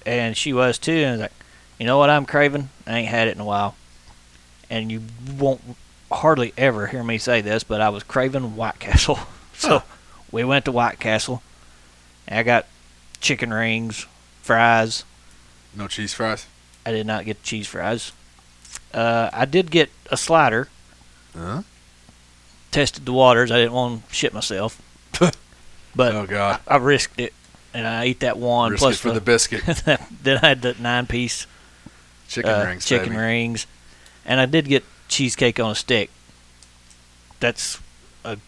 [0.05, 0.93] and she was too.
[0.93, 1.33] And I was like,
[1.79, 2.69] you know what I'm craving?
[2.87, 3.77] I ain't had it in a while,
[4.69, 5.03] and you
[5.39, 5.61] won't
[6.11, 9.19] hardly ever hear me say this, but I was craving White Castle.
[9.55, 9.85] so Huh.
[10.31, 11.43] we went to White Castle.
[12.29, 12.67] I got
[13.21, 14.07] chicken rings,
[14.43, 15.05] fries.
[15.77, 16.47] No cheese fries.
[16.85, 18.13] I did not get cheese fries.
[18.93, 20.69] Uh, I did get a slider.
[21.37, 21.63] Huh?
[22.73, 23.51] Tested the waters.
[23.51, 24.81] I didn't want to shit myself,
[25.95, 26.61] but oh god.
[26.67, 27.33] I risked it,
[27.75, 28.73] and I ate that one.
[28.73, 29.63] Risk plus for the biscuit.
[30.23, 31.47] then I had the nine-piece
[32.29, 32.85] Chicken uh, rings.
[32.87, 33.21] chicken baby.
[33.21, 33.67] rings,
[34.25, 36.11] and I did get cheesecake on a stick.
[37.41, 37.79] That's
[38.25, 38.39] a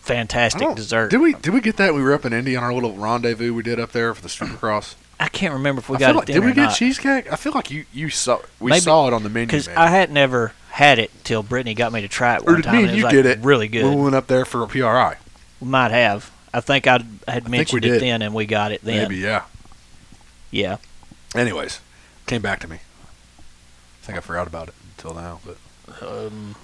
[0.00, 1.10] fantastic dessert.
[1.10, 1.94] Did we did we get that?
[1.94, 4.28] We were up in Indy on our little rendezvous we did up there for the
[4.28, 4.94] Supercross.
[5.20, 6.76] I can't remember if we I got it like, did we or get not.
[6.76, 7.32] cheesecake?
[7.32, 9.46] I feel like you you saw we Maybe- saw it on the menu.
[9.46, 9.68] Because.
[9.68, 12.64] I had never had it till Brittany got me to try it or one did
[12.64, 12.76] time.
[12.76, 13.84] me and you like it really good.
[13.84, 15.16] we went up there for a PRI?
[15.60, 16.30] We might have.
[16.56, 18.00] I think I had mentioned it did.
[18.02, 19.02] then, and we got it then.
[19.08, 19.42] Maybe yeah.
[20.50, 20.78] Yeah.
[21.34, 21.80] Anyways,
[22.26, 22.76] came back to me.
[22.76, 25.58] I think I forgot about it until now, but
[26.00, 26.54] Um,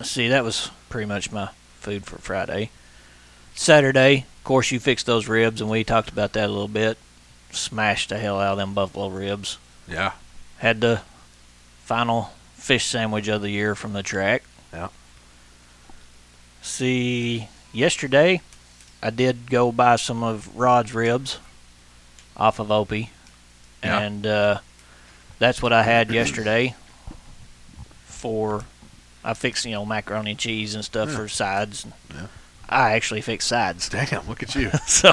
[0.00, 1.48] see, that was pretty much my
[1.80, 2.70] food for Friday.
[3.56, 6.96] Saturday, of course, you fixed those ribs, and we talked about that a little bit.
[7.50, 9.58] Smashed the hell out of them buffalo ribs.
[9.88, 10.12] yeah.
[10.58, 11.02] Had the
[11.82, 14.44] final fish sandwich of the year from the track.
[14.72, 14.88] Yeah.
[16.62, 18.40] See, yesterday,
[19.04, 21.38] I did go buy some of Rod's ribs
[22.36, 23.10] off of Opie,
[23.84, 24.00] Yeah.
[24.00, 24.58] and uh,
[25.38, 26.74] that's what I had yesterday.
[28.06, 28.64] For
[29.22, 31.16] I fixed you know macaroni and cheese and stuff Yeah.
[31.16, 31.86] for sides.
[32.12, 32.26] Yeah.
[32.68, 33.88] I actually fixed sides.
[33.90, 34.70] Damn, look at you.
[34.86, 35.12] so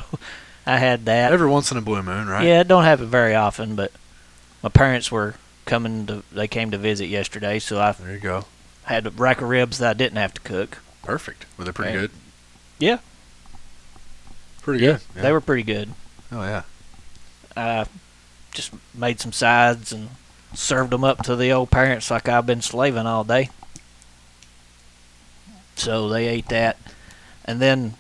[0.66, 1.34] I had that.
[1.34, 2.46] Every once in a blue moon, right?
[2.48, 3.92] Yeah, it don't happen very often, but
[4.64, 5.36] my parents were
[5.66, 6.24] coming to.
[6.32, 8.46] They came to visit yesterday, so I There you go.
[8.84, 10.78] had a rack of ribs that I didn't have to cook.
[11.04, 11.46] Perfect.
[11.58, 12.12] Were they pretty And- good?
[12.80, 12.98] Yeah.
[14.62, 15.02] Pretty good.
[15.16, 15.22] Yeah.
[15.22, 15.90] They were pretty good.
[16.32, 16.64] Oh yeah.
[17.58, 17.86] I
[18.54, 20.10] just made some sides and
[20.54, 23.50] served them up to the old parents like I've been slaving all day.
[25.76, 26.78] So they ate that,
[27.46, 27.96] and then,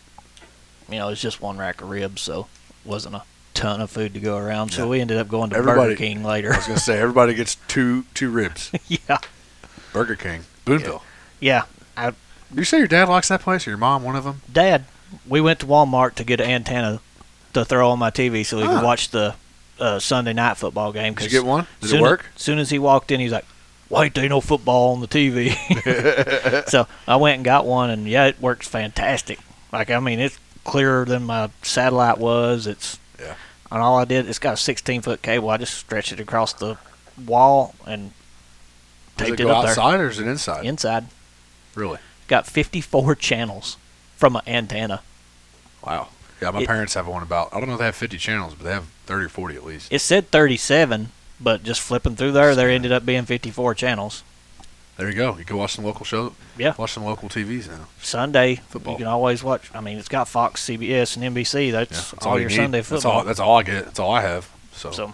[0.89, 2.47] you know, it's just one rack of ribs, so
[2.85, 3.23] wasn't a
[3.53, 4.69] ton of food to go around.
[4.71, 4.89] So Yeah.
[4.89, 6.53] we ended up going to Everybody- Burger King later.
[6.53, 8.71] I was gonna say everybody gets two two ribs.
[8.87, 9.17] yeah,
[9.93, 11.03] Burger King, Boonville.
[11.39, 11.63] yeah.
[11.97, 12.15] Did
[12.57, 14.41] you say your dad likes that place, or your mom one of them?
[14.51, 14.85] Dad,
[15.27, 16.99] we went to Walmart to get an antenna
[17.53, 18.75] to throw on my TV so we Ah.
[18.75, 19.35] could watch the
[19.79, 21.13] uh, Sunday night football game.
[21.13, 21.67] Did you 'cause get one?
[21.81, 22.25] Did it soon, work?
[22.35, 23.45] As soon as he walked in, he's like,
[23.89, 25.55] "Why ain't there no football on the TV?"
[26.69, 29.39] so I went and got one, and yeah, it works fantastic.
[29.71, 32.67] Like I mean, it's clearer than my satellite was.
[32.67, 33.33] It's Yeah.
[33.71, 35.49] And all I did, it's got a 16 foot cable.
[35.49, 36.77] I just stretched it across the
[37.25, 38.11] wall and
[39.17, 40.57] Does taped it it, go up outside or is it inside?
[40.57, 40.63] there.
[40.69, 41.05] Inside,
[41.73, 41.99] Really?
[42.27, 43.77] got 54 channels
[44.21, 45.01] from an antenna.
[45.85, 46.07] Wow.
[46.41, 47.49] Yeah, my It- parents have one about.
[47.51, 49.65] I don't know if they have 50 channels, but they have 30 or 40 at
[49.65, 49.87] least.
[49.91, 54.23] It said 37, but just flipping through there, there ended up being 54 channels.
[54.97, 55.35] There you go.
[55.37, 56.33] You can watch some local show.
[56.57, 56.75] Yeah.
[56.77, 57.87] Watch some local TVs now.
[58.01, 58.93] Sunday, Football.
[58.93, 59.71] you can always watch.
[59.73, 61.71] I mean, it's got Fox, CBS, and NBC.
[61.71, 62.55] Yeah, That's all, you your need.
[62.57, 63.11] Sunday That's football.
[63.11, 63.23] all.
[63.23, 63.85] That's all I get.
[63.85, 64.47] That's all I have.
[64.73, 65.13] So, so,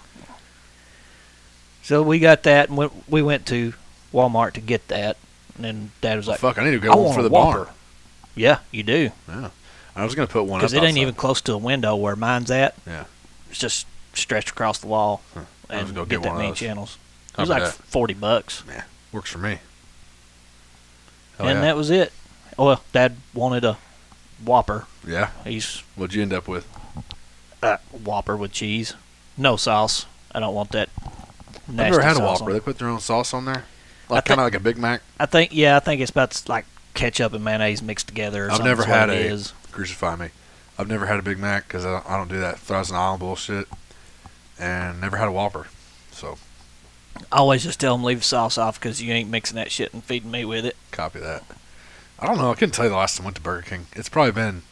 [1.84, 3.74] so we got that, and went, we went to
[4.14, 5.16] Walmart to get that,
[5.56, 7.24] and then Dad was like, fuck, I need to get "I one want for a
[7.24, 7.74] the Whopper." barn.
[8.38, 9.50] "Yeah, you do, Yeah.
[9.96, 12.52] I was gonna put one because it ain't even close to a window where mine's
[12.52, 12.76] at.
[12.86, 13.06] Yeah.
[13.50, 15.42] It's just stretched across the wall, Huh.
[15.70, 16.98] And get get that many channels.
[17.34, 17.74] It was like that?
[17.74, 19.60] 40 bucks, Yeah, Works for me.
[21.38, 21.62] Hell and yeah.
[21.62, 22.12] that was it.
[22.58, 23.78] Well, Dad wanted a
[24.44, 24.86] Whopper.
[25.06, 25.30] yeah.
[25.44, 26.68] He's What'd you end up with?
[27.62, 28.94] uh, Whopper with cheese,
[29.38, 30.06] no sauce.
[30.32, 30.90] I don't want that.
[31.68, 32.54] I've never had a Whopper.
[32.54, 33.66] They put their own sauce on there,
[34.10, 35.02] like kind of like a Big Mac.
[35.20, 36.66] I think yeah, I think it's about like
[36.98, 38.48] ketchup and mayonnaise mixed together.
[38.48, 39.54] Or I've never had a- is.
[39.72, 40.30] Crucify me.
[40.78, 43.20] I've never had a Big Mac because I, don't- I don't do that Thousand Island
[43.20, 43.68] bullshit,
[44.60, 45.68] and never had a Whopper.
[46.12, 46.38] So
[47.32, 49.94] I always just tell them leave the sauce off because you ain't mixing that shit
[49.94, 50.76] and feeding me with it.
[50.92, 51.44] copy that.
[52.20, 52.50] I don't know.
[52.52, 53.88] I couldn't tell you the last time I went to Burger King.
[53.94, 54.64] It's probably been.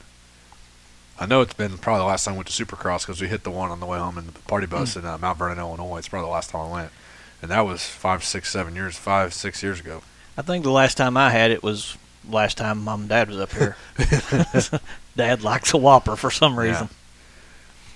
[1.19, 3.43] I know it's been probably the last time I went to Supercross because we hit
[3.43, 5.97] the one on the way home in the party bus in uh, Mount Vernon, Illinois.
[5.97, 6.91] It's probably the last time I went,
[7.41, 10.02] and that was five, six, seven years, five, six years ago.
[10.38, 11.97] I think the last time I had it was
[12.30, 13.77] last time Mom and Dad was up here.
[15.15, 16.61] Dad likes a Whopper for some Yeah.
[16.61, 16.89] reason.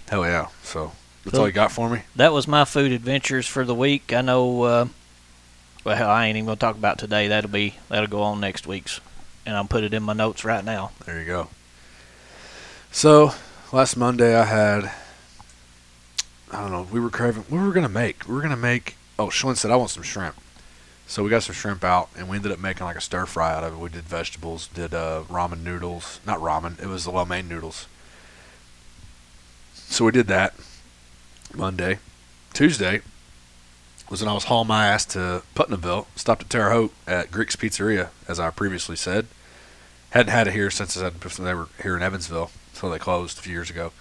[0.09, 0.47] Hell yeah!
[0.63, 0.91] So
[1.23, 2.01] that's So- all you got for me.
[2.15, 4.11] That was my food adventures for the week.
[4.13, 4.63] I know.
[4.63, 4.87] Uh,
[5.83, 7.27] well, hell, I ain't even gonna talk about today.
[7.27, 8.99] That'll be that'll go on next week's,
[9.45, 10.91] and I'll put it in my notes right now.
[11.05, 11.49] There you go.
[12.91, 13.33] So
[13.71, 14.91] last Monday I had
[16.51, 18.27] I don't know, we were craving what were we gonna make?
[18.27, 20.35] We were gonna make oh Shlin said I want some shrimp.
[21.09, 23.51] So we got some shrimp out and we ended up making like a stir fry
[23.51, 23.79] out of it.
[23.79, 26.19] We did vegetables, did uh, ramen noodles.
[26.23, 27.87] Not ramen, it was the lo mein noodles.
[29.73, 30.53] So we did that
[31.51, 31.97] Monday.
[32.53, 33.01] Tuesday
[34.07, 37.55] was when I was hauling my ass to Putnamville, stopped at Terre Haute at Greek's
[37.55, 39.25] Pizzeria, as I previously said.
[40.11, 43.53] Hadn't had it here since they were here in Evansville, so they closed a few
[43.53, 43.93] years ago.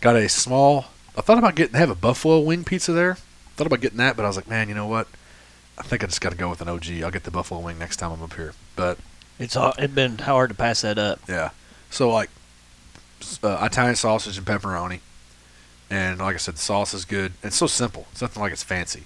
[0.00, 0.86] Got a small.
[1.16, 3.14] I thought about getting have a buffalo wing pizza there.
[3.54, 5.06] Thought about getting that, but I was like, man, you know what?
[5.78, 7.02] I think I just got to go with an OG.
[7.02, 8.54] I'll get the buffalo wing next time I'm up here.
[8.76, 8.98] But
[9.38, 11.20] It's it's been hard to pass that up.
[11.28, 11.50] yeah,
[11.90, 12.30] so like
[13.42, 15.00] uh, Italian sausage and pepperoni,
[15.90, 17.32] and like I said, the sauce is good.
[17.42, 18.06] It's so simple.
[18.12, 19.04] It's nothing like it's fancy.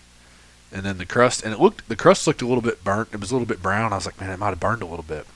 [0.73, 3.11] And then the crust, and it looked the crust looked a little bit burnt.
[3.13, 3.93] It was a little bit brown.
[3.93, 5.27] I was like, man, it might have burned a little bit.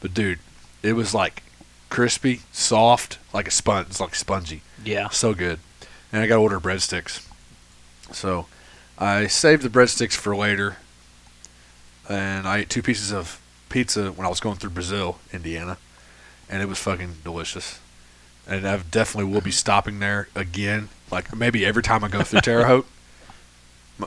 [0.00, 0.40] But dude,
[0.82, 1.42] it was like
[1.88, 3.86] crispy, soft, like a sponge.
[3.90, 4.62] It's like spongy.
[4.84, 5.08] Yeah.
[5.10, 5.60] So good.
[6.12, 7.26] And I got to order breadsticks.
[8.12, 8.46] So
[8.98, 10.76] I saved the breadsticks for later.
[12.08, 15.78] And I ate two pieces of pizza when I was going through Brazil, Indiana.
[16.50, 17.80] And it was fucking delicious.
[18.46, 20.90] And I definitely will be stopping there again.
[21.10, 22.86] Like maybe every time I go through Terre Haute.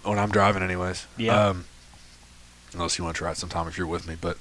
[0.03, 1.07] When I'm driving, anyways.
[1.17, 1.47] Yeah.
[1.47, 1.65] Um,
[2.73, 4.15] unless you want to try it sometime if you're with me.
[4.19, 4.37] But.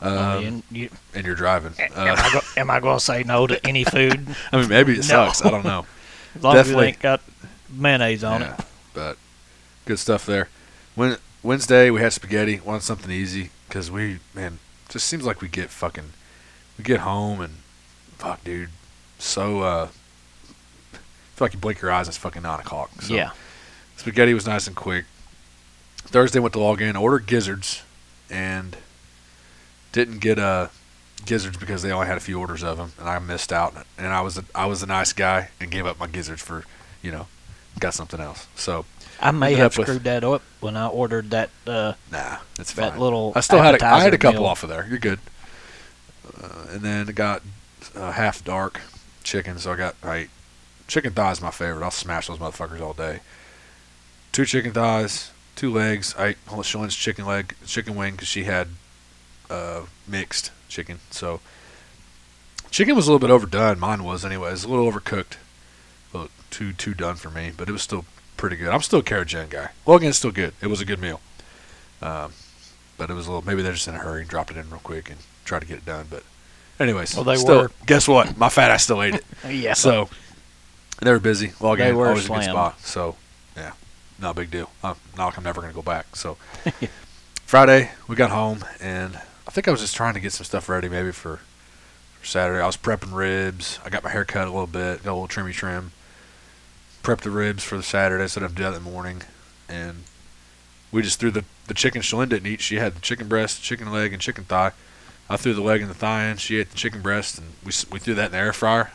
[0.00, 1.72] Um, I mean, you, and you're driving.
[1.78, 4.68] am, Uh, I go, am I going to say no to any food I mean,
[4.68, 5.02] maybe it No.
[5.02, 5.42] sucks.
[5.44, 5.86] I don't know.
[6.36, 6.86] as long as it Definitely.
[6.88, 7.22] ain't got
[7.70, 8.60] mayonnaise on Yeah, it?
[8.94, 9.16] But
[9.86, 10.48] good stuff there.
[10.94, 12.60] When Wednesday we had spaghetti.
[12.60, 14.58] Wanted something easy because we man
[14.88, 16.10] just seems like we get fucking
[16.76, 17.54] we get home and
[18.18, 18.70] fuck dude
[19.18, 22.90] so uh feel like you blink your eyes it's fucking nine o'clock.
[23.02, 23.30] So yeah.
[23.96, 25.04] spaghetti was nice and quick.
[25.98, 27.82] Thursday went to Log Inn, ordered gizzards,
[28.30, 28.76] and
[29.92, 30.70] didn't get a
[31.24, 33.74] gizzards because they only had a few orders of them, and I missed out.
[33.98, 36.64] And I was a, I was a nice guy and gave up my gizzards for,
[37.02, 37.26] you know,
[37.80, 38.46] got something else.
[38.54, 38.84] So
[39.20, 41.50] I may have up with- screwed that up when I ordered that.
[41.66, 43.00] Uh, nah, it's That fine.
[43.00, 44.50] little I still had a, I had a couple meal.
[44.50, 44.86] off of there.
[44.88, 45.18] You're good.
[46.42, 47.42] Uh, and then I got
[47.94, 48.80] uh, half dark
[49.24, 50.30] chicken, so I got I ate
[50.86, 51.40] chicken thighs.
[51.40, 51.82] My favorite.
[51.84, 53.20] I'll smash those motherfuckers all day.
[54.32, 56.14] Two chicken thighs, two legs.
[56.18, 58.68] I ate Shalene's chicken leg, chicken wing because she had
[59.48, 60.98] uh, mixed chicken.
[61.10, 61.40] So
[62.70, 63.78] chicken was a little bit overdone.
[63.78, 65.36] Mine was anyways, a little overcooked.
[66.12, 68.04] A little too too done for me, but it was still
[68.36, 68.68] pretty good.
[68.68, 69.70] I'm still a gen guy.
[69.84, 70.54] Well, again, still good.
[70.60, 71.20] It was a good meal.
[72.02, 72.32] Um,
[72.98, 73.44] but it was a little.
[73.46, 75.66] Maybe they're just in a hurry and dropped it in real quick and tried to
[75.66, 76.06] get it done.
[76.10, 76.22] But
[76.80, 77.70] anyways, Well, they still, were.
[77.86, 78.36] Guess what?
[78.36, 79.24] My fat ass still ate it.
[79.50, 79.74] yeah.
[79.74, 80.08] So
[81.00, 81.52] they were busy.
[81.60, 82.50] Well, They again, were always a good slammed.
[82.52, 82.80] spot.
[82.80, 83.16] So
[83.56, 83.72] yeah,
[84.20, 84.70] no big deal.
[84.82, 86.16] Uh, not like I'm never gonna go back.
[86.16, 86.36] So
[87.46, 90.68] Friday we got home and I think I was just trying to get some stuff
[90.68, 91.40] ready maybe for,
[92.20, 92.60] for Saturday.
[92.60, 93.78] I was prepping ribs.
[93.84, 95.92] I got my hair cut a little bit, got a little trimmy trim.
[97.06, 98.90] Prepped the ribs for the Saturday, so I didn't have to do that in the
[98.90, 99.22] morning.
[99.68, 100.02] And
[100.90, 102.60] we just threw the the chicken Shalyn didn't eat.
[102.60, 104.72] She had the chicken breast, chicken leg, and chicken thigh.
[105.30, 106.36] I threw the leg and the thigh in.
[106.38, 108.90] She ate the chicken breast, and we we threw that in the air fryer.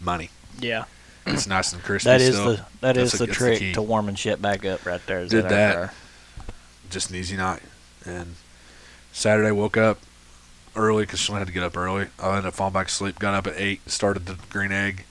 [0.00, 0.30] Money.
[0.60, 0.84] yeah.
[1.26, 2.08] It's nice and crispy.
[2.10, 2.52] That is still.
[2.52, 5.04] the that That's is the- the that's the trick to warming shit back up right
[5.06, 5.20] there.
[5.20, 5.94] Is Did air that.
[6.90, 7.60] just an easy night.
[8.06, 8.36] And
[9.12, 9.98] Saturday woke up
[10.76, 12.06] early because Shalyn had to get up early.
[12.20, 13.18] I ended up falling back asleep.
[13.18, 13.90] Got up at eight.
[13.90, 15.04] Started the green egg.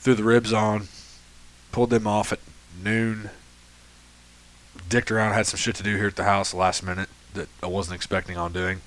[0.00, 0.88] Threw the ribs on.
[1.72, 2.40] Pulled them off at
[2.82, 3.30] noon.
[4.88, 5.32] Dicked around.
[5.32, 8.36] Had some shit to do here at the house last minute that I wasn't expecting
[8.36, 8.80] on doing.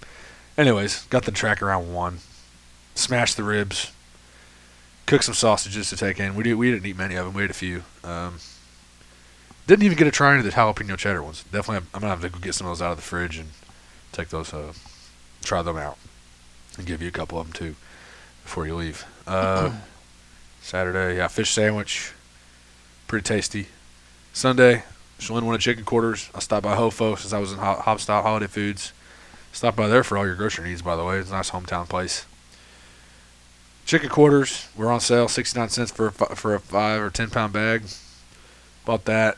[0.57, 2.19] Anyways, got the track around one.
[2.95, 3.91] Smashed the ribs.
[5.05, 6.35] Cooked some sausages to take in.
[6.35, 7.34] We did, we didn't eat many of them.
[7.34, 7.84] We ate a few.
[8.03, 8.39] Um,
[9.68, 11.43] didn't even get a try into the jalapeno cheddar ones.
[11.51, 13.49] Definitely, I'm gonna have to go get some of those out of the fridge and
[14.11, 14.73] take those, uh,
[15.43, 15.97] try them out,
[16.77, 17.76] and give you a couple of them too
[18.43, 19.05] before you leave.
[19.26, 19.72] Uh,
[20.61, 22.14] Saturday, yeah, fish sandwich,
[23.14, 23.68] pretty tasty.
[24.34, 24.81] Sunday,
[25.19, 26.31] Shalyn wanted chicken quarters.
[26.34, 28.91] I stopped by Hofo since I was in Ho- Haubstadt Holiday Foods.
[29.52, 31.19] Stop by there for all your grocery needs, by the way.
[31.19, 32.26] It's a nice hometown place.
[33.85, 37.53] Chicken quarters were on sale, 69 cents for a, for a 5 or 10 pound
[37.53, 37.84] bag.
[38.84, 39.38] Bought that.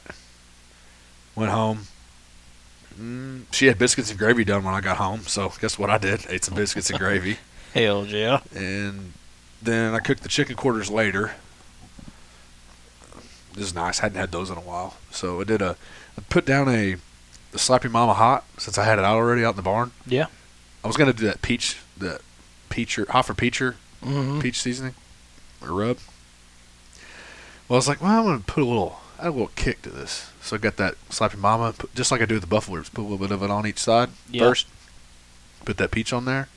[1.36, 1.88] Went home.
[2.98, 5.98] Mm, she had biscuits and gravy done when I got home, so guess what I
[5.98, 6.26] did?
[6.30, 7.40] Ate some biscuits and gravy.
[7.74, 8.40] Hell yeah.
[8.56, 9.12] And
[9.62, 11.34] then I cooked the chicken quarters later.
[13.56, 14.00] This is nice.
[14.00, 14.96] Hadn't had those in a while.
[15.12, 15.76] So I did a
[16.18, 16.96] I put down a
[17.52, 19.92] the Slap Ya Mama hot since I had it out already out in the barn.
[20.06, 20.28] Yeah.
[20.84, 22.22] I was gonna do that peach that
[22.70, 24.40] peacher hot for peacher Mm-hmm.
[24.42, 24.94] peach seasoning
[25.62, 25.98] or rub.
[27.68, 29.90] Well, I was like, well, I'm gonna put a little, add a little kick to
[29.90, 30.32] this.
[30.42, 32.78] So I got that Slap Ya Mama, put, just like I do with the buffalo
[32.78, 32.90] ribs.
[32.90, 34.42] Put a little bit of it on each side Yeah.
[34.44, 34.68] first.
[35.64, 36.50] Put that peach on there,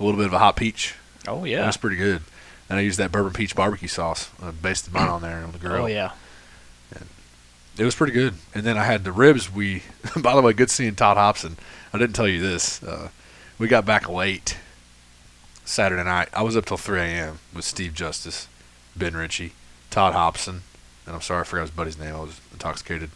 [0.00, 0.94] a little bit of a hot peach.
[1.26, 1.62] Oh yeah.
[1.62, 2.22] That's pretty good.
[2.70, 4.30] And I used that bourbon peach barbecue sauce.
[4.42, 5.82] I basted mine on there on the grill.
[5.82, 6.12] Oh yeah.
[7.78, 8.34] It was pretty good.
[8.54, 9.52] And then I had the ribs.
[9.52, 9.82] We,
[10.20, 11.56] by the way, good seeing Todd Hobson.
[11.92, 12.82] I didn't tell you this.
[12.82, 13.08] Uh,
[13.58, 14.56] we got back late
[15.64, 16.28] Saturday night.
[16.32, 17.38] I was up till 3 a.m.
[17.54, 18.48] with Steve Justice,
[18.96, 19.52] Ben Ritchie,
[19.90, 20.62] Todd Hobson,
[21.06, 22.14] and I'm sorry I forgot his buddy's name.
[22.14, 23.10] I was intoxicated.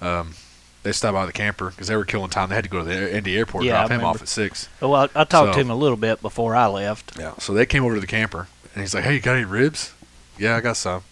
[0.00, 0.34] Um,
[0.82, 2.48] they stopped by the camper because they were killing time.
[2.48, 4.68] They had to go to the Indy airport, Yeah, drop him off at six.
[4.80, 7.18] Well, I, I talked So- to him a little bit before I left.
[7.18, 7.34] Yeah.
[7.38, 9.94] So they came over to the camper, and he's like, "Hey, you got any ribs?"
[10.38, 11.02] Yeah, I got some.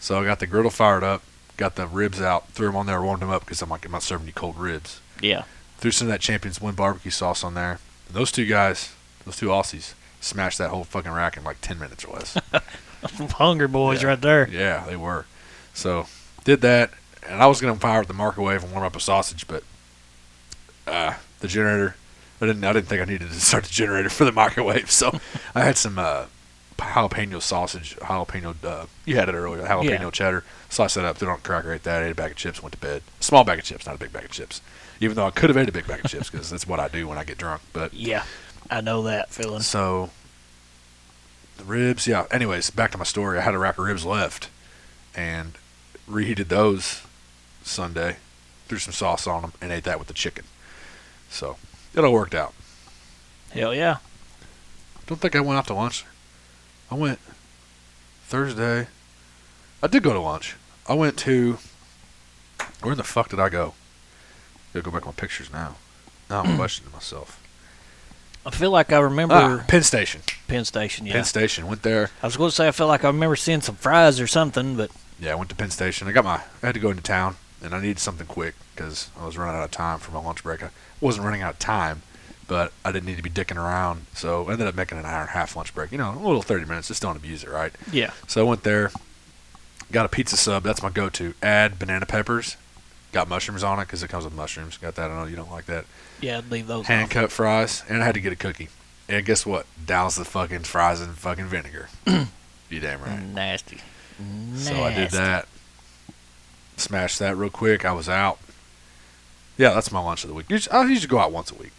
[0.00, 1.22] So I got the griddle fired up,
[1.56, 3.92] got the ribs out, threw them on there, warmed them up because I'm like, I'm
[3.92, 5.00] not serving you cold ribs.
[5.20, 5.44] Yeah.
[5.78, 7.78] Threw some of that Champions One barbecue sauce on there.
[8.08, 8.92] And those two guys,
[9.24, 12.36] those two Aussies, smashed that whole fucking rack in like ten minutes or less.
[13.02, 14.08] Hungry boys Yeah.
[14.08, 14.48] right there.
[14.48, 15.26] yeah, they were.
[15.74, 16.06] So
[16.44, 16.90] did that,
[17.28, 19.62] and I was gonna fire up the microwave and warm up a sausage, but
[20.86, 21.96] uh, the generator.
[22.40, 22.64] I didn't.
[22.64, 25.18] I didn't think I needed to start the generator for the microwave, so
[25.54, 26.26] I had some uh,
[26.78, 28.54] jalapeno sausage, jalapeno.
[28.64, 30.10] Uh, you had it earlier, jalapeno Yeah.
[30.10, 30.44] cheddar.
[30.68, 32.62] Sliced that up, threw it on a cracker, ate that, ate a bag of chips,
[32.62, 33.02] went to bed.
[33.20, 34.60] Small bag of chips, not a big bag of chips.
[35.00, 36.88] Even though I could have ate a big bag of chips because that's what I
[36.88, 37.62] do when I get drunk.
[37.72, 38.24] But Yeah.
[38.70, 39.60] I know that feeling.
[39.62, 40.10] so
[41.58, 42.24] the ribs, yeah.
[42.30, 43.38] Anyways, back to my story.
[43.38, 44.48] I had a rack of ribs left,
[45.14, 45.52] and
[46.06, 47.02] reheated those
[47.62, 48.16] Sunday,
[48.68, 50.44] threw some sauce on them, and ate that with the chicken.
[51.30, 51.56] So
[51.94, 52.52] it all worked out.
[53.52, 53.98] Hell yeah.
[55.06, 56.04] Don't think I went out to lunch.
[56.94, 57.18] I went
[58.28, 58.86] Thursday.
[59.82, 60.54] I did go to lunch.
[60.86, 61.58] I went to.
[62.82, 63.74] Where in the fuck did I go?
[63.74, 65.74] I Gotta go back to my pictures now.
[66.30, 67.40] Now I'm questioning myself.
[68.46, 70.20] I feel like I remember Ah, Penn Station.
[70.46, 71.04] Penn Station.
[71.06, 71.14] Yeah.
[71.14, 71.66] Penn Station.
[71.66, 72.10] Went there.
[72.22, 74.76] I was going to say I feel like I remember seeing some fries or something,
[74.76, 76.06] but Yeah, I went to Penn Station.
[76.06, 76.42] I got my.
[76.62, 79.56] I had to go into town, and I needed something quick because I was running
[79.56, 80.62] out of time for my lunch break.
[80.62, 82.02] I wasn't running out of time.
[82.46, 85.20] But I didn't need to be dicking around, so I ended up making an hour
[85.20, 85.92] and a half lunch break.
[85.92, 86.88] You know, a little thirty minutes.
[86.88, 87.72] Just don't abuse it, right?
[87.90, 88.12] Yeah.
[88.26, 88.90] So I went there,
[89.92, 90.62] got a pizza sub.
[90.62, 91.34] That's my go-to.
[91.42, 92.56] Add banana peppers.
[93.12, 94.76] Got mushrooms on it because it comes with mushrooms.
[94.76, 95.10] Got that.
[95.10, 95.84] I know you don't like that.
[96.20, 98.68] Yeah, I'd leave those Hand cut fries, and I had to get a cookie.
[99.08, 99.66] And guess what?
[99.86, 101.88] Douse the fucking fries in fucking vinegar.
[102.06, 102.28] Mm,
[102.70, 103.20] you damn right.
[103.20, 103.78] Nasty.
[104.56, 105.46] So I did that.
[106.76, 107.84] Smashed that real quick.
[107.84, 108.38] I was out.
[109.56, 110.46] Yeah, that's my lunch of the week.
[110.50, 111.70] I usually go out once a week.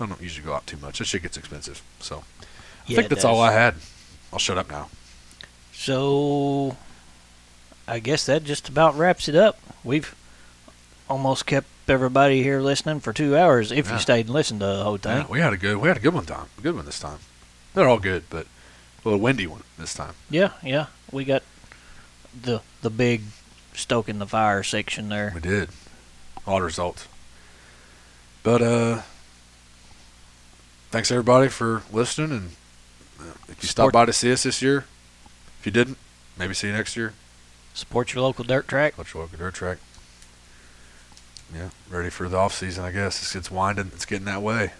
[0.00, 0.98] I don't usually go out too much.
[0.98, 1.82] That shit gets expensive.
[2.00, 2.44] So I
[2.86, 3.40] Yeah, think it that's all.
[3.40, 3.74] I had.
[4.32, 4.88] I'll shut up now.
[5.72, 6.76] So,
[7.86, 9.58] I guess that just about wraps it up.
[9.84, 10.14] We've
[11.08, 13.70] almost kept everybody here listening for two hours.
[13.70, 13.94] If Yeah.
[13.94, 15.18] you stayed and listened to the whole thing.
[15.18, 16.46] Yeah, we had a good we had a good one time.
[16.58, 17.18] A good one this time.
[17.74, 20.14] They're all good, but a little windy one this time.
[20.30, 20.86] Yeah, yeah.
[21.12, 21.42] We got
[22.40, 23.22] the the big
[23.74, 25.32] stoking the fire section there.
[25.34, 25.68] We did.
[26.46, 27.06] The results.
[28.42, 29.02] But uh
[30.94, 32.50] thanks everybody for listening and
[33.18, 34.84] uh, if you Support- stopped by to see us this year,
[35.58, 35.98] if you didn't,
[36.38, 37.14] maybe see you next year.
[37.74, 38.96] Support your local dirt track.
[38.96, 39.78] Let's walk a dirt track.
[41.52, 43.20] Yeah, ready for the off season, I guess.
[43.20, 43.90] It's, it's winding.
[43.92, 44.70] It's getting that way.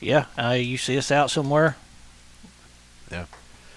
[0.00, 1.76] Yeah, uh, you see us out somewhere.
[3.12, 3.26] Yeah.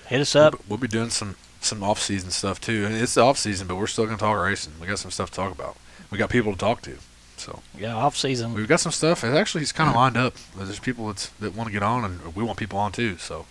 [0.07, 0.53] Hit us up.
[0.53, 2.85] We'll, be- we'll be doing some some off season stuff too.
[2.85, 4.71] And it's the off season, but we're still gonna talk racing.
[4.79, 5.75] We got some stuff to talk about.
[6.11, 6.97] We got people to talk to.
[7.41, 8.53] So Yeah, off season.
[8.53, 9.23] we've got some stuff.
[9.23, 10.35] It actually it's kind of lined up.
[10.55, 13.17] There's people that's, that want to get on, and we want people on too.
[13.17, 13.45] So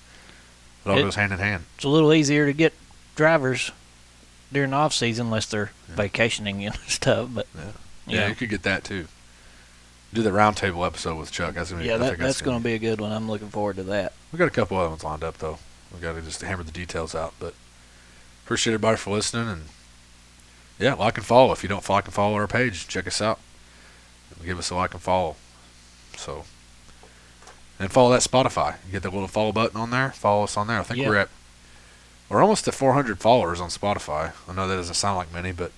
[0.85, 1.65] it all It- goes hand in hand.
[1.77, 2.73] It's a little easier to get
[3.17, 3.71] drivers
[4.53, 5.95] during the off season unless they're Yeah.
[5.97, 7.29] vacationing and stuff.
[7.33, 7.63] But Yeah.
[8.07, 9.09] yeah, Yeah, you could get that too.
[10.13, 11.55] Do the roundtable episode with Chuck.
[11.55, 11.89] That's gonna be.
[11.89, 13.13] yeah, that, that's going to be a good one.
[13.13, 14.13] I'm looking forward to that.
[14.33, 15.59] We got a couple other ones lined up though.
[15.95, 17.33] We got to just hammer the details out.
[17.39, 17.55] But
[18.45, 19.63] appreciate everybody for listening and
[20.81, 21.53] yeah, like and follow.
[21.53, 23.39] If you don't like and follow our page, check us out.
[24.45, 25.37] Give us a like and follow.
[26.17, 26.45] So
[27.79, 28.77] and follow that Spotify.
[28.87, 30.11] You get that little follow button on there.
[30.13, 30.81] Follow us on there.
[30.81, 31.09] I think Yeah.
[31.09, 31.29] we're at
[32.29, 34.33] we're almost at 400 followers on Spotify.
[34.49, 35.73] I know that doesn't sound like many, but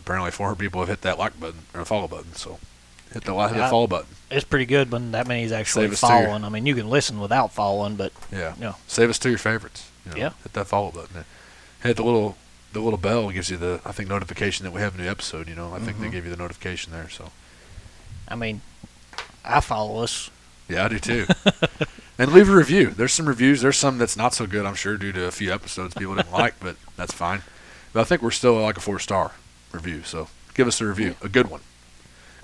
[0.00, 2.34] apparently 400 people have hit that like button or follow button.
[2.34, 2.58] So
[3.12, 4.08] hit the like, hit the follow button.
[4.30, 6.44] It's pretty good when that many is actually us your- following.
[6.44, 8.54] I mean, you can listen without following, but Yeah.
[8.58, 8.74] Yeah.
[8.86, 9.84] Save us to your favorites.
[10.06, 10.30] You know, Yeah.
[10.42, 11.24] Hit that follow button.
[11.82, 12.36] Hit the little
[12.72, 15.46] the little bell gives you the I think notification that we have a new episode.
[15.48, 16.12] You know, I think they Mhm.
[16.12, 17.10] give you the notification there.
[17.10, 17.30] So
[18.32, 18.62] I mean,
[19.44, 20.30] I follow us.
[20.68, 21.26] yeah, I do too.
[22.18, 22.88] and leave a review.
[22.90, 23.60] There's some reviews.
[23.60, 24.64] There's some that's not so good.
[24.64, 27.42] I'm sure due to a few episodes people didn't like, but that's fine.
[27.92, 29.32] But I think we're still like a four star
[29.70, 30.02] review.
[30.02, 31.60] So give us a review, a good one.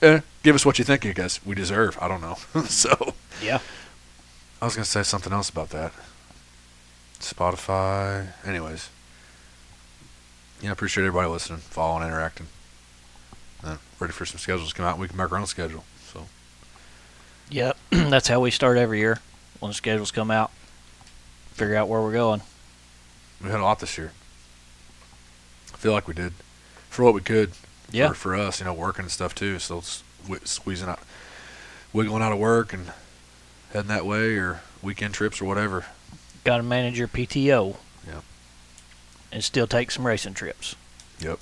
[0.02, 1.97] Eh, give us what you think, I guess we deserve.
[2.02, 2.36] I don't know.
[2.66, 3.60] so Yeah.
[4.60, 5.93] I was gonna say something else about that.
[7.20, 8.28] Spotify.
[8.44, 8.90] Anyways.
[10.60, 12.48] Yeah, I appreciate everybody listening, following, interacting.
[13.98, 14.92] Ready for some schedules to come out.
[14.92, 15.84] And We can make our own schedule.
[16.12, 16.26] So
[17.50, 17.76] Yep.
[17.90, 19.18] That's how we start every year
[19.60, 20.50] when the schedules come out.
[21.52, 22.42] Figure out where we're going.
[23.42, 24.12] we had a lot this year.
[25.74, 26.32] I feel like we did
[26.88, 27.52] for what we could.
[27.90, 28.08] Yeah.
[28.08, 29.58] For, for us, you know, working and stuff too.
[29.58, 30.02] So it's
[30.44, 31.00] squeezing out,
[31.92, 32.92] wiggling out of work and
[33.72, 35.86] heading that way, or weekend trips or whatever.
[36.44, 37.76] Got to manage your PTO.
[38.06, 38.22] Yep.
[39.32, 40.76] And still take some racing trips.
[41.20, 41.38] Yep.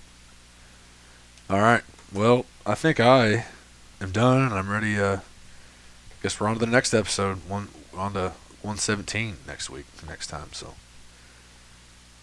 [1.50, 1.82] All right.
[2.16, 3.44] Well, I think I
[4.00, 4.98] am done, and I'm ready.
[4.98, 5.18] Uh,
[6.22, 7.46] guess we're on to the next episode.
[7.46, 8.32] One on to
[8.62, 10.48] 117 next week, next time.
[10.52, 10.72] So.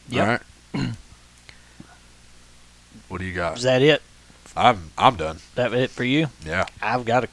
[0.09, 0.43] Yep.
[0.73, 0.89] All right.
[3.07, 3.57] what do you got?
[3.57, 4.01] Is that it?
[4.57, 5.37] I'm I'm done.
[5.53, 6.29] That it for you?
[6.43, 6.65] Yeah.
[6.81, 7.29] I've got a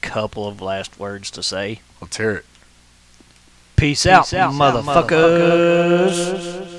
[0.00, 1.80] couple of last words to say.
[2.00, 2.44] Let's hear it.
[3.74, 6.73] Peace, out, out, motherfuckers.